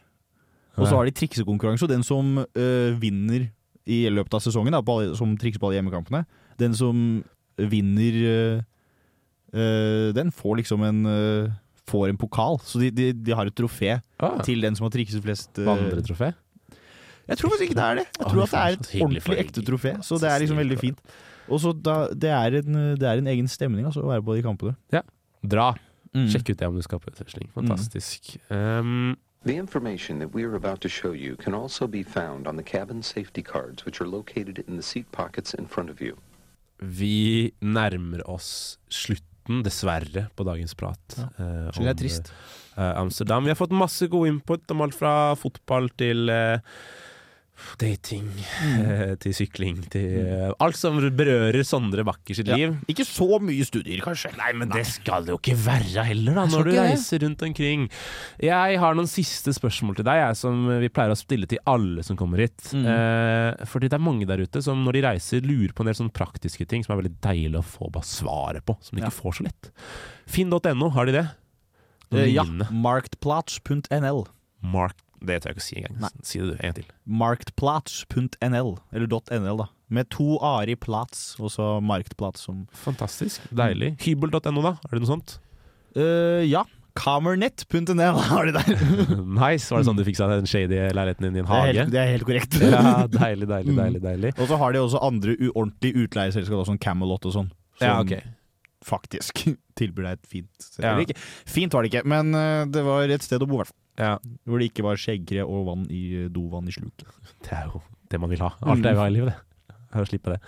Og 0.75 0.89
så 0.89 0.97
har 0.97 1.07
de 1.07 1.13
triksekonkurranse, 1.15 1.85
og 1.87 1.91
den 1.93 2.03
som 2.03 2.37
øh, 2.43 2.95
vinner 2.99 3.47
i 3.87 3.99
løpet 4.11 4.33
av 4.35 4.41
sesongen, 4.43 4.73
da, 4.75 4.81
på 4.83 4.97
alle, 4.99 5.15
som 5.15 5.37
trikser 5.39 5.61
på 5.61 5.69
alle 5.69 5.79
hjemmekampene, 5.79 6.25
den 6.59 6.73
som 6.75 7.23
vinner 7.55 8.17
øh, 9.53 10.09
Den 10.15 10.31
får 10.35 10.57
liksom 10.59 10.83
en 10.83 11.05
Får 11.85 12.09
en 12.09 12.17
pokal. 12.17 12.57
Så 12.65 12.79
de, 12.81 12.89
de, 12.89 13.11
de 13.13 13.31
har 13.37 13.45
et 13.45 13.53
trofé 13.55 13.99
Ah. 14.17 14.41
til 14.43 14.61
den 14.61 14.75
som 14.75 14.87
har 14.87 14.91
trikset 14.91 15.21
flest. 15.21 15.51
Uh, 15.59 15.67
Vandretrofé? 15.67 16.31
Jeg 17.27 17.37
tror 17.37 17.51
faktisk 17.51 17.69
ikke 17.69 17.77
det 17.77 17.83
er 17.85 17.95
det. 17.99 18.05
Jeg 18.19 18.25
tror 18.31 18.41
at 18.41 18.51
det 18.51 18.59
er 18.59 18.73
et 18.73 18.89
ordentlig 19.03 19.37
ekte 19.37 19.61
trofé. 19.61 19.91
Så 20.01 20.17
det 20.17 20.29
er 20.31 20.39
liksom 20.41 20.57
veldig 20.57 20.77
fint. 20.81 20.97
Og 21.49 21.59
så 21.61 21.73
da, 21.73 22.07
det, 22.13 22.31
er 22.31 22.59
en, 22.61 22.79
det 22.97 23.05
er 23.09 23.21
en 23.21 23.27
egen 23.27 23.47
stemning 23.51 23.85
altså, 23.85 24.01
å 24.05 24.09
være 24.13 24.23
på 24.25 24.37
de 24.37 24.45
kampene. 24.45 24.75
Ja. 24.93 25.03
Dra. 25.45 25.73
Mm. 26.15 26.29
Sjekk 26.31 26.53
ut 26.53 26.59
det 26.61 26.67
om 26.71 26.75
du 26.79 26.81
skal 26.85 27.01
på 27.03 27.11
utveksling. 27.11 27.49
Fantastisk. 27.53 28.37
Um, 28.49 29.15
The 29.45 29.57
information 29.61 30.17
that 30.19 30.33
we 30.33 30.43
are 30.43 30.55
about 30.55 30.81
to 30.81 30.89
show 30.89 31.11
you 31.13 31.35
can 31.37 31.53
also 31.53 31.85
be 31.87 32.01
found 32.03 32.47
on 32.47 32.55
the 32.57 32.63
cabin 32.63 33.03
safety 33.03 33.43
cards, 33.43 33.85
which 33.85 34.01
are 34.01 34.07
located 34.09 34.63
in 34.67 34.75
the 34.75 34.81
seat 34.81 35.05
pockets 35.11 35.53
in 35.53 35.67
front 35.67 35.89
of 35.89 36.01
you. 36.01 36.15
vi 36.81 37.53
nærmer 37.61 38.19
oss 38.29 38.77
slutten, 38.91 39.61
dessverre, 39.63 40.25
på 40.35 40.43
dagens 40.43 40.73
prat. 40.75 41.15
Ja. 41.17 41.27
Uh, 41.39 41.69
Så 41.71 41.85
det 41.85 41.91
er 41.93 41.99
trist. 41.99 42.31
Uh, 42.75 42.91
Amsterdam. 42.99 43.45
Vi 43.45 43.53
har 43.53 43.55
fått 43.59 43.71
masse 43.71 44.07
god 44.11 44.27
input 44.27 44.71
om 44.71 44.81
alt 44.81 44.97
fra 44.97 45.13
fotball 45.39 45.87
til 45.95 46.29
eh, 46.29 46.59
dating, 47.81 48.27
Mm. 48.65 49.17
til 49.23 49.33
sykling, 49.35 49.81
til 49.91 50.25
mm. 50.25 50.53
alt 50.63 50.75
som 50.79 50.97
berører 51.17 51.63
Sondre 51.65 52.03
Bakker 52.07 52.35
sitt 52.37 52.47
Ja. 52.47 52.55
liv. 52.59 52.75
Ikke 52.91 53.05
så 53.07 53.39
mye 53.41 53.65
studier, 53.67 54.01
kanskje. 54.03 54.31
Nei, 54.37 54.51
men 54.53 54.69
det 54.69 54.85
skal 54.87 55.25
det 55.25 55.33
jo 55.33 55.39
ikke 55.39 55.57
være 55.65 56.03
heller, 56.07 56.33
da, 56.41 56.45
når 56.51 56.63
du 56.67 56.71
reiser 56.75 57.21
rundt 57.25 57.41
omkring. 57.47 57.87
Jeg 58.43 58.79
har 58.79 58.95
noen 58.97 59.07
siste 59.09 59.53
spørsmål 59.55 59.95
til 59.99 60.05
deg, 60.07 60.21
jeg, 60.23 60.37
som 60.41 60.65
vi 60.81 60.89
pleier 60.89 61.13
å 61.15 61.19
stille 61.19 61.47
til 61.51 61.59
alle 61.65 62.03
som 62.03 62.17
kommer 62.19 62.43
hit. 62.43 62.57
Mm. 62.73 62.85
Eh, 62.85 63.65
fordi 63.71 63.89
det 63.89 63.97
er 63.99 64.05
mange 64.05 64.27
der 64.29 64.43
ute 64.43 64.61
som 64.65 64.83
når 64.85 64.99
de 64.99 65.05
reiser, 65.07 65.41
lurer 65.45 65.73
på 65.75 65.83
en 65.85 65.91
del 65.91 65.97
sånne 66.01 66.15
praktiske 66.15 66.67
ting 66.67 66.83
som 66.85 66.95
er 66.95 67.01
veldig 67.03 67.15
deilig 67.23 67.59
å 67.61 67.65
få 67.65 67.89
bare 67.91 68.05
svaret 68.07 68.65
på, 68.65 68.77
som 68.81 68.97
de 68.97 69.03
Ja. 69.03 69.09
ikke 69.09 69.21
får 69.23 69.39
så 69.39 69.47
lett. 69.47 69.71
Finn.no, 70.27 70.89
har 70.95 71.05
de 71.05 71.11
det? 71.19 71.25
Eh, 72.13 72.29
ja. 72.33 72.43
Marktplatz.nl. 72.71 74.25
Mark, 74.65 74.97
det 75.27 75.41
tør 75.43 75.51
jeg 75.51 75.57
ikke 75.57 75.63
å 75.63 75.67
si 75.67 75.75
engang. 75.81 75.97
Nei. 76.05 76.09
Si 76.23 76.39
det 76.39 76.45
du, 76.47 76.53
en 76.55 76.69
gang 76.69 76.77
til. 76.79 76.87
Marktplatz.nl, 77.23 78.71
eller 78.93 79.07
.nl, 79.39 79.57
da. 79.63 79.67
Med 79.93 80.09
to 80.13 80.37
a-er 80.41 80.71
i 80.73 80.75
plats, 80.79 81.35
og 81.39 81.51
så 81.53 81.75
Marktplatz 81.85 82.41
som 82.47 82.63
Fantastisk. 82.85 83.43
Deilig. 83.53 83.95
Hybel.no, 84.01 84.61
da? 84.65 84.75
Er 84.89 84.95
det 84.97 85.03
noe 85.05 85.11
sånt? 85.15 85.37
Uh, 85.97 86.41
Ja. 86.45 86.63
Kamernett.nl 86.95 88.19
har 88.31 88.45
de 88.47 88.53
der. 88.55 88.69
nice. 89.43 89.67
Var 89.67 89.81
det 89.81 89.87
sånn 89.89 89.97
du 89.99 90.05
fiksa 90.07 90.29
den 90.31 90.45
shady 90.47 90.77
leiligheten 90.95 91.25
din 91.27 91.35
i 91.35 91.41
en 91.43 91.49
Det 91.49 91.51
er 91.51 91.65
hage? 91.65 91.75
helt, 91.81 91.91
det 91.91 91.99
er 91.99 92.11
helt 92.13 92.23
korrekt. 92.29 92.55
ja, 92.63 92.93
deilig, 93.11 93.49
deilig, 93.51 93.73
Mm. 93.75 93.81
deilig. 93.81 94.01
deilig. 94.05 94.31
Og 94.39 94.47
så 94.47 94.55
har 94.61 94.71
de 94.71 94.79
også 94.79 95.01
andre 95.03 95.35
ordentlige 95.51 96.05
utleieselskaper, 96.05 96.69
sånn 96.71 96.79
Camelot 96.79 97.27
og 97.27 97.35
sånn. 97.35 97.49
Som 97.81 97.83
Ja, 97.89 97.97
ok. 97.99 98.13
faktisk 98.87 99.41
tilbyr 99.75 100.07
deg 100.07 100.13
et 100.21 100.29
fint 100.31 100.63
sted. 100.63 100.85
Ja. 100.87 101.19
Fint 101.51 101.75
var 101.75 101.83
det 101.83 101.91
ikke, 101.91 102.05
men 102.07 102.31
eh, 102.33 102.63
det 102.71 102.85
var 102.87 103.11
et 103.11 103.27
sted 103.27 103.43
å 103.43 103.49
bo, 103.49 103.59
i 103.59 103.63
hvert 103.65 103.73
fall. 103.73 103.81
Ja. 103.99 104.15
Hvor 104.45 104.59
det 104.61 104.71
ikke 104.71 104.85
var 104.85 104.99
skjeggkre 104.99 105.45
og 105.47 105.67
vann 105.69 105.85
i 105.93 106.05
eh, 106.25 106.31
dovann 106.33 106.67
i 106.69 106.75
sluk. 106.75 107.05
Det 107.45 107.53
er 107.55 107.69
jo 107.69 107.83
det 108.11 108.19
man 108.21 108.31
vil 108.31 108.41
ha. 108.45 108.51
Alt 108.61 108.83
det 108.83 108.91
jeg 108.93 108.99
vil 108.99 109.13
i 109.13 109.17
livet, 109.19 109.33
det. 109.33 109.77
Er 109.95 110.03
å 110.03 110.09
slippe 110.09 110.33
det. 110.33 110.39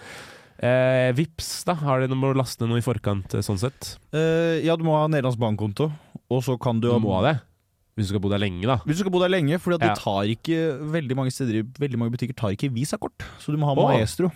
Eh, 0.57 1.11
Vips, 1.15 1.61
da? 1.67 1.75
Har 1.77 2.01
du 2.01 2.15
må 2.17 2.33
laste 2.35 2.63
ned 2.63 2.73
noe 2.73 2.81
i 2.81 2.85
forkant, 2.85 3.35
eh, 3.37 3.45
sånn 3.45 3.59
sett? 3.61 3.93
Eh, 4.11 4.65
ja, 4.65 4.75
du 4.75 4.83
må 4.87 4.95
ha 4.97 5.05
Nederlands 5.07 5.37
bankkonto, 5.39 5.91
og 6.27 6.41
så 6.43 6.57
kan 6.59 6.81
du 6.81 6.89
Du 6.89 6.99
må 7.03 7.13
ha 7.19 7.21
det. 7.29 7.35
Hvis 7.97 8.09
du 8.09 8.13
skal 8.13 8.21
bo 8.21 8.29
der 8.29 8.41
lenge, 8.41 8.65
da. 8.69 8.77
Hvis 8.85 8.99
du 8.99 9.03
skal 9.05 9.13
bo 9.13 9.21
der 9.23 9.31
lenge, 9.31 9.57
for 9.61 9.73
Ja. 9.73 9.77
de 9.81 9.93
tar 9.97 10.29
ikke 10.29 10.77
veldig 10.85 11.15
mange 11.17 11.33
steder 11.33 11.63
Veldig 11.63 11.97
mange 11.97 12.13
butikker 12.13 12.35
tar 12.35 12.53
ikke 12.53 12.69
visakort, 12.73 13.25
så 13.39 13.53
du 13.53 13.57
må 13.57 13.65
ha 13.65 13.73
oh. 13.73 13.87
Maestro. 13.89 14.31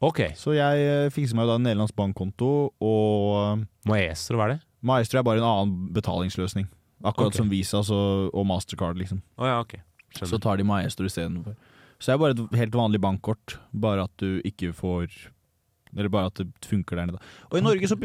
Okay. 0.00 0.32
Så 0.34 0.54
jeg 0.56 0.80
eh, 0.80 1.10
fikser 1.12 1.36
meg 1.36 1.44
jo 1.44 1.52
da 1.52 1.58
en 1.60 1.66
nederlandsk 1.68 1.94
bankkonto, 1.94 2.72
og 2.80 3.66
Maestro, 3.86 4.38
hva 4.38 4.48
er 4.48 4.54
det? 4.54 4.60
Maestro 4.82 5.20
er 5.20 5.26
bare 5.26 5.42
en 5.42 5.46
annen 5.50 5.92
betalingsløsning. 5.92 6.66
Akkurat 7.00 7.32
okay. 7.32 7.40
som 7.40 7.50
Visa 7.50 7.82
så, 7.86 7.98
og 8.28 8.46
Mastercard, 8.46 8.98
liksom. 9.00 9.22
Oh, 9.40 9.46
ja, 9.48 9.60
okay. 9.62 9.80
Så 10.18 10.38
tar 10.42 10.58
de 10.58 10.66
Maestro 10.66 11.06
istedenfor. 11.06 11.54
Så 12.00 12.10
det 12.10 12.14
er 12.14 12.22
bare 12.22 12.34
et 12.36 12.58
helt 12.62 12.76
vanlig 12.76 13.00
bankkort, 13.02 13.58
bare 13.76 14.08
at 14.08 14.12
du 14.22 14.40
ikke 14.48 14.72
får 14.76 15.12
Eller 15.96 16.08
bare 16.08 16.30
at 16.30 16.38
det 16.38 16.46
funker 16.64 16.96
der 16.96 17.08
nede. 17.10 17.20
Og 17.50 17.58
i 17.58 17.62
Norge 17.64 17.88
så 17.88 17.96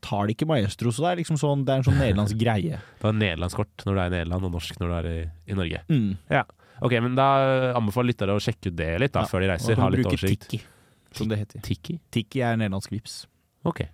tar 0.00 0.26
de 0.26 0.34
ikke 0.34 0.48
Maestro, 0.48 0.90
så 0.90 1.04
det 1.04 1.10
er 1.10 1.18
liksom 1.20 1.38
sånn 1.40 1.64
Det 1.66 1.74
er 1.74 1.82
en 1.82 1.86
sånn 1.86 1.98
nederlandsk 2.00 2.38
greie. 2.40 2.80
Det 3.00 3.08
er 3.08 3.18
nederlandsk 3.18 3.60
nederlandskort 3.60 3.86
når 3.86 3.92
du 3.92 4.00
er 4.00 4.06
i 4.06 4.14
Nederland, 4.16 4.46
og 4.48 4.54
norsk 4.56 4.80
når 4.80 4.88
du 4.88 4.96
er 4.96 5.10
i, 5.10 5.18
i 5.46 5.58
Norge. 5.58 5.82
Mm. 5.90 6.14
Ja. 6.32 6.46
Ok, 6.84 6.96
men 7.00 7.14
da 7.16 7.28
anbefaler 7.76 8.12
lyttere 8.12 8.36
å 8.36 8.42
sjekke 8.42 8.72
ut 8.72 8.76
det 8.76 8.90
litt, 9.00 9.14
da, 9.14 9.24
Ja, 9.24 9.30
før 9.30 9.44
de 9.44 9.52
reiser. 9.52 9.78
Ha 9.80 9.90
litt 9.92 10.08
oversikt. 10.08 10.48
Tiki, 10.50 10.64
som 11.16 11.30
det 11.30 11.38
heter. 11.44 11.62
Tiki? 11.64 12.00
Tiki 12.12 12.42
er 12.44 12.58
nederlandsk 12.60 12.92
vips. 12.92 13.22
Ok. 13.68 13.86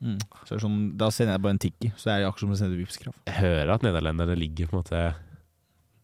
Ja. 0.00 0.08
Mm. 0.14 0.18
Så 0.44 0.48
det 0.52 0.56
er 0.60 0.62
sånn, 0.68 0.96
da 0.96 1.08
sender 1.10 1.34
jeg 1.34 1.42
bare 1.42 1.54
en 1.56 1.58
tikki, 1.58 1.92
så 1.98 2.10
er 2.12 2.20
det 2.22 2.28
akkurat 2.28 2.46
som 2.46 2.52
å 2.54 2.58
sende 2.60 2.78
Vipps-krav. 2.78 3.14
Jeg 3.26 3.34
hører 3.40 3.72
at 3.74 3.82
nederlenderne 3.82 4.36
ligger 4.38 4.66
på 4.70 4.76
en 4.78 4.82
måte 4.84 5.14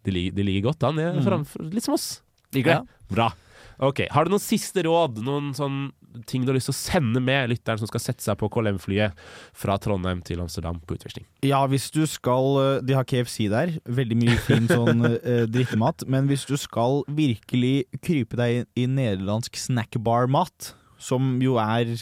De 0.05 0.11
ligger, 0.12 0.34
de 0.36 0.42
ligger 0.45 0.66
godt 0.72 0.82
an, 0.84 0.97
Mm. 0.97 1.22
framfor, 1.24 1.70
litt 1.72 1.82
som 1.86 1.95
oss. 1.95 2.20
Liker 2.53 2.82
det. 2.82 2.88
Bra. 3.09 3.32
Ok, 3.80 4.03
Har 4.11 4.24
du 4.24 4.30
noen 4.30 4.38
siste 4.42 4.82
råd? 4.84 5.16
Noen 5.24 5.55
sånn 5.55 5.92
ting 6.26 6.45
du 6.45 6.53
har 6.53 6.55
lyst 6.55 6.68
til 6.70 6.74
å 6.74 6.78
sende 6.78 7.20
med 7.22 7.49
lytteren 7.51 7.78
som 7.80 7.88
skal 7.88 7.99
sette 8.01 8.22
seg 8.22 8.36
på 8.38 8.47
KLM-flyet 8.49 9.14
fra 9.53 9.74
Trondheim 9.78 10.20
til 10.22 10.38
Amsterdam 10.38 10.78
på 10.86 10.95
utveksling? 10.95 11.24
Ja, 11.42 11.66
hvis 11.66 11.90
du 11.90 12.05
skal 12.07 12.76
eh, 12.76 12.80
De 12.86 12.95
har 12.95 13.03
KFC 13.05 13.49
der. 13.51 13.72
Veldig 13.88 14.16
mye 14.20 14.36
fin 14.38 14.68
sånn 14.68 15.01
drittmat. 15.03 15.51
drittemat. 15.51 16.07
Men 16.07 16.28
hvis 16.28 16.45
du 16.47 16.57
skal 16.57 17.03
virkelig 17.09 17.86
krype 18.01 18.36
deg 18.38 18.66
inn 18.76 18.97
i 18.99 19.03
nederlandsk 19.09 19.57
snackbar-mat, 19.59 20.74
som 20.99 21.40
jo 21.42 21.57
er 21.59 21.97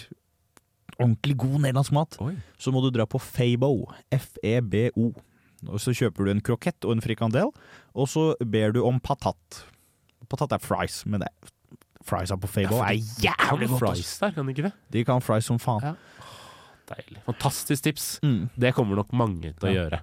ordentlig 0.98 1.36
god 1.40 1.60
nederlandsk 1.64 1.92
mat, 1.96 2.16
Oi. 2.20 2.34
så 2.58 2.72
må 2.74 2.82
du 2.84 2.90
dra 2.94 3.06
på 3.06 3.20
Febo. 3.20 3.86
F-e-b-o. 4.12 5.12
Og 5.70 5.78
så 5.78 5.92
kjøper 5.94 6.26
du 6.26 6.30
en 6.32 6.40
krokett 6.42 6.84
og 6.84 6.96
en 6.96 7.00
frikandel, 7.04 7.52
og 7.94 8.08
så 8.10 8.32
ber 8.44 8.72
du 8.74 8.80
om 8.84 8.98
patat. 9.00 9.62
Patat 10.28 10.56
er 10.56 10.62
fries, 10.64 11.02
men 11.06 11.22
det 11.22 11.28
er 11.30 11.52
friesa 12.02 12.34
på 12.36 12.48
Fabo 12.50 12.80
er 12.82 12.96
jævlig 13.22 13.68
godt. 13.70 13.78
fries 13.78 14.14
der, 14.18 14.32
kan 14.34 14.46
de 14.48 14.50
ikke 14.56 14.64
det? 14.66 14.72
De 14.90 15.04
kan 15.06 15.22
fries 15.22 15.46
som 15.46 15.60
faen. 15.62 15.84
Ja. 15.86 15.94
Deilig. 16.90 17.20
Fantastisk 17.28 17.84
tips. 17.86 18.06
Mm. 18.26 18.48
Det 18.58 18.74
kommer 18.74 18.98
nok 18.98 19.12
mange 19.14 19.52
til 19.54 19.68
å 19.68 19.72
Ja. 19.72 19.76
gjøre. 19.84 20.00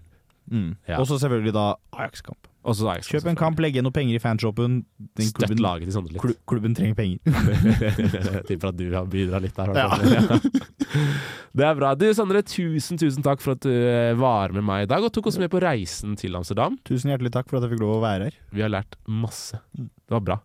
Mm. 0.50 0.78
Ja. 0.88 0.98
Og 1.00 1.08
så 1.08 1.20
selvfølgelig 1.20 1.54
da 1.54 1.66
Ajax-kamp. 1.94 2.48
Og 2.68 2.76
så 2.76 2.90
Ajax, 2.92 3.08
Kjøp 3.08 3.28
en 3.32 3.38
kamp, 3.40 3.60
legg 3.64 3.72
igjen 3.78 3.86
noe 3.88 3.94
penger 3.96 4.18
i 4.18 4.20
fanshopen. 4.20 4.82
Den 5.16 5.28
Støtt 5.30 5.38
klubben, 5.46 5.62
laget 5.64 5.88
til 5.88 5.94
Sondre 5.96 6.12
litt. 6.12 6.22
klu- 6.22 6.36
klubben 6.52 6.74
trenger 6.76 6.98
penger. 6.98 7.20
Jeg 8.36 8.44
Tipper 8.50 8.74
at 8.74 8.78
du 8.78 8.90
har 8.94 9.06
bidratt 9.08 9.46
litt 9.46 9.56
der. 9.56 9.72
Ja. 9.80 10.40
Det 11.60 11.66
er 11.66 11.78
bra. 11.80 11.94
Du 11.98 12.04
Sondre, 12.14 12.42
tusen 12.46 13.00
tusen 13.00 13.24
takk 13.26 13.40
for 13.42 13.56
at 13.56 13.64
du 13.64 13.72
eh, 13.72 14.12
var 14.20 14.52
med 14.56 14.66
meg 14.68 14.84
i 14.84 14.90
dag 14.92 15.04
og 15.08 15.14
tok 15.16 15.32
oss 15.32 15.40
med 15.42 15.50
på 15.54 15.62
reisen 15.64 16.18
til 16.20 16.36
Amsterdam. 16.38 16.76
Tusen 16.86 17.14
hjertelig 17.14 17.32
takk 17.38 17.48
for 17.50 17.58
at 17.62 17.66
jeg 17.70 17.74
fikk 17.78 17.84
lov 17.86 17.96
å 17.98 18.04
være 18.04 18.28
her. 18.30 18.38
Vi 18.52 18.62
har 18.66 18.74
lært 18.76 19.00
masse. 19.08 19.62
Det 19.80 20.12
var 20.14 20.26
bra. 20.28 20.38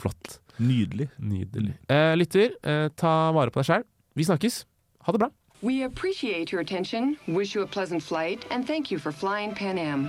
Flott. 0.00 0.38
Nydelig. 0.60 1.10
Nydelig. 1.20 1.76
Eh, 1.92 2.14
lytter, 2.16 2.56
eh, 2.64 2.88
ta 2.96 3.14
vare 3.36 3.52
på 3.52 3.60
deg 3.60 3.68
sjæl. 3.68 3.84
Vi 4.16 4.26
snakkes. 4.26 4.62
Ha 5.06 5.12
det 5.12 5.20
bra. 5.26 5.30
We 5.62 5.82
appreciate 5.84 6.52
your 6.52 6.62
attention, 6.64 7.18
wish 7.28 7.54
you 7.54 7.60
a 7.62 7.66
pleasant 7.66 8.02
flight, 8.02 8.46
and 8.50 8.66
thank 8.66 8.90
you 8.90 8.98
for 8.98 9.12
flying 9.12 9.52
Pan 9.54 9.76
Am. 9.78 10.08